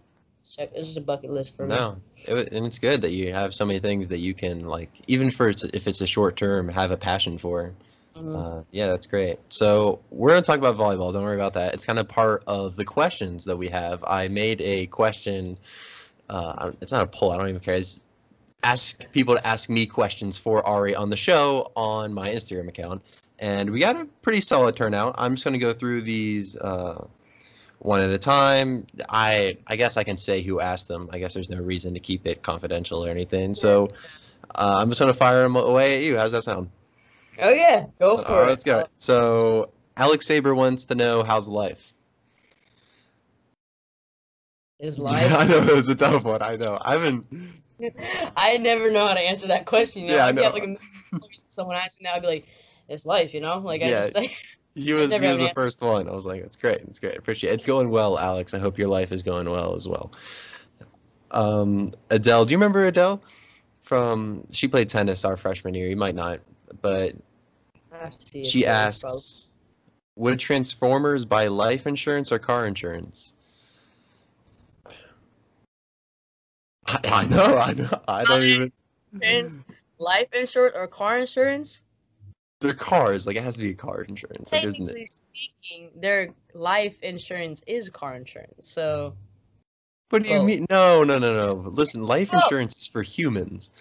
Check. 0.55 0.75
This 0.75 0.89
is 0.89 0.97
a 0.97 1.01
bucket 1.01 1.31
list 1.31 1.57
for 1.57 1.67
me. 1.67 1.75
No, 1.75 1.97
it, 2.27 2.53
and 2.53 2.67
it's 2.67 2.79
good 2.79 3.03
that 3.03 3.13
you 3.13 3.33
have 3.33 3.55
so 3.55 3.65
many 3.65 3.79
things 3.79 4.09
that 4.09 4.19
you 4.19 4.35
can 4.35 4.67
like, 4.67 4.91
even 5.07 5.31
for 5.31 5.49
it's, 5.49 5.65
if 5.65 5.87
it's 5.87 6.01
a 6.01 6.07
short 6.07 6.37
term, 6.37 6.69
have 6.69 6.91
a 6.91 6.97
passion 6.97 7.39
for. 7.39 7.73
Mm-hmm. 8.17 8.37
Uh, 8.37 8.63
yeah, 8.71 8.87
that's 8.89 9.07
great. 9.07 9.39
So 9.51 10.01
we're 10.11 10.31
gonna 10.31 10.43
talk 10.43 10.59
about 10.59 10.77
volleyball. 10.77 11.13
Don't 11.13 11.25
worry 11.25 11.37
about 11.37 11.55
that. 11.55 11.75
It's 11.75 11.85
kind 11.85 11.99
of 11.99 12.09
part 12.09 12.45
of 12.47 12.77
the 12.77 12.85
questions 12.85 13.45
that 13.45 13.57
we 13.57 13.69
have. 13.69 14.05
I 14.07 14.29
made 14.29 14.61
a 14.61 14.87
question. 14.87 15.59
Uh, 16.29 16.73
it's 16.81 16.93
not 16.93 17.03
a 17.03 17.07
poll. 17.07 17.33
I 17.33 17.39
don't 17.39 17.49
even 17.49 17.61
care. 17.61 17.75
It's 17.75 18.01
ask 18.63 19.13
people 19.13 19.35
to 19.35 19.47
ask 19.47 19.69
me 19.69 19.87
questions 19.87 20.39
for 20.39 20.67
Ari 20.67 20.95
on 20.95 21.11
the 21.11 21.17
show 21.17 21.71
on 21.77 22.15
my 22.15 22.31
Instagram 22.31 22.69
account, 22.69 23.03
and 23.39 23.71
we 23.71 23.81
got 23.81 23.97
a 23.97 24.07
pretty 24.23 24.41
solid 24.41 24.77
turnout. 24.77 25.17
I'm 25.19 25.35
just 25.35 25.45
gonna 25.45 25.59
go 25.59 25.75
through 25.75 26.03
these 26.03 26.57
uh, 26.57 27.07
one 27.79 28.01
at 28.01 28.11
a 28.11 28.19
time. 28.19 28.87
I 29.09 29.59
I 29.67 29.77
guess 29.77 29.97
I 29.97 30.05
can 30.05 30.17
say 30.17 30.43
who 30.43 30.61
asked 30.61 30.89
them. 30.89 31.09
I 31.12 31.19
guess 31.19 31.35
there's 31.35 31.51
no 31.51 31.61
reason 31.61 31.95
to 31.95 32.01
keep 32.01 32.27
it 32.27 32.43
confidential 32.43 33.05
or 33.05 33.11
anything. 33.11 33.55
So 33.55 33.91
uh, 34.55 34.77
I'm 34.79 34.89
just 34.89 35.01
gonna 35.01 35.15
fire 35.15 35.43
them 35.43 35.57
away 35.57 35.99
at 35.99 36.03
you. 36.05 36.17
How's 36.17 36.33
that 36.33 36.43
sound? 36.43 36.71
Oh 37.41 37.53
yeah, 37.53 37.87
go 37.99 38.23
for 38.23 38.45
it. 38.45 38.47
Let's 38.47 38.65
go. 38.65 38.87
So 38.99 39.71
Alex 39.97 40.27
Saber 40.27 40.55
wants 40.55 40.85
to 40.87 40.95
know 40.95 41.23
how's 41.23 41.49
life. 41.49 41.93
Is 44.79 44.99
life? 44.99 45.33
I 45.33 45.47
know 45.47 45.59
it's 45.61 45.89
a 45.89 45.95
tough 45.95 46.25
one. 46.25 46.43
I 46.43 46.57
know. 46.57 46.79
I 46.81 46.93
haven't. 46.93 47.27
I 48.37 48.57
never 48.59 48.91
know 48.91 49.07
how 49.07 49.15
to 49.15 49.21
answer 49.21 49.49
that 49.49 49.67
question. 49.67 50.05
You 50.05 50.12
know? 50.12 50.17
Yeah, 50.17 50.27
I 50.27 50.33
know. 50.33 50.43
Get, 50.43 50.55
like, 50.55 50.79
someone 51.49 51.77
asks 51.77 52.01
me 52.01 52.05
now, 52.05 52.15
I'd 52.15 52.23
be 52.23 52.29
like, 52.29 52.47
"It's 52.89 53.05
life," 53.07 53.35
you 53.35 53.41
know. 53.41 53.59
Like 53.59 53.83
I 53.83 53.89
yeah. 53.89 54.01
just. 54.01 54.15
Like, 54.15 54.33
he 54.77 54.93
was 54.93 55.11
he 55.11 55.27
was 55.27 55.39
the 55.39 55.53
first 55.55 55.81
one. 55.81 56.07
I 56.07 56.12
was 56.12 56.27
like, 56.27 56.43
"It's 56.43 56.57
great. 56.57 56.83
It's 56.83 56.99
great. 56.99 57.17
Appreciate 57.17 57.51
it. 57.51 57.55
It's 57.55 57.65
going 57.65 57.89
well, 57.89 58.19
Alex. 58.19 58.53
I 58.53 58.59
hope 58.59 58.77
your 58.77 58.89
life 58.89 59.11
is 59.11 59.23
going 59.23 59.49
well 59.49 59.75
as 59.75 59.89
well." 59.89 60.12
Um, 61.31 61.93
Adele, 62.11 62.45
do 62.45 62.51
you 62.51 62.59
remember 62.59 62.85
Adele? 62.85 63.23
From 63.81 64.47
she 64.51 64.69
played 64.69 64.91
tennis 64.91 65.25
our 65.25 65.39
freshman 65.39 65.73
year. 65.73 65.89
You 65.89 65.97
might 65.97 66.15
not, 66.15 66.41
but 66.83 67.15
she 68.45 68.67
asks, 68.67 69.47
"Would 70.17 70.39
Transformers 70.39 71.25
buy 71.25 71.47
life 71.47 71.87
insurance 71.87 72.31
or 72.31 72.39
car 72.39 72.67
insurance?" 72.67 73.33
I, 76.87 77.01
I 77.05 77.25
know, 77.25 77.57
I 77.57 77.73
know, 77.73 78.01
I 78.07 78.25
don't 78.25 78.43
even. 78.43 79.65
Life 79.99 80.29
insurance 80.35 80.75
or 80.77 80.87
car 80.87 81.19
insurance? 81.19 81.81
They're 82.61 82.75
cars. 82.75 83.27
Like 83.27 83.37
it 83.37 83.42
has 83.42 83.57
to 83.57 83.62
be 83.62 83.75
car 83.75 84.03
insurance. 84.03 84.53
Like, 84.53 84.71
speaking, 84.71 85.90
their 85.95 86.31
life 86.55 87.03
insurance 87.03 87.62
is 87.66 87.88
car 87.90 88.14
insurance. 88.14 88.69
So. 88.69 89.14
What 90.11 90.23
do 90.23 90.31
you 90.31 90.40
mean? 90.40 90.66
No, 90.71 91.03
no, 91.03 91.19
no, 91.19 91.49
no. 91.49 91.71
Listen, 91.71 92.05
life 92.05 92.33
insurance 92.33 92.77
is 92.77 92.87
for 92.87 93.03
humans 93.03 93.73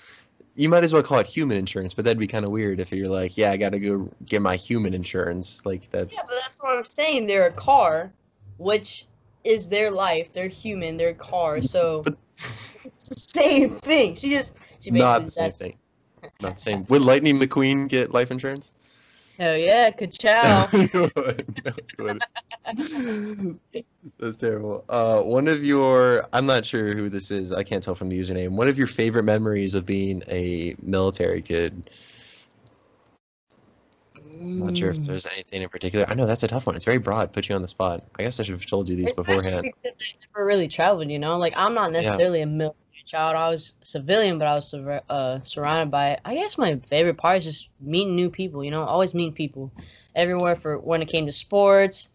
you 0.56 0.70
might 0.70 0.84
as 0.84 0.94
well 0.94 1.04
call 1.04 1.20
it 1.20 1.28
human 1.28 1.58
insurance, 1.58 1.94
but 1.94 2.06
that'd 2.06 2.18
be 2.18 2.28
kind 2.28 2.46
of 2.46 2.52
weird 2.52 2.80
if 2.80 2.92
you're 2.92 3.10
like, 3.10 3.38
yeah, 3.38 3.52
I 3.52 3.58
got 3.58 3.72
to 3.72 3.80
go 3.80 4.10
get 4.26 4.42
my 4.42 4.56
human 4.56 4.94
insurance. 4.94 5.66
Like 5.66 5.90
that's. 5.92 6.16
Yeah, 6.16 6.24
but 6.26 6.36
that's 6.42 6.58
what 6.58 6.78
I'm 6.78 6.86
saying. 6.86 7.28
They're 7.28 7.48
a 7.48 7.54
car, 7.54 8.12
which 8.58 9.06
is 9.44 9.70
their 9.70 9.92
life. 9.92 10.34
They're 10.34 10.48
human. 10.48 10.98
They're 10.98 11.10
a 11.10 11.14
car. 11.14 11.62
So 11.62 12.04
it's 12.86 13.10
the 13.10 13.20
same 13.20 13.72
thing. 13.72 14.16
She 14.16 14.30
just 14.30 14.56
she 14.80 14.92
not 14.92 15.26
the 15.26 15.32
same 15.32 15.52
thing. 15.52 15.78
Not 16.42 16.56
the 16.56 16.62
same. 16.62 16.86
Would 16.90 17.02
Lightning 17.02 17.38
McQueen 17.38 17.88
get 17.88 18.12
life 18.12 18.32
insurance? 18.32 18.74
Hell 19.38 19.58
yeah, 19.58 19.92
ka-chow. 19.92 20.68
That's 24.18 24.38
terrible. 24.38 24.86
Uh, 24.88 25.22
one 25.22 25.50
of 25.50 25.64
your, 25.64 26.28
I'm 26.32 26.46
not 26.46 26.66
sure 26.66 26.96
who 26.96 27.10
this 27.10 27.32
is. 27.32 27.52
I 27.52 27.64
can't 27.64 27.84
tell 27.84 27.96
from 27.96 28.08
the 28.08 28.18
username. 28.18 28.52
One 28.52 28.70
of 28.70 28.78
your 28.78 28.88
favorite 28.88 29.24
memories 29.24 29.76
of 29.76 29.86
being 29.86 30.24
a 30.28 30.76
military 30.82 31.42
kid. 31.42 31.90
I'm 34.40 34.60
not 34.60 34.78
sure 34.78 34.92
if 34.92 34.98
mm. 34.98 35.06
there's 35.06 35.26
anything 35.26 35.64
in 35.64 35.70
particular. 35.70 36.06
I 36.08 36.14
know 36.14 36.26
that's 36.26 36.44
a 36.44 36.48
tough 36.48 36.66
one. 36.66 36.76
It's 36.76 36.86
very 36.86 37.00
broad. 37.00 37.34
Put 37.34 37.50
you 37.50 37.56
on 37.56 37.62
the 37.62 37.68
spot. 37.68 38.04
I 38.18 38.24
guess 38.24 38.40
I 38.40 38.44
should 38.44 38.54
have 38.54 38.66
told 38.66 38.88
you 38.88 38.96
these 38.96 39.10
Especially 39.10 39.36
beforehand. 39.36 39.74
Because 39.84 39.98
I 40.00 40.28
never 40.34 40.46
really 40.46 40.68
traveled, 40.68 41.10
you 41.10 41.20
know. 41.20 41.38
Like 41.38 41.54
I'm 41.58 41.74
not 41.74 41.92
necessarily 41.92 42.40
yeah. 42.40 42.46
a 42.46 42.48
military 42.48 42.85
child. 43.06 43.36
I 43.36 43.50
was 43.50 43.74
civilian, 43.82 44.40
but 44.40 44.48
I 44.48 44.56
was 44.56 44.74
uh, 44.74 45.42
surrounded 45.44 45.92
by 45.92 46.12
it. 46.12 46.22
I 46.26 46.36
guess 46.36 46.58
my 46.58 46.78
favorite 46.78 47.18
part 47.18 47.38
is 47.38 47.46
just 47.46 47.70
meeting 47.80 48.16
new 48.16 48.30
people. 48.30 48.64
You 48.64 48.72
know, 48.72 48.84
always 48.84 49.14
meeting 49.14 49.34
people 49.34 49.72
everywhere. 50.16 50.56
For 50.56 50.78
when 50.78 51.02
it 51.02 51.08
came 51.08 51.28
to 51.28 51.32
sports, 51.32 52.10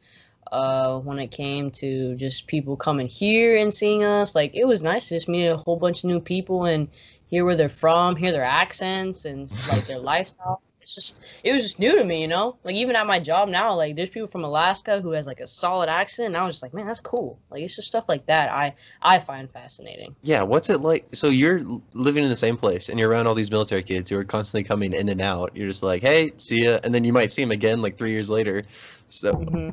uh, 0.50 0.98
when 0.98 1.18
it 1.18 1.30
came 1.30 1.70
to 1.70 2.16
just 2.16 2.46
people 2.46 2.76
coming 2.76 3.06
here 3.06 3.56
and 3.56 3.72
seeing 3.72 4.04
us, 4.04 4.34
like 4.34 4.54
it 4.54 4.64
was 4.64 4.82
nice 4.82 5.08
to 5.08 5.16
just 5.16 5.28
meet 5.28 5.46
a 5.46 5.56
whole 5.56 5.76
bunch 5.76 6.04
of 6.04 6.10
new 6.10 6.20
people 6.20 6.64
and 6.64 6.88
hear 7.28 7.44
where 7.44 7.56
they're 7.56 7.68
from, 7.68 8.16
hear 8.16 8.32
their 8.32 8.44
accents 8.44 9.24
and 9.24 9.50
like 9.68 9.86
their 9.86 10.00
lifestyle 10.00 10.60
it's 10.80 10.94
just 10.94 11.16
it 11.44 11.52
was 11.52 11.62
just 11.62 11.78
new 11.78 11.96
to 11.96 12.04
me, 12.04 12.22
you 12.22 12.28
know. 12.28 12.56
Like 12.64 12.74
even 12.74 12.96
at 12.96 13.06
my 13.06 13.18
job 13.18 13.48
now, 13.48 13.74
like 13.74 13.96
there's 13.96 14.10
people 14.10 14.28
from 14.28 14.44
Alaska 14.44 15.00
who 15.00 15.12
has 15.12 15.26
like 15.26 15.40
a 15.40 15.46
solid 15.46 15.88
accent, 15.88 16.28
and 16.28 16.36
I 16.36 16.44
was 16.44 16.54
just 16.54 16.62
like, 16.62 16.74
man, 16.74 16.86
that's 16.86 17.00
cool. 17.00 17.38
Like 17.50 17.62
it's 17.62 17.76
just 17.76 17.88
stuff 17.88 18.08
like 18.08 18.26
that 18.26 18.50
I 18.50 18.74
I 19.02 19.18
find 19.18 19.50
fascinating. 19.50 20.16
Yeah, 20.22 20.42
what's 20.42 20.70
it 20.70 20.80
like? 20.80 21.06
So 21.14 21.28
you're 21.28 21.62
living 21.92 22.24
in 22.24 22.30
the 22.30 22.36
same 22.36 22.56
place, 22.56 22.88
and 22.88 22.98
you're 22.98 23.10
around 23.10 23.26
all 23.26 23.34
these 23.34 23.50
military 23.50 23.82
kids 23.82 24.10
who 24.10 24.18
are 24.18 24.24
constantly 24.24 24.64
coming 24.64 24.92
in 24.92 25.08
and 25.08 25.20
out. 25.20 25.56
You're 25.56 25.68
just 25.68 25.82
like, 25.82 26.02
hey, 26.02 26.32
see 26.36 26.64
ya, 26.64 26.78
and 26.82 26.94
then 26.94 27.04
you 27.04 27.12
might 27.12 27.30
see 27.30 27.42
them 27.42 27.50
again 27.50 27.82
like 27.82 27.96
three 27.96 28.12
years 28.12 28.30
later. 28.30 28.64
So 29.08 29.34
mm-hmm. 29.34 29.70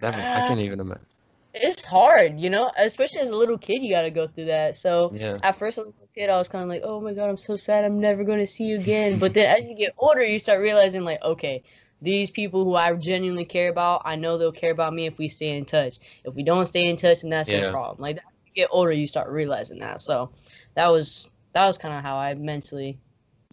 that 0.00 0.14
I 0.14 0.48
can't 0.48 0.60
even 0.60 0.80
imagine 0.80 1.06
it's 1.54 1.84
hard, 1.84 2.40
you 2.40 2.48
know, 2.48 2.70
especially 2.76 3.20
as 3.20 3.28
a 3.28 3.36
little 3.36 3.58
kid, 3.58 3.82
you 3.82 3.90
got 3.90 4.02
to 4.02 4.10
go 4.10 4.26
through 4.26 4.46
that. 4.46 4.76
So 4.76 5.12
yeah. 5.14 5.38
at 5.42 5.56
first, 5.56 5.78
as 5.78 5.84
a 5.84 5.90
little 5.90 6.08
kid, 6.14 6.30
I 6.30 6.38
was 6.38 6.48
kind 6.48 6.62
of 6.62 6.68
like, 6.68 6.82
oh 6.84 7.00
my 7.00 7.12
god, 7.12 7.28
I'm 7.28 7.36
so 7.36 7.56
sad, 7.56 7.84
I'm 7.84 8.00
never 8.00 8.24
going 8.24 8.38
to 8.38 8.46
see 8.46 8.64
you 8.64 8.78
again. 8.78 9.18
but 9.18 9.34
then 9.34 9.46
as 9.54 9.68
you 9.68 9.76
get 9.76 9.94
older, 9.98 10.22
you 10.22 10.38
start 10.38 10.60
realizing 10.60 11.04
like, 11.04 11.22
okay, 11.22 11.62
these 12.00 12.30
people 12.30 12.64
who 12.64 12.74
I 12.74 12.92
genuinely 12.94 13.44
care 13.44 13.68
about, 13.68 14.02
I 14.04 14.16
know 14.16 14.38
they'll 14.38 14.52
care 14.52 14.72
about 14.72 14.94
me 14.94 15.06
if 15.06 15.18
we 15.18 15.28
stay 15.28 15.56
in 15.56 15.64
touch. 15.64 15.98
If 16.24 16.34
we 16.34 16.42
don't 16.42 16.66
stay 16.66 16.88
in 16.88 16.96
touch, 16.96 17.20
then 17.20 17.30
that's 17.30 17.48
yeah. 17.48 17.70
problem. 17.70 18.00
Like 18.00 18.16
as 18.16 18.22
you 18.46 18.52
get 18.54 18.68
older, 18.72 18.92
you 18.92 19.06
start 19.06 19.28
realizing 19.28 19.80
that. 19.80 20.00
So 20.00 20.30
that 20.74 20.90
was 20.90 21.28
that 21.52 21.66
was 21.66 21.76
kind 21.76 21.94
of 21.94 22.02
how 22.02 22.16
I 22.16 22.34
mentally 22.34 22.98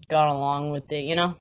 got 0.08 0.30
along 0.30 0.72
with 0.72 0.92
it, 0.92 1.04
you 1.04 1.16
know 1.16 1.36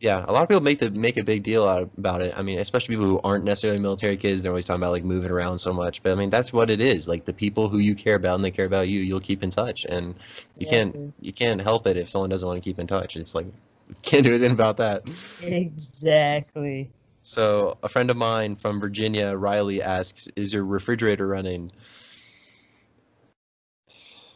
yeah, 0.00 0.24
a 0.26 0.30
lot 0.30 0.42
of 0.42 0.48
people 0.48 0.62
make 0.62 0.78
the 0.78 0.90
make 0.90 1.16
a 1.16 1.24
big 1.24 1.42
deal 1.42 1.66
out 1.66 1.90
about 1.98 2.22
it. 2.22 2.38
I 2.38 2.42
mean, 2.42 2.60
especially 2.60 2.94
people 2.94 3.06
who 3.06 3.20
aren't 3.22 3.44
necessarily 3.44 3.80
military 3.80 4.16
kids. 4.16 4.42
They're 4.42 4.52
always 4.52 4.64
talking 4.64 4.80
about 4.80 4.92
like 4.92 5.04
moving 5.04 5.30
around 5.30 5.58
so 5.58 5.72
much, 5.72 6.04
but 6.04 6.12
I 6.12 6.14
mean, 6.14 6.30
that's 6.30 6.52
what 6.52 6.70
it 6.70 6.80
is. 6.80 7.08
Like 7.08 7.24
the 7.24 7.32
people 7.32 7.68
who 7.68 7.78
you 7.78 7.96
care 7.96 8.14
about 8.14 8.36
and 8.36 8.44
they 8.44 8.52
care 8.52 8.64
about 8.64 8.86
you, 8.86 9.00
you'll 9.00 9.18
keep 9.18 9.42
in 9.42 9.50
touch, 9.50 9.84
and 9.84 10.14
you 10.56 10.66
yeah. 10.66 10.70
can't 10.70 11.14
you 11.20 11.32
can't 11.32 11.60
help 11.60 11.88
it 11.88 11.96
if 11.96 12.08
someone 12.08 12.30
doesn't 12.30 12.46
want 12.46 12.62
to 12.62 12.68
keep 12.68 12.78
in 12.78 12.86
touch. 12.86 13.16
It's 13.16 13.34
like 13.34 13.46
can't 14.02 14.22
do 14.22 14.30
anything 14.30 14.52
about 14.52 14.76
that. 14.76 15.02
Exactly. 15.42 16.90
So 17.22 17.76
a 17.82 17.88
friend 17.88 18.10
of 18.10 18.16
mine 18.16 18.54
from 18.54 18.78
Virginia, 18.80 19.34
Riley, 19.34 19.82
asks, 19.82 20.28
"Is 20.36 20.52
your 20.52 20.64
refrigerator 20.64 21.26
running?" 21.26 21.72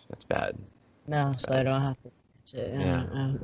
That's 0.09 0.25
bad. 0.25 0.59
No, 1.07 1.33
so 1.39 1.55
I 1.55 1.63
don't 1.63 1.81
have 1.81 1.99
to. 2.03 2.11
yeah. 2.57 3.35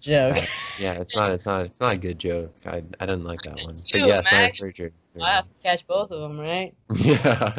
Joke. 0.00 0.36
Yeah, 0.78 0.94
it's 0.94 1.14
not. 1.14 1.30
It's 1.32 1.46
not. 1.46 1.66
It's 1.66 1.80
not 1.80 1.94
a 1.94 1.98
good 1.98 2.18
joke. 2.18 2.54
I 2.66 2.82
I 2.98 3.06
didn't 3.06 3.24
like 3.24 3.42
that 3.42 3.56
one. 3.62 3.76
But 3.90 4.00
yes, 4.00 4.26
Max- 4.30 4.58
Frazier. 4.58 4.92
I 5.20 5.30
have 5.30 5.44
to 5.44 5.54
catch 5.62 5.86
both 5.86 6.10
of 6.10 6.20
them, 6.20 6.38
right? 6.38 6.74
Yeah. 6.96 7.56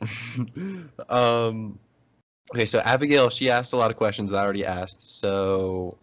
um. 1.08 1.78
Okay, 2.52 2.66
so 2.66 2.80
Abigail, 2.80 3.30
she 3.30 3.48
asked 3.48 3.72
a 3.74 3.76
lot 3.76 3.90
of 3.90 3.96
questions 3.96 4.30
that 4.30 4.38
I 4.38 4.42
already 4.42 4.64
asked. 4.64 5.08
So, 5.08 5.96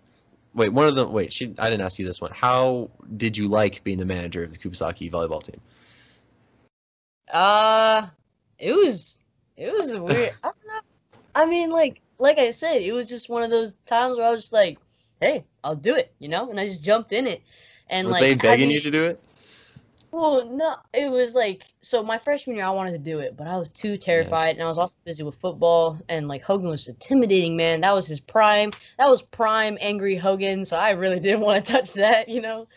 wait, 0.53 0.69
one 0.69 0.85
of 0.85 0.95
them. 0.95 1.11
Wait, 1.11 1.33
she. 1.33 1.53
I 1.57 1.69
didn't 1.69 1.81
ask 1.81 1.99
you 1.99 2.05
this 2.05 2.21
one. 2.21 2.31
How 2.31 2.89
did 3.15 3.35
you 3.35 3.47
like 3.47 3.83
being 3.83 3.97
the 3.97 4.05
manager 4.05 4.43
of 4.43 4.53
the 4.53 4.59
Kubasaki 4.59 5.11
volleyball 5.11 5.43
team? 5.43 5.59
Uh, 7.31 8.07
it 8.59 8.73
was 8.73 9.19
it 9.57 9.73
was 9.73 9.93
weird. 9.93 10.33
I 10.43 10.47
don't 10.47 10.67
know. 10.67 10.79
I 11.35 11.45
mean, 11.47 11.71
like 11.71 12.01
like 12.19 12.37
I 12.37 12.51
said, 12.51 12.81
it 12.81 12.93
was 12.93 13.09
just 13.09 13.29
one 13.29 13.43
of 13.43 13.49
those 13.49 13.73
times 13.85 14.17
where 14.17 14.27
I 14.27 14.31
was 14.31 14.43
just 14.43 14.53
like, 14.53 14.79
"Hey, 15.21 15.45
I'll 15.63 15.75
do 15.75 15.95
it," 15.95 16.13
you 16.19 16.29
know, 16.29 16.49
and 16.49 16.59
I 16.59 16.65
just 16.65 16.83
jumped 16.83 17.11
in 17.13 17.27
it. 17.27 17.41
And 17.89 18.07
Were 18.07 18.13
like, 18.13 18.23
they 18.23 18.35
begging 18.35 18.71
you 18.71 18.81
to 18.81 18.91
do 18.91 19.05
it? 19.05 19.19
Well, 20.11 20.49
no, 20.49 20.75
it 20.93 21.11
was 21.11 21.35
like 21.35 21.63
so. 21.81 22.01
My 22.01 22.17
freshman 22.17 22.55
year, 22.55 22.65
I 22.65 22.69
wanted 22.69 22.93
to 22.93 22.97
do 22.99 23.19
it, 23.19 23.35
but 23.37 23.47
I 23.47 23.57
was 23.57 23.69
too 23.69 23.97
terrified, 23.97 24.55
and 24.55 24.63
I 24.63 24.67
was 24.67 24.77
also 24.79 24.95
busy 25.05 25.23
with 25.23 25.35
football. 25.35 25.99
And 26.07 26.27
like 26.27 26.41
Hogan 26.43 26.69
was 26.69 26.87
intimidating, 26.87 27.57
man. 27.57 27.81
That 27.81 27.93
was 27.93 28.07
his 28.07 28.19
prime. 28.19 28.71
That 28.97 29.09
was 29.09 29.21
prime 29.21 29.77
angry 29.81 30.15
Hogan. 30.15 30.65
So 30.65 30.77
I 30.77 30.91
really 30.91 31.19
didn't 31.21 31.41
want 31.41 31.65
to 31.65 31.73
touch 31.73 31.93
that, 31.93 32.29
you 32.29 32.41
know. 32.41 32.67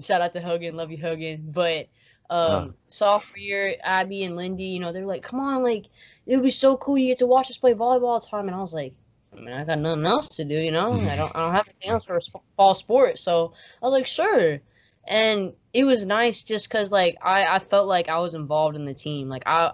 Shout 0.00 0.22
out 0.22 0.32
to 0.34 0.40
Hogan, 0.40 0.76
love 0.76 0.90
you, 0.90 0.98
Hogan. 0.98 1.50
But 1.52 1.88
um, 2.30 2.68
Huh. 2.68 2.72
sophomore 2.88 3.38
year, 3.38 3.74
Abby 3.82 4.24
and 4.24 4.36
Lindy, 4.36 4.64
you 4.64 4.80
know, 4.80 4.92
they're 4.92 5.04
like, 5.06 5.22
"Come 5.22 5.40
on, 5.40 5.62
like 5.62 5.86
it 6.26 6.36
would 6.36 6.44
be 6.44 6.50
so 6.50 6.76
cool. 6.78 6.96
You 6.98 7.08
get 7.08 7.18
to 7.18 7.26
watch 7.26 7.50
us 7.50 7.58
play 7.58 7.74
volleyball 7.74 8.04
all 8.08 8.20
the 8.20 8.26
time." 8.26 8.46
And 8.48 8.56
I 8.56 8.60
was 8.60 8.72
like, 8.74 8.94
"I 9.36 9.40
mean, 9.40 9.54
I 9.54 9.64
got 9.64 9.78
nothing 9.78 10.06
else 10.06 10.28
to 10.30 10.44
do, 10.44 10.54
you 10.56 10.70
know. 10.72 11.00
I 11.08 11.16
don't, 11.16 11.32
I 11.34 11.40
don't 11.40 11.54
have 11.54 11.68
anything 11.68 11.90
else 11.92 12.04
for 12.04 12.20
fall 12.56 12.74
sports, 12.74 13.22
So 13.22 13.52
I 13.82 13.86
was 13.86 13.92
like, 13.92 14.06
"Sure." 14.06 14.60
and 15.08 15.54
it 15.72 15.84
was 15.84 16.06
nice 16.06 16.44
just 16.44 16.68
because 16.68 16.92
like 16.92 17.16
I, 17.22 17.44
I 17.44 17.58
felt 17.58 17.88
like 17.88 18.08
I 18.08 18.18
was 18.20 18.34
involved 18.34 18.76
in 18.76 18.84
the 18.84 18.94
team. 18.94 19.28
Like 19.28 19.42
I 19.46 19.72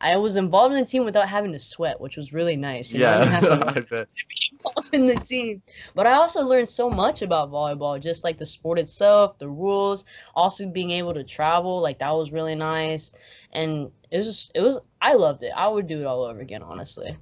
I 0.00 0.16
was 0.18 0.36
involved 0.36 0.74
in 0.74 0.80
the 0.80 0.86
team 0.86 1.04
without 1.04 1.28
having 1.28 1.52
to 1.52 1.58
sweat, 1.58 2.00
which 2.00 2.16
was 2.16 2.32
really 2.32 2.56
nice. 2.56 2.94
You 2.94 3.00
know, 3.00 3.10
I 3.20 3.20
Yeah, 3.20 3.30
have 3.30 3.48
to 3.48 3.56
I 3.76 3.80
bet. 3.80 4.08
be 4.28 4.36
involved 4.52 4.94
in 4.94 5.06
the 5.06 5.18
team. 5.18 5.62
But 5.94 6.06
I 6.06 6.14
also 6.16 6.42
learned 6.42 6.68
so 6.68 6.90
much 6.90 7.22
about 7.22 7.50
volleyball, 7.50 8.00
just 8.00 8.24
like 8.24 8.38
the 8.38 8.46
sport 8.46 8.78
itself, 8.78 9.38
the 9.38 9.48
rules, 9.48 10.04
also 10.34 10.66
being 10.68 10.90
able 10.92 11.14
to 11.14 11.24
travel, 11.24 11.80
like 11.80 11.98
that 11.98 12.12
was 12.14 12.32
really 12.32 12.54
nice. 12.54 13.12
And 13.52 13.92
it 14.10 14.16
was 14.18 14.26
just 14.26 14.52
it 14.54 14.62
was 14.62 14.78
I 15.00 15.14
loved 15.14 15.42
it. 15.42 15.52
I 15.54 15.68
would 15.68 15.86
do 15.88 16.00
it 16.00 16.06
all 16.06 16.24
over 16.24 16.40
again, 16.40 16.62
honestly. 16.62 17.16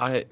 I 0.00 0.24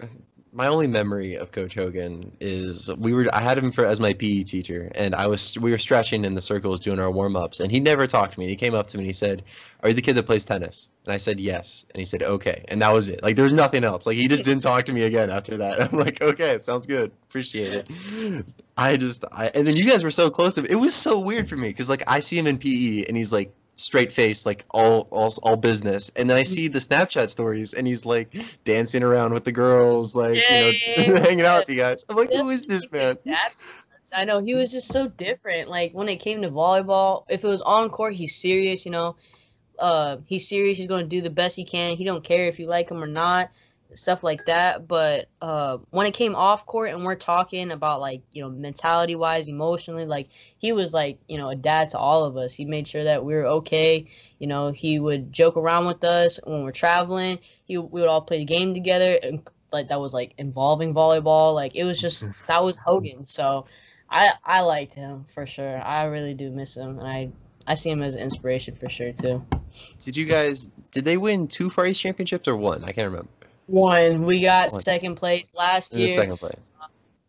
my 0.50 0.66
only 0.66 0.86
memory 0.86 1.34
of 1.34 1.52
Coach 1.52 1.74
Hogan 1.74 2.36
is 2.40 2.90
we 2.96 3.12
were 3.12 3.28
I 3.32 3.40
had 3.40 3.58
him 3.58 3.70
for 3.70 3.84
as 3.84 4.00
my 4.00 4.14
PE 4.14 4.42
teacher 4.42 4.90
and 4.94 5.14
I 5.14 5.26
was 5.26 5.58
we 5.58 5.70
were 5.70 5.78
stretching 5.78 6.24
in 6.24 6.34
the 6.34 6.40
circles 6.40 6.80
doing 6.80 6.98
our 6.98 7.10
warm 7.10 7.36
ups 7.36 7.60
and 7.60 7.70
he 7.70 7.78
never 7.78 8.06
talked 8.06 8.34
to 8.34 8.40
me. 8.40 8.48
He 8.48 8.56
came 8.56 8.74
up 8.74 8.86
to 8.88 8.96
me 8.96 9.02
and 9.02 9.06
he 9.06 9.12
said, 9.12 9.44
"Are 9.82 9.90
you 9.90 9.94
the 9.94 10.02
kid 10.02 10.14
that 10.14 10.24
plays 10.24 10.46
tennis?" 10.46 10.88
And 11.04 11.12
I 11.12 11.18
said, 11.18 11.38
"Yes." 11.38 11.84
And 11.90 12.00
he 12.00 12.06
said, 12.06 12.22
"Okay." 12.22 12.64
And 12.68 12.80
that 12.80 12.92
was 12.92 13.10
it. 13.10 13.22
Like 13.22 13.36
there 13.36 13.44
was 13.44 13.52
nothing 13.52 13.84
else. 13.84 14.06
Like 14.06 14.16
he 14.16 14.26
just 14.26 14.44
didn't 14.44 14.62
talk 14.62 14.86
to 14.86 14.92
me 14.92 15.02
again 15.02 15.28
after 15.28 15.58
that. 15.58 15.80
I'm 15.92 15.98
like, 15.98 16.22
"Okay, 16.22 16.58
sounds 16.60 16.86
good. 16.86 17.12
Appreciate 17.28 17.84
it." 17.86 18.46
I 18.76 18.96
just 18.96 19.26
I 19.30 19.48
and 19.48 19.66
then 19.66 19.76
you 19.76 19.84
guys 19.84 20.02
were 20.02 20.10
so 20.10 20.30
close 20.30 20.54
to 20.54 20.62
me. 20.62 20.68
It 20.70 20.76
was 20.76 20.94
so 20.94 21.20
weird 21.20 21.46
for 21.48 21.56
me 21.56 21.72
cuz 21.74 21.88
like 21.90 22.04
I 22.06 22.20
see 22.20 22.38
him 22.38 22.46
in 22.46 22.58
PE 22.58 23.04
and 23.04 23.16
he's 23.16 23.32
like 23.32 23.52
straight 23.78 24.12
face 24.12 24.44
like 24.44 24.64
all 24.70 25.08
all 25.10 25.32
all 25.42 25.56
business 25.56 26.10
and 26.16 26.28
then 26.28 26.36
I 26.36 26.42
see 26.42 26.68
the 26.68 26.80
Snapchat 26.80 27.30
stories 27.30 27.74
and 27.74 27.86
he's 27.86 28.04
like 28.04 28.36
dancing 28.64 29.02
around 29.02 29.32
with 29.32 29.44
the 29.44 29.52
girls 29.52 30.14
like 30.14 30.36
you 30.50 30.58
know 30.58 30.70
Yeah. 30.70 31.18
hanging 31.20 31.44
out 31.44 31.60
with 31.60 31.70
you 31.70 31.76
guys. 31.76 32.04
I'm 32.08 32.16
like 32.16 32.32
who 32.32 32.50
is 32.50 32.64
this 32.64 32.90
man? 32.90 33.18
I 34.14 34.24
know 34.24 34.40
he 34.40 34.54
was 34.54 34.70
just 34.70 34.92
so 34.92 35.08
different. 35.08 35.68
Like 35.68 35.92
when 35.92 36.08
it 36.08 36.16
came 36.16 36.42
to 36.42 36.50
volleyball, 36.50 37.24
if 37.28 37.44
it 37.44 37.48
was 37.48 37.62
on 37.62 37.90
court, 37.90 38.14
he's 38.14 38.34
serious. 38.34 38.84
You 38.84 38.92
know, 38.92 39.16
uh, 39.78 40.18
he's 40.26 40.48
serious. 40.48 40.78
He's 40.78 40.86
gonna 40.86 41.04
do 41.04 41.20
the 41.20 41.30
best 41.30 41.56
he 41.56 41.64
can. 41.64 41.96
He 41.96 42.04
don't 42.04 42.24
care 42.24 42.46
if 42.46 42.58
you 42.58 42.66
like 42.66 42.90
him 42.90 43.02
or 43.02 43.06
not, 43.06 43.50
stuff 43.94 44.22
like 44.22 44.46
that. 44.46 44.86
But 44.86 45.28
uh, 45.40 45.78
when 45.90 46.06
it 46.06 46.14
came 46.14 46.34
off 46.34 46.66
court 46.66 46.90
and 46.90 47.04
we're 47.04 47.14
talking 47.14 47.70
about 47.70 48.00
like 48.00 48.22
you 48.32 48.42
know 48.42 48.50
mentality 48.50 49.14
wise, 49.14 49.48
emotionally, 49.48 50.06
like 50.06 50.28
he 50.58 50.72
was 50.72 50.92
like 50.92 51.18
you 51.28 51.38
know 51.38 51.48
a 51.48 51.56
dad 51.56 51.90
to 51.90 51.98
all 51.98 52.24
of 52.24 52.36
us. 52.36 52.54
He 52.54 52.64
made 52.64 52.86
sure 52.88 53.04
that 53.04 53.24
we 53.24 53.34
were 53.34 53.46
okay. 53.46 54.10
You 54.38 54.46
know, 54.46 54.70
he 54.70 54.98
would 54.98 55.32
joke 55.32 55.56
around 55.56 55.86
with 55.86 56.04
us 56.04 56.38
when 56.44 56.64
we're 56.64 56.72
traveling. 56.72 57.38
He 57.64 57.78
we 57.78 58.00
would 58.00 58.08
all 58.08 58.22
play 58.22 58.38
the 58.38 58.44
game 58.44 58.74
together. 58.74 59.18
And, 59.22 59.42
like 59.72 59.88
that 59.88 60.00
was 60.00 60.14
like 60.14 60.34
involving 60.38 60.94
volleyball. 60.94 61.54
Like 61.54 61.74
it 61.74 61.84
was 61.84 62.00
just 62.00 62.24
that 62.46 62.62
was 62.62 62.76
Hogan. 62.76 63.26
So 63.26 63.66
I 64.08 64.32
I 64.44 64.62
liked 64.62 64.94
him 64.94 65.24
for 65.28 65.46
sure. 65.46 65.80
I 65.80 66.04
really 66.04 66.34
do 66.34 66.50
miss 66.50 66.76
him, 66.76 66.98
and 66.98 67.06
I 67.06 67.30
I 67.66 67.74
see 67.74 67.90
him 67.90 68.02
as 68.02 68.16
inspiration 68.16 68.74
for 68.74 68.88
sure 68.88 69.12
too. 69.12 69.44
Did 70.00 70.16
you 70.16 70.24
guys 70.24 70.70
did 70.92 71.04
they 71.04 71.16
win 71.16 71.48
two 71.48 71.70
Far 71.70 71.86
East 71.86 72.00
championships 72.00 72.48
or 72.48 72.56
one? 72.56 72.84
I 72.84 72.92
can't 72.92 73.10
remember. 73.10 73.28
One, 73.68 74.24
we 74.24 74.40
got 74.40 74.72
One. 74.72 74.80
second 74.80 75.16
place 75.16 75.50
last 75.54 75.94
year, 75.94 76.08
second 76.08 76.38
place. 76.38 76.58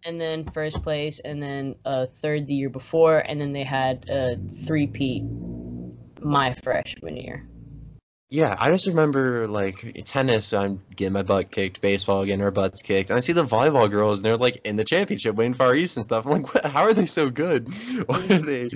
and 0.05 0.19
then 0.19 0.45
first 0.45 0.81
place, 0.81 1.19
and 1.19 1.43
then 1.43 1.75
uh, 1.83 2.05
third 2.21 2.47
the 2.47 2.53
year 2.53 2.69
before, 2.69 3.19
and 3.19 3.41
then 3.41 3.51
they 3.51 3.65
had 3.65 4.09
a 4.09 4.37
three-peat 4.65 5.23
my 6.21 6.53
freshman 6.53 7.17
year. 7.17 7.45
Yeah, 8.29 8.55
I 8.57 8.69
just 8.69 8.87
remember 8.87 9.47
like 9.47 10.03
tennis, 10.05 10.53
I'm 10.53 10.81
getting 10.95 11.13
my 11.13 11.23
butt 11.23 11.51
kicked, 11.51 11.81
baseball 11.81 12.23
getting 12.25 12.43
our 12.43 12.51
butts 12.51 12.83
kicked, 12.83 13.09
and 13.09 13.17
I 13.17 13.19
see 13.19 13.33
the 13.33 13.43
volleyball 13.43 13.89
girls 13.89 14.19
and 14.19 14.25
they're 14.25 14.37
like 14.37 14.61
in 14.65 14.77
the 14.77 14.85
championship 14.85 15.35
winning 15.35 15.55
Far 15.55 15.75
East 15.75 15.97
and 15.97 16.05
stuff. 16.05 16.25
I'm 16.25 16.31
like, 16.31 16.53
what, 16.53 16.65
how 16.65 16.83
are 16.83 16.93
they 16.93 17.07
so 17.07 17.29
good? 17.29 17.67
Why 18.05 18.17
are 18.17 18.37
they? 18.37 18.69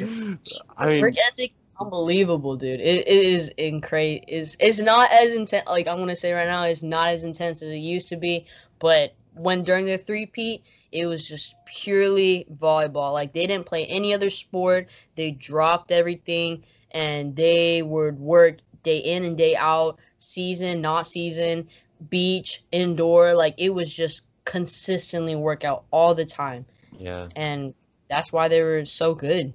I 0.76 0.88
mean, 0.88 1.02
Work 1.02 1.16
ethic, 1.32 1.54
unbelievable, 1.84 2.56
dude. 2.56 2.80
It, 2.80 3.08
it 3.08 3.08
is 3.08 3.52
incre 3.58 4.24
is 4.28 4.58
it's 4.60 4.80
not 4.80 5.12
as 5.12 5.36
intense. 5.36 5.66
Like 5.68 5.88
I'm 5.88 5.98
gonna 5.98 6.16
say 6.16 6.34
right 6.34 6.48
now, 6.48 6.64
it's 6.64 6.84
not 6.84 7.10
as 7.10 7.24
intense 7.24 7.62
as 7.62 7.72
it 7.72 7.78
used 7.78 8.10
to 8.10 8.18
be. 8.18 8.46
But 8.80 9.16
when 9.34 9.64
during 9.64 9.86
their 9.86 9.98
three-peat, 9.98 10.64
it 10.92 11.06
was 11.06 11.28
just 11.28 11.56
purely 11.66 12.46
volleyball. 12.54 13.14
Like 13.14 13.34
they 13.34 13.48
didn't 13.48 13.66
play 13.66 13.86
any 13.86 14.14
other 14.14 14.30
sport. 14.30 14.88
They 15.16 15.32
dropped 15.32 15.92
everything 15.92 16.66
and 16.92 17.36
they 17.36 17.82
would 17.82 18.20
work 18.20 18.58
day 18.84 18.98
in 18.98 19.24
and 19.24 19.38
day 19.38 19.56
out, 19.56 20.00
season, 20.18 20.82
not 20.82 21.08
season, 21.08 21.70
beach, 22.10 22.64
indoor. 22.72 23.34
Like 23.34 23.56
it 23.58 23.70
was 23.70 23.94
just 23.94 24.22
consistently 24.46 25.36
workout 25.36 25.86
all 25.90 26.16
the 26.16 26.26
time, 26.26 26.66
yeah. 26.98 27.30
and 27.36 27.74
that's 28.10 28.32
why 28.32 28.50
they 28.50 28.62
were 28.62 28.86
so 28.86 29.16
good. 29.16 29.54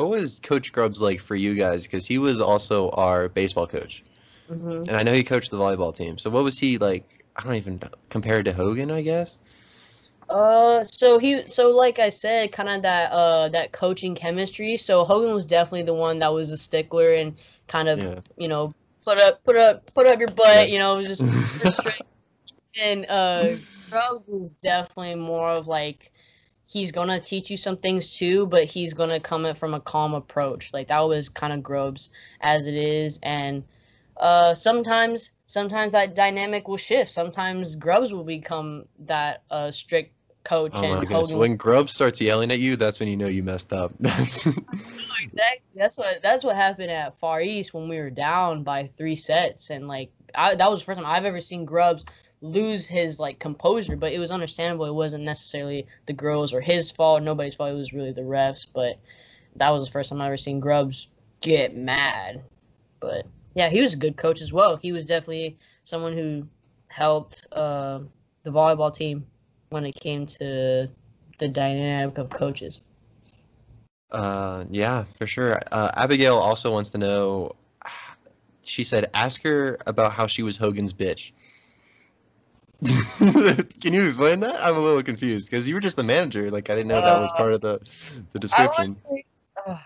What 0.00 0.10
was 0.20 0.40
Coach 0.40 0.72
Grubbs 0.72 1.00
like 1.00 1.20
for 1.20 1.34
you 1.36 1.54
guys? 1.54 1.86
Because 1.86 2.06
he 2.06 2.18
was 2.18 2.40
also 2.40 2.90
our 2.90 3.28
baseball 3.28 3.66
coach, 3.66 4.02
hmm 4.48 4.86
and 4.86 4.96
I 4.96 5.02
know 5.02 5.12
he 5.12 5.24
coached 5.24 5.50
the 5.50 5.58
volleyball 5.58 5.94
team. 5.94 6.18
So 6.18 6.30
what 6.30 6.44
was 6.44 6.58
he 6.58 6.78
like? 6.78 7.24
I 7.36 7.44
don't 7.44 7.54
even 7.56 7.78
know, 7.80 7.90
compared 8.10 8.46
to 8.46 8.52
Hogan, 8.52 8.90
I 8.90 9.02
guess. 9.02 9.38
Uh, 10.28 10.84
so 10.84 11.18
he, 11.18 11.46
so 11.46 11.70
like 11.70 11.98
I 11.98 12.10
said, 12.10 12.52
kind 12.52 12.68
of 12.68 12.82
that 12.82 13.10
uh 13.12 13.48
that 13.50 13.72
coaching 13.72 14.14
chemistry. 14.14 14.76
So 14.76 15.04
Hogan 15.04 15.34
was 15.34 15.44
definitely 15.44 15.82
the 15.84 15.94
one 15.94 16.20
that 16.20 16.32
was 16.32 16.50
a 16.50 16.56
stickler 16.56 17.10
and 17.14 17.36
kind 17.68 17.88
of 17.88 17.98
Yeah. 17.98 18.20
you 18.36 18.48
know 18.48 18.72
put 19.04 19.18
up 19.18 19.42
put 19.44 19.56
up 19.56 19.92
put 19.94 20.06
up 20.06 20.18
your 20.20 20.28
butt. 20.30 20.68
Yeah. 20.68 20.72
You 20.72 20.78
know, 20.78 21.02
just 21.02 21.22
strict. 21.70 22.02
And 22.80 23.06
uh, 23.08 23.56
Grubbs 23.90 24.24
was 24.28 24.52
definitely 24.54 25.16
more 25.16 25.50
of 25.50 25.66
like 25.66 26.12
he's 26.70 26.92
gonna 26.92 27.18
teach 27.18 27.50
you 27.50 27.56
some 27.56 27.76
things 27.76 28.16
too, 28.16 28.46
but 28.46 28.64
he's 28.64 28.94
gonna 28.94 29.18
come 29.18 29.44
in 29.44 29.54
from 29.54 29.74
a 29.74 29.80
calm 29.80 30.14
approach. 30.14 30.72
Like 30.72 30.88
that 30.88 31.00
was 31.00 31.28
kind 31.28 31.52
of 31.52 31.62
Grubbs 31.62 32.10
as 32.40 32.66
it 32.66 32.74
is, 32.74 33.18
and 33.22 33.64
uh, 34.16 34.54
sometimes 34.54 35.32
sometimes 35.46 35.92
that 35.92 36.14
dynamic 36.14 36.68
will 36.68 36.76
shift. 36.76 37.10
Sometimes 37.10 37.74
Grubbs 37.76 38.12
will 38.12 38.24
become 38.24 38.84
that 39.00 39.42
uh 39.50 39.72
strict 39.72 40.14
coach, 40.44 40.72
Oh 40.74 40.82
my 40.82 41.00
and 41.00 41.08
goodness! 41.08 41.32
When 41.32 41.56
Grubbs 41.56 41.92
starts 41.92 42.20
yelling 42.20 42.52
at 42.52 42.60
you, 42.60 42.76
that's 42.76 43.00
when 43.00 43.08
you 43.08 43.16
know 43.16 43.26
you 43.26 43.42
messed 43.42 43.72
up. 43.72 43.92
That's 44.00 44.46
Exactly. 45.22 45.60
That's 45.74 45.98
what 45.98 46.22
that's 46.22 46.44
what 46.44 46.56
happened 46.56 46.90
at 46.90 47.18
Far 47.18 47.40
East 47.40 47.74
when 47.74 47.88
we 47.88 47.98
were 47.98 48.10
down 48.10 48.62
by 48.62 48.86
three 48.86 49.16
sets, 49.16 49.70
and 49.70 49.86
like 49.86 50.10
I, 50.34 50.54
that 50.54 50.70
was 50.70 50.80
the 50.80 50.86
first 50.86 50.98
time 50.98 51.06
I've 51.06 51.24
ever 51.24 51.40
seen 51.40 51.64
Grubbs 51.64 52.04
lose 52.42 52.86
his 52.86 53.20
like 53.20 53.38
composure. 53.38 53.96
But 53.96 54.12
it 54.12 54.18
was 54.18 54.30
understandable. 54.30 54.86
It 54.86 54.94
wasn't 54.94 55.24
necessarily 55.24 55.86
the 56.06 56.12
girls 56.12 56.52
or 56.52 56.60
his 56.60 56.90
fault, 56.90 57.22
nobody's 57.22 57.54
fault. 57.54 57.70
It 57.70 57.74
was 57.74 57.92
really 57.92 58.12
the 58.12 58.22
refs. 58.22 58.66
But 58.72 58.98
that 59.56 59.70
was 59.70 59.84
the 59.84 59.90
first 59.90 60.10
time 60.10 60.20
I 60.20 60.26
ever 60.26 60.36
seen 60.36 60.60
Grubbs 60.60 61.08
get 61.40 61.76
mad. 61.76 62.42
But 63.00 63.26
yeah, 63.54 63.68
he 63.68 63.80
was 63.80 63.94
a 63.94 63.96
good 63.96 64.16
coach 64.16 64.40
as 64.40 64.52
well. 64.52 64.76
He 64.76 64.92
was 64.92 65.06
definitely 65.06 65.58
someone 65.84 66.14
who 66.14 66.46
helped 66.88 67.46
uh, 67.52 68.00
the 68.42 68.50
volleyball 68.50 68.94
team 68.94 69.26
when 69.70 69.84
it 69.84 69.94
came 69.94 70.26
to 70.26 70.88
the 71.38 71.48
dynamic 71.48 72.18
of 72.18 72.30
coaches. 72.30 72.82
Uh, 74.10 74.64
yeah, 74.70 75.04
for 75.18 75.26
sure. 75.26 75.60
Uh, 75.70 75.90
Abigail 75.94 76.36
also 76.36 76.72
wants 76.72 76.90
to 76.90 76.98
know. 76.98 77.54
She 78.62 78.84
said, 78.84 79.10
"Ask 79.14 79.42
her 79.42 79.78
about 79.86 80.12
how 80.12 80.26
she 80.26 80.42
was 80.42 80.56
Hogan's 80.56 80.92
bitch." 80.92 81.32
Can 83.80 83.92
you 83.92 84.06
explain 84.06 84.40
that? 84.40 84.56
I'm 84.64 84.76
a 84.76 84.80
little 84.80 85.02
confused 85.02 85.50
because 85.50 85.68
you 85.68 85.74
were 85.74 85.80
just 85.80 85.96
the 85.96 86.02
manager. 86.02 86.50
Like 86.50 86.70
I 86.70 86.74
didn't 86.74 86.88
know 86.88 87.00
that 87.02 87.20
was 87.20 87.30
Uh, 87.30 87.36
part 87.36 87.52
of 87.52 87.60
the 87.60 87.78
the 87.78 88.38
I 88.38 88.40
description. 88.40 88.96
wasn't, 89.06 89.26
uh, 89.66 89.78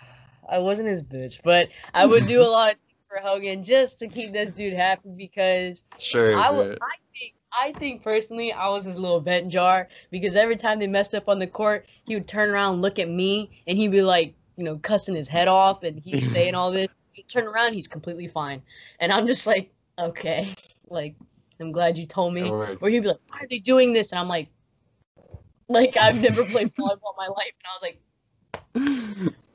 I 0.49 0.59
wasn't 0.59 0.89
his 0.89 1.03
bitch, 1.03 1.41
but 1.43 1.71
I 1.93 2.07
would 2.07 2.27
do 2.27 2.43
a 2.43 2.47
lot 2.47 2.73
of 2.73 2.79
things 2.79 2.99
for 3.09 3.19
Hogan 3.19 3.65
just 3.65 3.99
to 4.01 4.09
keep 4.09 4.33
this 4.33 4.53
dude 4.53 4.75
happy 4.75 5.11
because 5.17 5.83
Sure. 5.99 6.37
I, 6.37 6.49
I 6.49 6.97
think 7.13 7.35
I 7.57 7.73
think 7.73 8.03
personally 8.03 8.53
I 8.53 8.69
was 8.69 8.85
his 8.85 8.97
little 8.97 9.21
vent 9.21 9.49
jar 9.49 9.89
because 10.11 10.37
every 10.37 10.57
time 10.57 10.79
they 10.79 10.87
messed 10.87 11.15
up 11.15 11.29
on 11.29 11.39
the 11.39 11.47
court, 11.47 11.87
he 12.05 12.15
would 12.15 12.29
turn 12.29 12.51
around 12.51 12.75
and 12.75 12.83
look 12.83 12.99
at 12.99 13.09
me 13.09 13.63
and 13.67 13.77
he'd 13.79 13.91
be 13.91 14.03
like, 14.03 14.35
you 14.57 14.65
know, 14.65 14.77
cussing 14.79 15.15
his 15.15 15.29
head 15.29 15.49
off 15.49 15.83
and 15.83 15.99
he's 15.99 16.31
saying 16.31 16.55
all 16.57 16.71
this. 16.71 16.89
He'd 17.13 17.29
turn 17.29 17.47
around, 17.47 17.75
he's 17.75 17.89
completely 17.89 18.27
fine. 18.29 18.63
And 19.01 19.13
I'm 19.13 19.27
just 19.27 19.47
like, 19.47 19.73
okay, 19.99 20.53
like 20.89 21.15
I'm 21.61 21.73
glad 21.73 21.99
you 21.99 22.07
told 22.07 22.35
me. 22.35 22.51
Or 22.51 22.89
he'd 22.89 23.01
be 23.01 23.09
like, 23.09 23.21
why 23.29 23.39
are 23.41 23.49
they 23.49 23.59
doing 23.59 23.93
this? 23.93 24.13
And 24.13 24.19
I'm 24.19 24.29
like, 24.29 24.49
like 25.69 25.97
I've 25.97 26.21
never 26.21 26.45
played 26.45 26.75
volleyball 26.79 27.13
in 27.13 27.17
my 27.17 27.29
life. 27.29 27.53
And 27.61 27.67
I 27.67 27.75
was 27.75 27.83
like, 27.83 28.01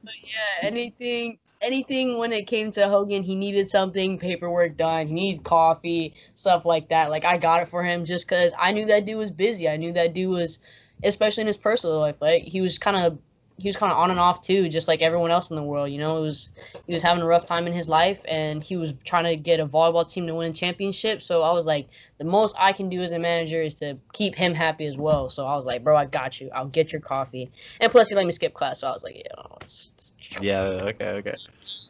but 0.03 0.13
yeah, 0.23 0.67
anything 0.67 1.39
anything 1.61 2.17
when 2.17 2.31
it 2.31 2.47
came 2.47 2.71
to 2.71 2.87
Hogan, 2.87 3.21
he 3.21 3.35
needed 3.35 3.69
something, 3.69 4.17
paperwork 4.17 4.77
done, 4.77 5.07
he 5.07 5.13
needed 5.13 5.43
coffee, 5.43 6.13
stuff 6.33 6.65
like 6.65 6.89
that. 6.89 7.09
Like 7.09 7.25
I 7.25 7.37
got 7.37 7.63
it 7.63 7.67
for 7.67 7.83
him 7.83 8.05
just 8.05 8.27
cuz 8.27 8.53
I 8.57 8.71
knew 8.71 8.85
that 8.85 9.05
dude 9.05 9.17
was 9.17 9.31
busy. 9.31 9.67
I 9.67 9.77
knew 9.77 9.91
that 9.93 10.13
dude 10.13 10.29
was 10.29 10.59
especially 11.03 11.41
in 11.41 11.47
his 11.47 11.57
personal 11.57 11.99
life, 11.99 12.15
like 12.21 12.43
he 12.43 12.61
was 12.61 12.77
kind 12.77 12.97
of 12.97 13.19
he 13.59 13.67
was 13.67 13.75
kind 13.75 13.91
of 13.91 13.97
on 13.97 14.11
and 14.11 14.19
off 14.19 14.41
too, 14.41 14.69
just 14.69 14.87
like 14.87 15.01
everyone 15.01 15.31
else 15.31 15.49
in 15.49 15.55
the 15.55 15.63
world. 15.63 15.91
You 15.91 15.99
know, 15.99 16.17
it 16.17 16.21
was 16.21 16.51
he 16.87 16.93
was 16.93 17.03
having 17.03 17.21
a 17.21 17.25
rough 17.25 17.45
time 17.45 17.67
in 17.67 17.73
his 17.73 17.89
life, 17.89 18.21
and 18.27 18.63
he 18.63 18.77
was 18.77 18.93
trying 19.03 19.25
to 19.25 19.35
get 19.35 19.59
a 19.59 19.65
volleyball 19.65 20.09
team 20.09 20.27
to 20.27 20.35
win 20.35 20.51
a 20.51 20.53
championship. 20.53 21.21
So 21.21 21.43
I 21.43 21.51
was 21.51 21.65
like, 21.65 21.87
the 22.17 22.25
most 22.25 22.55
I 22.57 22.73
can 22.73 22.89
do 22.89 23.01
as 23.01 23.11
a 23.11 23.19
manager 23.19 23.61
is 23.61 23.75
to 23.75 23.97
keep 24.13 24.35
him 24.35 24.53
happy 24.53 24.85
as 24.85 24.97
well. 24.97 25.29
So 25.29 25.45
I 25.45 25.55
was 25.55 25.65
like, 25.65 25.83
bro, 25.83 25.95
I 25.95 26.05
got 26.05 26.39
you. 26.39 26.49
I'll 26.53 26.67
get 26.67 26.91
your 26.91 27.01
coffee, 27.01 27.51
and 27.79 27.91
plus 27.91 28.09
he 28.09 28.15
let 28.15 28.25
me 28.25 28.31
skip 28.31 28.53
class. 28.53 28.79
So 28.79 28.87
I 28.87 28.91
was 28.91 29.03
like, 29.03 29.15
yeah, 29.15 29.57
it's, 29.61 29.91
it's 29.95 30.13
yeah. 30.41 30.61
Okay. 30.61 31.09
Okay. 31.09 31.35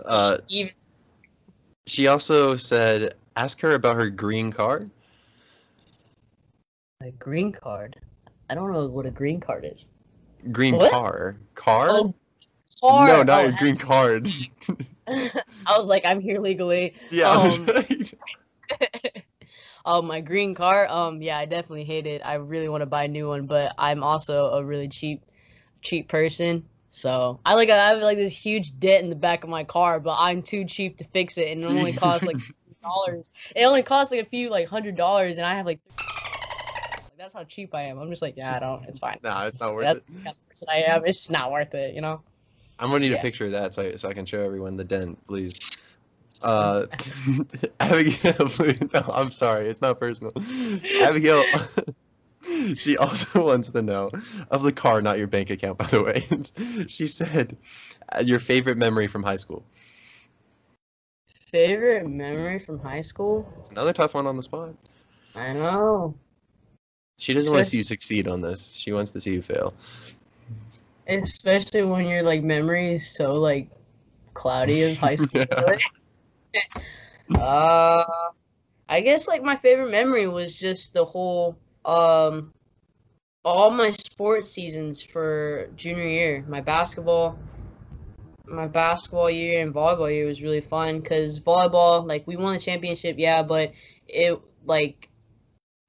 Uh, 0.06 0.38
even 0.48 0.72
she 1.90 2.08
also 2.08 2.56
said, 2.56 3.16
ask 3.36 3.60
her 3.62 3.74
about 3.74 3.96
her 3.96 4.10
green 4.10 4.52
card. 4.52 4.90
a 7.02 7.12
green 7.12 7.52
card. 7.52 7.96
I 8.50 8.56
don't 8.56 8.72
know 8.72 8.88
what 8.88 9.06
a 9.06 9.12
green 9.12 9.40
card 9.40 9.66
is. 9.66 9.88
Green 10.52 10.78
What? 10.78 10.92
car. 10.92 11.38
Car. 11.56 11.90
Oh, 11.90 12.14
card. 12.82 13.08
No, 13.08 13.24
not 13.24 13.46
Oh, 13.46 13.48
a 13.48 13.52
green 13.52 13.78
card. 13.78 14.28
I 15.08 15.78
was 15.78 15.88
like, 15.88 16.06
I'm 16.06 16.20
here 16.20 16.40
legally. 16.40 16.96
yeah. 17.12 17.30
Um, 17.32 17.66
like- 17.66 18.14
Oh, 19.86 20.02
my 20.02 20.22
green 20.22 20.54
car. 20.56 20.88
Um, 20.88 21.22
yeah, 21.22 21.38
I 21.38 21.46
definitely 21.46 21.86
hate 21.86 22.06
it. 22.06 22.22
I 22.24 22.36
really 22.36 22.70
want 22.70 22.82
to 22.82 22.86
buy 22.86 23.06
a 23.06 23.08
new 23.08 23.28
one, 23.28 23.48
but 23.48 23.74
I'm 23.78 24.04
also 24.04 24.48
a 24.48 24.64
really 24.64 24.88
cheap, 24.88 25.24
cheap 25.82 26.10
person. 26.10 26.66
So 26.92 27.40
I 27.46 27.56
like 27.56 27.70
I 27.70 27.76
have 27.88 28.00
like 28.00 28.18
this 28.18 28.36
huge 28.36 28.78
dent 28.78 29.04
in 29.04 29.10
the 29.10 29.16
back 29.16 29.44
of 29.44 29.50
my 29.50 29.64
car, 29.64 30.00
but 30.00 30.18
I'm 30.20 30.42
too 30.44 30.66
cheap 30.66 30.98
to 30.98 31.06
fix 31.06 31.38
it, 31.38 31.50
and 31.52 31.64
it 31.64 31.68
only 31.68 31.94
costs 31.94 32.28
like 32.28 32.38
dollars. 32.84 33.32
It 33.56 33.64
only 33.64 33.84
costs 33.84 34.12
like 34.12 34.22
a 34.26 34.30
few 34.30 34.50
like 34.50 34.68
hundred 34.68 34.96
dollars, 34.96 35.38
and 35.38 35.46
I 35.46 35.56
have 35.56 35.66
like. 35.66 35.80
That's 37.20 37.34
how 37.34 37.44
cheap 37.44 37.76
I 37.76 37.82
am. 37.84 38.00
I'm 38.00 38.10
just 38.10 38.22
like, 38.22 38.38
yeah, 38.38 38.56
I 38.56 38.60
don't. 38.60 38.86
It's 38.86 39.00
fine. 39.00 39.20
nah, 39.22 39.46
it's 39.48 39.60
not 39.60 39.74
worth 39.74 39.84
That's 39.84 40.00
it. 40.00 40.08
the 40.08 40.24
kind 40.24 40.28
of 40.30 40.50
person 40.50 40.68
I 40.72 40.78
am. 40.84 41.06
It's 41.06 41.18
just 41.18 41.32
not 41.32 41.52
worth 41.52 41.76
it, 41.76 41.94
you 41.94 42.00
know. 42.00 42.22
I'm 42.80 42.88
gonna 42.88 43.02
need 43.02 43.12
a 43.12 43.18
picture 43.18 43.46
of 43.46 43.52
that 43.52 43.74
so 43.74 43.82
I, 43.82 43.96
so 43.96 44.08
I 44.08 44.14
can 44.14 44.26
show 44.26 44.40
everyone 44.40 44.78
the 44.78 44.86
dent, 44.86 45.28
please. 45.28 45.78
Uh, 46.42 46.86
Abigail, 47.82 48.50
no, 48.94 49.02
I'm 49.12 49.32
sorry, 49.32 49.68
it's 49.68 49.82
not 49.82 50.00
personal. 50.00 50.32
Abigail, 51.02 51.44
she 52.76 52.96
also 52.96 53.46
wants 53.46 53.72
to 53.72 53.82
know 53.82 54.12
of 54.50 54.64
the 54.64 54.72
car, 54.72 55.02
not 55.02 55.18
your 55.18 55.28
bank 55.28 55.50
account, 55.50 55.78
by 55.78 55.88
the 55.88 56.02
way. 56.02 56.86
she 56.88 57.06
said, 57.06 57.58
uh, 58.10 58.24
your 58.26 58.40
favorite 58.40 58.78
memory 58.78 59.08
from 59.08 59.24
high 59.24 59.36
school. 59.36 59.66
Favorite 61.52 62.08
memory 62.08 62.60
from 62.60 62.80
high 62.80 63.02
school? 63.02 63.46
It's 63.60 63.68
another 63.68 63.92
tough 63.92 64.14
one 64.14 64.26
on 64.26 64.38
the 64.38 64.44
spot. 64.44 64.74
I 65.36 65.52
know. 65.52 66.16
She 67.20 67.34
doesn't 67.34 67.52
want 67.52 67.66
to 67.66 67.70
see 67.70 67.78
you 67.78 67.84
succeed 67.84 68.30
on 68.30 68.40
this. 68.40 68.72
She 68.72 68.94
wants 68.94 69.12
to 69.12 69.20
see 69.20 69.34
you 69.34 69.42
fail. 69.42 69.74
Especially 71.06 71.84
when 71.84 72.08
your 72.08 72.24
like 72.24 72.44
memory 72.44 72.94
is 72.94 73.14
so 73.14 73.36
like 73.36 73.70
cloudy 74.34 74.84
of 74.84 74.98
high 74.98 75.16
school. 75.18 75.46
uh, 77.36 78.04
I 78.88 79.02
guess 79.02 79.28
like 79.28 79.44
my 79.44 79.58
favorite 79.58 79.92
memory 79.92 80.30
was 80.30 80.58
just 80.58 80.94
the 80.94 81.04
whole 81.04 81.58
um, 81.84 82.54
all 83.44 83.70
my 83.70 83.90
sports 83.90 84.50
seasons 84.50 85.04
for 85.04 85.70
junior 85.76 86.08
year. 86.08 86.46
My 86.48 86.62
basketball, 86.62 87.38
my 88.48 88.68
basketball 88.68 89.30
year 89.30 89.62
and 89.62 89.74
volleyball 89.74 90.10
year 90.10 90.26
was 90.26 90.42
really 90.42 90.62
fun 90.62 91.02
because 91.02 91.38
volleyball, 91.42 92.08
like 92.08 92.26
we 92.28 92.38
won 92.38 92.54
the 92.54 92.60
championship, 92.62 93.16
yeah, 93.20 93.44
but 93.44 93.74
it 94.08 94.40
like 94.66 95.10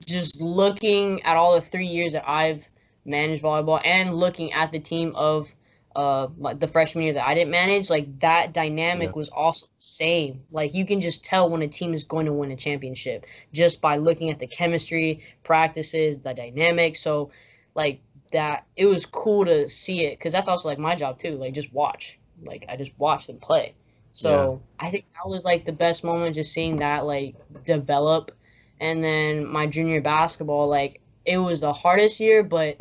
just 0.05 0.41
looking 0.41 1.23
at 1.23 1.37
all 1.37 1.55
the 1.55 1.61
three 1.61 1.87
years 1.87 2.13
that 2.13 2.29
I've 2.29 2.69
managed 3.05 3.43
volleyball 3.43 3.81
and 3.85 4.15
looking 4.15 4.53
at 4.53 4.73
the 4.73 4.79
team 4.81 5.15
of 5.17 5.53
uh 5.97 6.29
the 6.55 6.69
freshman 6.69 7.03
year 7.05 7.15
that 7.15 7.27
I 7.27 7.35
didn't 7.35 7.51
manage, 7.51 7.91
like 7.91 8.21
that 8.21 8.53
dynamic 8.53 9.11
Yeah. 9.11 9.17
was 9.17 9.29
also 9.29 9.67
the 9.67 9.83
same. 9.83 10.43
Like 10.51 10.75
you 10.75 10.85
can 10.87 11.01
just 11.01 11.25
tell 11.25 11.51
when 11.51 11.63
a 11.63 11.69
team 11.69 11.95
is 11.95 12.05
going 12.05 12.27
to 12.27 12.33
win 12.33 12.51
a 12.53 12.57
championship 12.57 13.27
just 13.53 13.81
by 13.81 13.97
looking 13.97 14.31
at 14.31 14.39
the 14.39 14.47
chemistry, 14.47 15.25
practices, 15.43 16.21
the 16.21 16.33
dynamic. 16.35 16.97
So 16.97 17.31
like 17.75 18.03
that 18.33 18.67
it 18.77 18.87
was 18.87 19.07
cool 19.07 19.45
to 19.47 19.69
see 19.69 20.05
it 20.07 20.19
because 20.19 20.33
that's 20.33 20.49
also 20.49 20.69
like 20.69 20.79
my 20.79 20.95
job 20.95 21.19
too. 21.19 21.33
Like 21.37 21.55
just 21.55 21.73
watch. 21.73 22.19
Like 22.43 22.67
I 22.69 22.77
just 22.77 22.97
watch 22.99 23.27
them 23.27 23.39
play. 23.39 23.75
So 24.13 24.63
I 24.79 24.91
think 24.91 25.07
that 25.15 25.29
was 25.29 25.45
like 25.45 25.65
the 25.65 25.73
best 25.73 26.05
moment 26.05 26.35
just 26.37 26.53
seeing 26.53 26.77
that 26.79 27.05
like 27.05 27.35
develop. 27.65 28.33
And 28.81 29.05
then 29.05 29.47
my 29.47 29.67
junior 29.67 30.01
basketball, 30.01 30.69
like 30.69 31.01
it 31.25 31.37
was 31.37 31.61
the 31.61 31.73
hardest 31.73 32.19
year, 32.19 32.43
but 32.43 32.77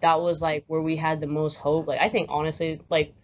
that 0.00 0.20
was 0.20 0.42
like 0.42 0.64
where 0.66 0.82
we 0.82 0.96
had 0.96 1.20
the 1.20 1.26
most 1.26 1.56
hope. 1.56 1.86
Like 1.86 2.00
I 2.00 2.08
think 2.08 2.28
honestly, 2.30 2.80
like 2.90 3.14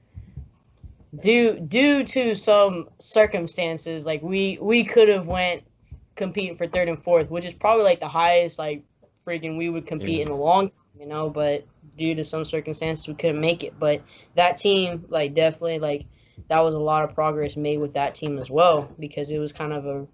due 1.19 1.59
due 1.59 2.05
to 2.05 2.35
some 2.35 2.89
circumstances, 2.99 4.05
like 4.05 4.23
we 4.23 4.59
we 4.61 4.85
could 4.85 5.09
have 5.09 5.27
went 5.27 5.65
competing 6.15 6.57
for 6.57 6.67
third 6.67 6.89
and 6.89 7.03
fourth, 7.03 7.31
which 7.31 7.45
is 7.45 7.55
probably 7.55 7.85
like 7.85 8.01
the 8.01 8.09
highest 8.09 8.59
like 8.59 8.85
freaking 9.27 9.59
we 9.59 9.69
would 9.69 9.87
compete 9.87 10.19
Yeah. 10.19 10.27
in 10.27 10.29
a 10.29 10.37
long 10.37 10.69
time, 10.69 10.79
you 10.99 11.07
know. 11.07 11.31
But 11.31 11.65
due 11.97 12.15
to 12.15 12.25
some 12.25 12.45
circumstances, 12.45 13.09
we 13.09 13.15
couldn't 13.15 13.41
make 13.41 13.65
it. 13.65 13.75
But 13.79 14.03
that 14.37 14.59
team, 14.59 15.05
like 15.09 15.35
definitely, 15.35 15.79
like 15.81 16.07
that 16.49 16.61
was 16.61 16.75
a 16.75 16.81
lot 16.81 17.05
of 17.05 17.15
progress 17.15 17.57
made 17.57 17.79
with 17.79 17.95
that 17.95 18.15
team 18.15 18.39
as 18.39 18.51
well 18.51 18.91
because 18.99 19.31
it 19.31 19.39
was 19.39 19.53
kind 19.53 19.73
of 19.73 19.87
a 19.87 20.07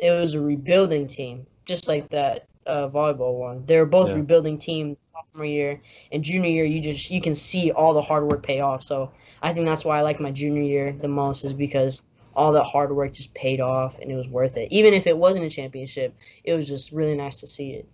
it 0.00 0.10
was 0.12 0.34
a 0.34 0.40
rebuilding 0.40 1.06
team, 1.06 1.46
just 1.66 1.86
like 1.88 2.08
that 2.10 2.46
uh, 2.66 2.88
volleyball 2.88 3.38
one. 3.38 3.64
They 3.66 3.78
were 3.78 3.86
both 3.86 4.08
Yeah. 4.08 4.16
rebuilding 4.16 4.58
teams 4.58 4.96
sophomore 5.12 5.46
year 5.46 5.80
and 6.10 6.22
junior 6.22 6.50
year. 6.50 6.64
You 6.64 6.80
just 6.80 7.10
you 7.10 7.20
can 7.20 7.34
see 7.34 7.70
all 7.70 7.94
the 7.94 8.02
hard 8.02 8.26
work 8.26 8.42
pay 8.42 8.60
off. 8.60 8.82
So 8.82 9.12
I 9.42 9.52
think 9.52 9.66
that's 9.66 9.84
why 9.84 9.98
I 9.98 10.02
like 10.02 10.20
my 10.20 10.30
junior 10.30 10.62
year 10.62 10.92
the 10.92 11.08
most 11.08 11.44
is 11.44 11.52
because 11.52 12.02
all 12.34 12.52
that 12.52 12.64
hard 12.64 12.94
work 12.94 13.12
just 13.12 13.34
paid 13.34 13.60
off 13.60 13.98
and 13.98 14.10
it 14.10 14.14
was 14.14 14.28
worth 14.28 14.56
it. 14.56 14.68
Even 14.72 14.94
if 14.94 15.06
it 15.06 15.16
wasn't 15.16 15.44
a 15.44 15.50
championship, 15.50 16.14
it 16.44 16.54
was 16.54 16.68
just 16.68 16.92
really 16.92 17.16
nice 17.16 17.36
to 17.36 17.46
see 17.46 17.72
it. 17.72 17.86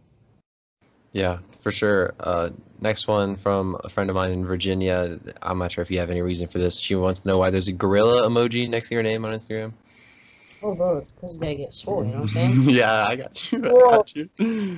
Yeah, 1.12 1.38
for 1.60 1.72
sure. 1.72 2.14
Uh, 2.20 2.50
next 2.80 3.08
one 3.08 3.36
from 3.36 3.80
a 3.82 3.88
friend 3.88 4.10
of 4.10 4.16
mine 4.16 4.32
in 4.32 4.44
Virginia. 4.44 5.18
I'm 5.40 5.58
not 5.58 5.72
sure 5.72 5.80
if 5.80 5.90
you 5.90 6.00
have 6.00 6.10
any 6.10 6.20
reason 6.20 6.48
for 6.48 6.58
this. 6.58 6.78
She 6.78 6.94
wants 6.94 7.20
to 7.20 7.28
know 7.28 7.38
why 7.38 7.50
there's 7.50 7.68
a 7.68 7.72
gorilla 7.72 8.28
emoji 8.28 8.68
next 8.68 8.88
to 8.88 8.94
your 8.94 9.02
name 9.02 9.24
on 9.24 9.32
Instagram. 9.32 9.72
Oh, 10.66 10.74
bro, 10.74 10.98
it's 10.98 11.12
because 11.12 11.34
you 11.36 11.40
gotta 11.40 11.54
get 11.54 11.72
swole. 11.72 12.04
You 12.04 12.10
know 12.10 12.16
what 12.22 12.22
I'm 12.22 12.28
saying? 12.28 12.62
yeah, 12.62 13.04
I 13.06 13.14
got 13.14 13.52
you. 13.52 13.58
I 13.64 13.68
Whoa. 13.68 13.90
got 13.90 14.16
you. 14.16 14.28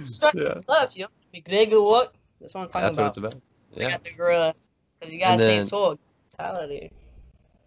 Stuff, 0.02 0.34
Yeah, 0.34 0.58
stuff, 0.58 0.94
you 0.96 1.06
know. 1.06 1.80
What? 1.82 2.14
That's 2.40 2.52
what 2.54 2.60
I'm 2.62 2.68
talking 2.68 2.82
that's 2.82 2.98
what 2.98 3.06
it's 3.06 3.16
about. 3.16 3.34
I 3.76 3.80
Yeah. 3.80 3.90
got 3.92 4.04
the 4.04 4.10
gorilla. 4.12 4.54
Because 5.00 5.14
you 5.14 5.20
gotta 5.20 5.32
And 5.32 5.40
stay 5.40 5.56
then- 5.58 5.66
swole. 5.66 5.98
Mentality. 6.38 6.90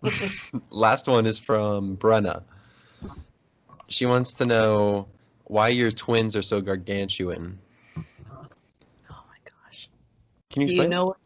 Last 0.70 1.08
one 1.08 1.26
is 1.26 1.40
from 1.40 1.98
Brenna. 1.98 2.44
She 3.88 4.06
wants 4.06 4.34
to 4.34 4.46
know 4.46 5.08
why 5.46 5.70
your 5.70 5.92
twins 5.92 6.36
are 6.36 6.42
so 6.44 6.62
gargantuan. 6.62 7.58
Oh 7.98 8.04
my 9.10 9.38
gosh. 9.46 9.90
Can 10.52 10.62
you 10.62 10.68
Do 10.68 10.74
you 10.76 10.88
know 10.88 11.08
what? 11.08 11.18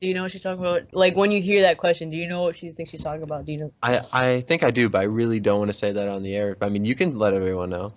Do 0.00 0.08
you 0.08 0.14
know 0.14 0.22
what 0.22 0.30
she's 0.30 0.42
talking 0.42 0.60
about? 0.60 0.92
Like 0.92 1.16
when 1.16 1.30
you 1.30 1.40
hear 1.40 1.62
that 1.62 1.78
question, 1.78 2.10
do 2.10 2.16
you 2.16 2.28
know 2.28 2.42
what 2.42 2.56
she 2.56 2.70
thinks 2.70 2.90
she's 2.90 3.02
talking 3.02 3.22
about? 3.22 3.44
Do 3.46 3.52
you 3.52 3.58
know? 3.58 3.72
I 3.82 4.00
I 4.12 4.40
think 4.40 4.62
I 4.62 4.70
do, 4.70 4.88
but 4.88 5.00
I 5.00 5.04
really 5.04 5.40
don't 5.40 5.58
want 5.58 5.68
to 5.70 5.74
say 5.74 5.92
that 5.92 6.08
on 6.08 6.22
the 6.22 6.34
air. 6.34 6.56
I 6.60 6.68
mean, 6.68 6.84
you 6.84 6.94
can 6.94 7.18
let 7.18 7.34
everyone 7.34 7.70
know. 7.70 7.94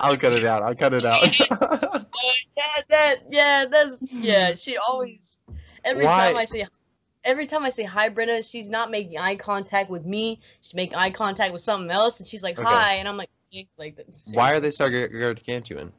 I'll 0.00 0.16
cut 0.16 0.32
it 0.32 0.44
out. 0.44 0.62
I'll 0.62 0.74
cut 0.74 0.94
it 0.94 1.04
out. 1.04 1.24
yeah, 2.56 2.82
that, 2.88 3.16
yeah, 3.30 3.64
that's, 3.70 3.98
yeah. 4.12 4.54
She 4.54 4.76
always, 4.76 5.38
every 5.84 6.04
Why? 6.04 6.28
time 6.28 6.36
I 6.36 6.44
say, 6.44 6.66
every 7.24 7.46
time 7.46 7.64
I 7.64 7.70
say 7.70 7.82
hi, 7.82 8.08
Brenda, 8.08 8.42
she's 8.42 8.68
not 8.68 8.90
making 8.90 9.18
eye 9.18 9.36
contact 9.36 9.90
with 9.90 10.04
me. 10.04 10.40
She's 10.60 10.74
making 10.74 10.96
eye 10.96 11.10
contact 11.10 11.52
with 11.52 11.62
something 11.62 11.90
else, 11.90 12.20
and 12.20 12.28
she's 12.28 12.42
like 12.42 12.58
Okay. 12.58 12.68
hi, 12.68 12.94
and 12.94 13.08
I'm 13.08 13.16
like 13.16 13.30
like 13.76 13.98
Why 14.32 14.54
are 14.54 14.60
they 14.60 14.70
so 14.70 14.88
gar- 14.88 15.08
gargantuan? 15.08 15.92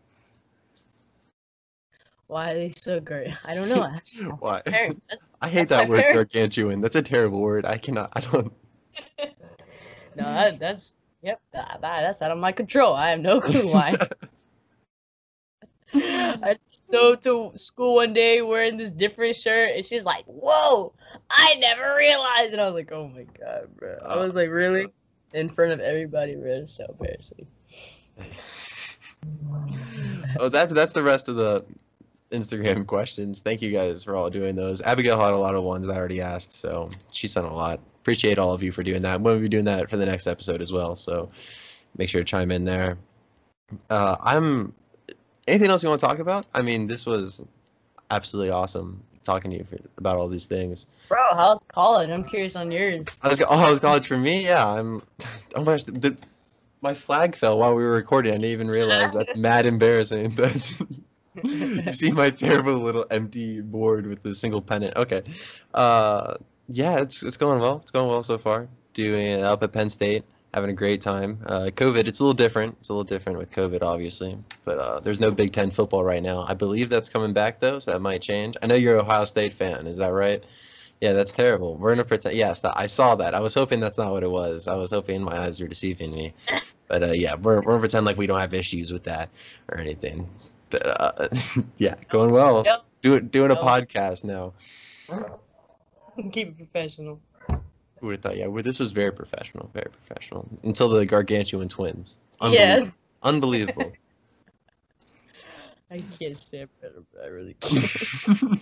Why 2.28 2.52
are 2.52 2.56
they 2.56 2.74
so 2.82 3.00
great? 3.00 3.34
I 3.46 3.56
don't 3.56 3.70
know. 3.70 3.92
Why? 4.40 4.62
I 5.42 5.50
hate 5.50 5.70
that 5.70 5.90
word 5.90 6.04
gargantuan. 6.14 6.82
That's 6.82 6.96
a 6.96 7.02
terrible 7.02 7.42
word. 7.42 7.66
I 7.66 7.78
cannot. 7.78 8.10
I 8.14 8.22
don't. 8.22 8.54
no, 9.20 10.24
that, 10.24 10.60
that's 10.60 10.96
yep. 11.22 11.42
That, 11.52 11.80
that, 11.82 12.02
that's 12.02 12.22
out 12.22 12.32
of 12.32 12.38
my 12.38 12.52
control. 12.52 12.94
I 12.94 13.10
have 13.10 13.20
no 13.20 13.42
clue 13.42 13.70
why. 13.70 13.98
I 15.94 16.58
go 16.92 17.16
to 17.16 17.52
school 17.56 17.96
one 17.96 18.14
day 18.14 18.42
wearing 18.42 18.78
this 18.78 18.92
different 18.92 19.36
shirt, 19.36 19.72
and 19.76 19.86
she's 19.86 20.06
like, 20.06 20.26
"Whoa, 20.26 20.94
I 21.30 21.56
never 21.60 21.96
realized." 21.98 22.54
And 22.54 22.62
I 22.62 22.66
was 22.66 22.76
like, 22.76 22.92
"Oh 22.92 23.08
my 23.08 23.24
god, 23.24 23.76
bro!" 23.76 23.98
I 24.06 24.14
oh, 24.14 24.26
was 24.26 24.36
like, 24.36 24.50
"Really?" 24.50 24.88
In 25.34 25.50
front 25.50 25.72
of 25.72 25.80
everybody, 25.80 26.36
bro. 26.36 26.52
It's 26.52 26.76
so 26.76 26.86
embarrassing. 26.88 27.48
oh, 30.40 30.50
that's 30.50 30.72
that's 30.72 30.94
the 30.94 31.04
rest 31.04 31.28
of 31.28 31.36
the 31.36 31.66
Instagram 32.34 32.86
questions. 32.88 33.40
Thank 33.40 33.62
you 33.62 33.72
guys 33.72 34.04
for 34.04 34.16
all 34.16 34.30
doing 34.30 34.56
those. 34.56 34.82
Abigail 34.82 35.20
had 35.20 35.34
a 35.34 35.38
lot 35.38 35.56
of 35.56 35.64
ones 35.64 35.88
that 35.88 35.94
I 35.94 35.98
already 35.98 36.22
asked, 36.22 36.56
so 36.56 36.90
she 37.12 37.28
sent 37.28 37.46
a 37.46 37.54
lot. 37.54 37.80
Appreciate 38.02 38.38
all 38.38 38.54
of 38.54 38.64
you 38.64 38.72
for 38.72 38.84
doing 38.84 39.04
that. 39.04 39.22
We'll 39.22 39.40
be 39.40 39.48
doing 39.48 39.66
that 39.66 39.90
for 39.90 39.98
the 39.98 40.06
next 40.06 40.28
episode 40.28 40.62
as 40.62 40.72
well, 40.72 40.96
so 40.96 41.30
make 41.98 42.10
sure 42.10 42.22
to 42.22 42.26
chime 42.26 42.52
in 42.52 42.66
there. 42.66 42.98
Uh, 43.90 44.18
I'm. 44.20 44.74
Anything 45.48 45.70
else 45.70 45.84
you 45.84 45.90
want 45.90 46.02
to 46.02 46.08
talk 46.08 46.20
about? 46.20 46.46
I 46.54 46.62
mean, 46.62 46.88
this 46.88 47.06
was 47.06 47.42
absolutely 48.10 48.52
awesome 48.52 49.04
talking 49.24 49.52
to 49.52 49.58
you 49.58 49.64
for, 49.64 49.78
about 49.98 50.18
all 50.18 50.28
these 50.28 50.46
things. 50.46 50.88
Bro, 51.10 51.20
how's 51.32 51.60
college? 51.68 52.10
I'm 52.10 52.24
curious 52.24 52.56
on 52.56 52.72
yours. 52.72 53.08
I 53.22 53.30
was, 53.30 53.42
oh, 53.42 53.46
I 53.48 53.70
was 53.70 53.80
college 53.80 54.08
for 54.08 54.18
me. 54.18 54.46
Yeah, 54.46 54.66
I'm. 54.66 55.02
Oh 55.56 55.60
my 55.60 55.74
gosh, 55.74 55.84
the, 55.84 56.18
my 56.82 56.96
flag 56.96 57.36
fell 57.36 57.60
while 57.60 57.76
we 57.76 57.84
were 57.84 57.92
recording. 57.92 58.32
I 58.32 58.38
didn't 58.38 58.54
even 58.54 58.72
realize. 58.72 59.14
That's 59.14 59.36
mad 59.36 59.68
embarrassing. 59.68 60.32
That's. 60.32 60.82
you 61.44 61.92
see 61.94 62.12
my 62.12 62.30
terrible 62.30 62.76
little 62.76 63.06
empty 63.10 63.62
board 63.62 64.06
with 64.06 64.22
the 64.22 64.36
single 64.36 64.62
pennant. 64.62 64.96
Okay. 64.96 65.24
Uh, 65.74 66.36
yeah, 66.68 67.02
it's 67.02 67.24
it's 67.24 67.38
going 67.38 67.60
well. 67.60 67.80
It's 67.82 67.92
going 67.92 68.08
well 68.08 68.24
so 68.24 68.38
far. 68.38 68.68
Doing 68.94 69.44
up 69.44 69.64
at 69.64 69.72
Penn 69.72 69.90
State, 69.90 70.24
having 70.54 70.70
a 70.70 70.74
great 70.74 71.02
time. 71.02 71.40
Uh, 71.46 71.72
COVID, 71.74 72.08
it's 72.08 72.20
a 72.20 72.24
little 72.24 72.36
different. 72.36 72.78
It's 72.80 72.90
a 72.90 72.94
little 72.94 73.04
different 73.04 73.40
with 73.40 73.52
COVID, 73.52 73.82
obviously. 73.82 74.38
But 74.64 74.78
uh, 74.78 75.00
there's 75.00 75.20
no 75.20 75.32
Big 75.32 75.52
Ten 75.54 75.72
football 75.72 76.04
right 76.04 76.22
now. 76.22 76.46
I 76.48 76.54
believe 76.54 76.90
that's 76.90 77.10
coming 77.10 77.34
back 77.34 77.60
though, 77.60 77.80
so 77.80 77.92
that 77.92 78.00
might 78.00 78.22
change. 78.22 78.56
I 78.62 78.68
know 78.68 78.76
you're 78.76 79.00
Ohio 79.00 79.26
State 79.26 79.56
fan. 79.56 79.88
Is 79.88 79.98
that 79.98 80.14
right? 80.14 80.44
Yeah, 81.02 81.14
that's 81.14 81.32
terrible. 81.32 81.76
We're 81.76 81.92
gonna 81.92 82.06
pretend. 82.06 82.36
Yes, 82.36 82.64
I 82.64 82.86
saw 82.86 83.16
that. 83.16 83.34
I 83.34 83.40
was 83.42 83.54
hoping 83.56 83.80
that's 83.80 83.98
not 83.98 84.12
what 84.12 84.24
it 84.24 84.32
was. 84.32 84.68
I 84.68 84.76
was 84.76 84.92
hoping 84.92 85.24
my 85.24 85.38
eyes 85.38 85.60
were 85.60 85.68
deceiving 85.68 86.14
me. 86.14 86.34
But 86.88 87.04
uh, 87.04 87.12
yeah, 87.12 87.36
we're 87.36 87.56
we're 87.58 87.72
gonna 87.72 87.80
pretend 87.80 88.06
like 88.06 88.18
we 88.18 88.28
don't 88.28 88.40
have 88.40 88.54
issues 88.54 88.94
with 88.94 89.04
that 89.06 89.30
or 89.70 89.80
anything. 89.80 90.30
Uh, 90.74 91.28
yeah, 91.78 91.96
going 92.10 92.32
well. 92.32 92.64
Yep. 92.66 92.86
Do 93.02 93.16
it, 93.16 93.32
doing 93.32 93.52
a 93.52 93.56
podcast 93.56 94.24
now. 94.24 94.54
Keep 96.32 96.50
it 96.50 96.58
professional. 96.58 97.22
Who 98.00 98.08
would 98.08 98.14
have 98.14 98.22
thought? 98.22 98.38
Yeah, 98.38 98.48
well, 98.48 98.64
this 98.64 98.80
was 98.80 98.92
very 98.92 99.12
professional, 99.12 99.70
very 99.74 99.90
professional. 99.90 100.48
Until 100.64 100.90
the 100.90 101.06
gargantuan 101.06 101.70
twins. 101.70 102.18
Yeah. 102.42 102.90
Unbelievable. 103.24 103.94
I 105.90 106.04
can't 106.20 106.38
stand 106.38 106.70
better, 106.82 107.04
but 107.14 107.24
I 107.24 107.28
really 107.28 107.56
can't. 107.60 108.60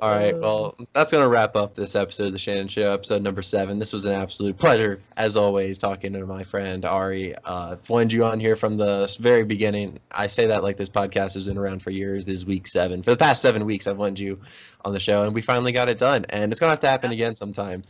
All 0.00 0.08
right, 0.08 0.34
well, 0.38 0.76
that's 0.94 1.12
going 1.12 1.22
to 1.22 1.28
wrap 1.28 1.56
up 1.56 1.74
this 1.74 1.94
episode 1.94 2.28
of 2.28 2.32
The 2.32 2.38
Shanon 2.38 2.70
Show, 2.70 2.92
episode 2.94 3.22
number 3.22 3.42
seven. 3.42 3.78
This 3.78 3.92
was 3.92 4.06
an 4.06 4.14
absolute 4.14 4.56
pleasure, 4.56 5.02
as 5.14 5.36
always, 5.36 5.76
talking 5.76 6.14
to 6.14 6.24
my 6.24 6.44
friend 6.44 6.86
Ari. 6.86 7.34
Uh, 7.44 7.76
wanted 7.86 8.14
you 8.14 8.24
on 8.24 8.40
here 8.40 8.56
from 8.56 8.78
the 8.78 9.14
very 9.20 9.44
beginning. 9.44 10.00
I 10.10 10.28
say 10.28 10.46
that 10.46 10.62
like 10.62 10.78
this 10.78 10.88
podcast 10.88 11.34
has 11.34 11.46
been 11.48 11.58
around 11.58 11.82
for 11.82 11.90
years. 11.90 12.24
This 12.24 12.36
is 12.36 12.46
week 12.46 12.66
seven. 12.66 13.02
For 13.02 13.10
the 13.10 13.18
past 13.18 13.42
seven 13.42 13.66
weeks, 13.66 13.86
I've 13.86 13.98
wanted 13.98 14.20
you 14.20 14.40
on 14.82 14.94
the 14.94 15.00
show, 15.00 15.22
and 15.22 15.34
we 15.34 15.42
finally 15.42 15.72
got 15.72 15.90
it 15.90 15.98
done. 15.98 16.24
And 16.30 16.50
it's 16.50 16.60
going 16.60 16.68
to 16.68 16.72
have 16.72 16.80
to 16.80 16.88
happen 16.88 17.12
again 17.12 17.36
sometime. 17.36 17.84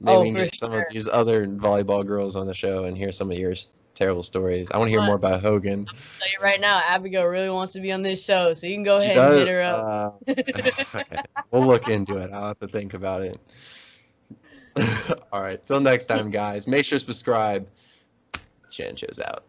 Maybe 0.00 0.16
Oh, 0.16 0.20
we 0.20 0.32
can 0.32 0.36
get 0.44 0.54
some 0.54 0.72
of 0.74 0.84
these 0.90 1.08
other 1.08 1.46
volleyball 1.46 2.06
girls 2.06 2.36
on 2.36 2.46
the 2.46 2.54
show 2.54 2.84
and 2.84 2.94
hear 2.96 3.12
some 3.12 3.30
of 3.30 3.38
your 3.38 3.54
terrible 3.94 4.22
stories. 4.22 4.70
I 4.70 4.78
want 4.78 4.88
to 4.88 4.90
hear 4.92 5.02
more 5.02 5.14
about 5.16 5.40
Hogan. 5.40 5.86
tell 5.86 6.28
you 6.28 6.38
right 6.42 6.60
now, 6.60 6.80
Abigail 6.84 7.24
really 7.24 7.50
wants 7.50 7.72
to 7.74 7.80
be 7.80 7.92
on 7.92 8.02
this 8.02 8.24
show, 8.24 8.52
so 8.54 8.66
you 8.66 8.74
can 8.74 8.82
go 8.84 9.00
She 9.00 9.06
ahead 9.06 9.16
and 9.18 9.28
does- 9.32 9.38
hit 9.38 9.48
her 9.48 9.62
up. 9.62 10.22
uh, 10.28 10.32
okay. 11.00 11.22
We'll 11.50 11.66
look 11.66 11.88
into 11.88 12.18
it. 12.18 12.30
I'll 12.32 12.48
have 12.48 12.58
to 12.60 12.68
think 12.68 12.94
about 12.94 13.22
it. 13.22 13.38
All 15.32 15.40
right. 15.40 15.62
Till 15.62 15.80
next 15.80 16.06
time, 16.06 16.30
guys. 16.30 16.66
Make 16.66 16.84
sure 16.84 16.98
to 16.98 17.04
subscribe. 17.04 17.68
Shanon 18.70 18.98
shows 18.98 19.20
out. 19.24 19.44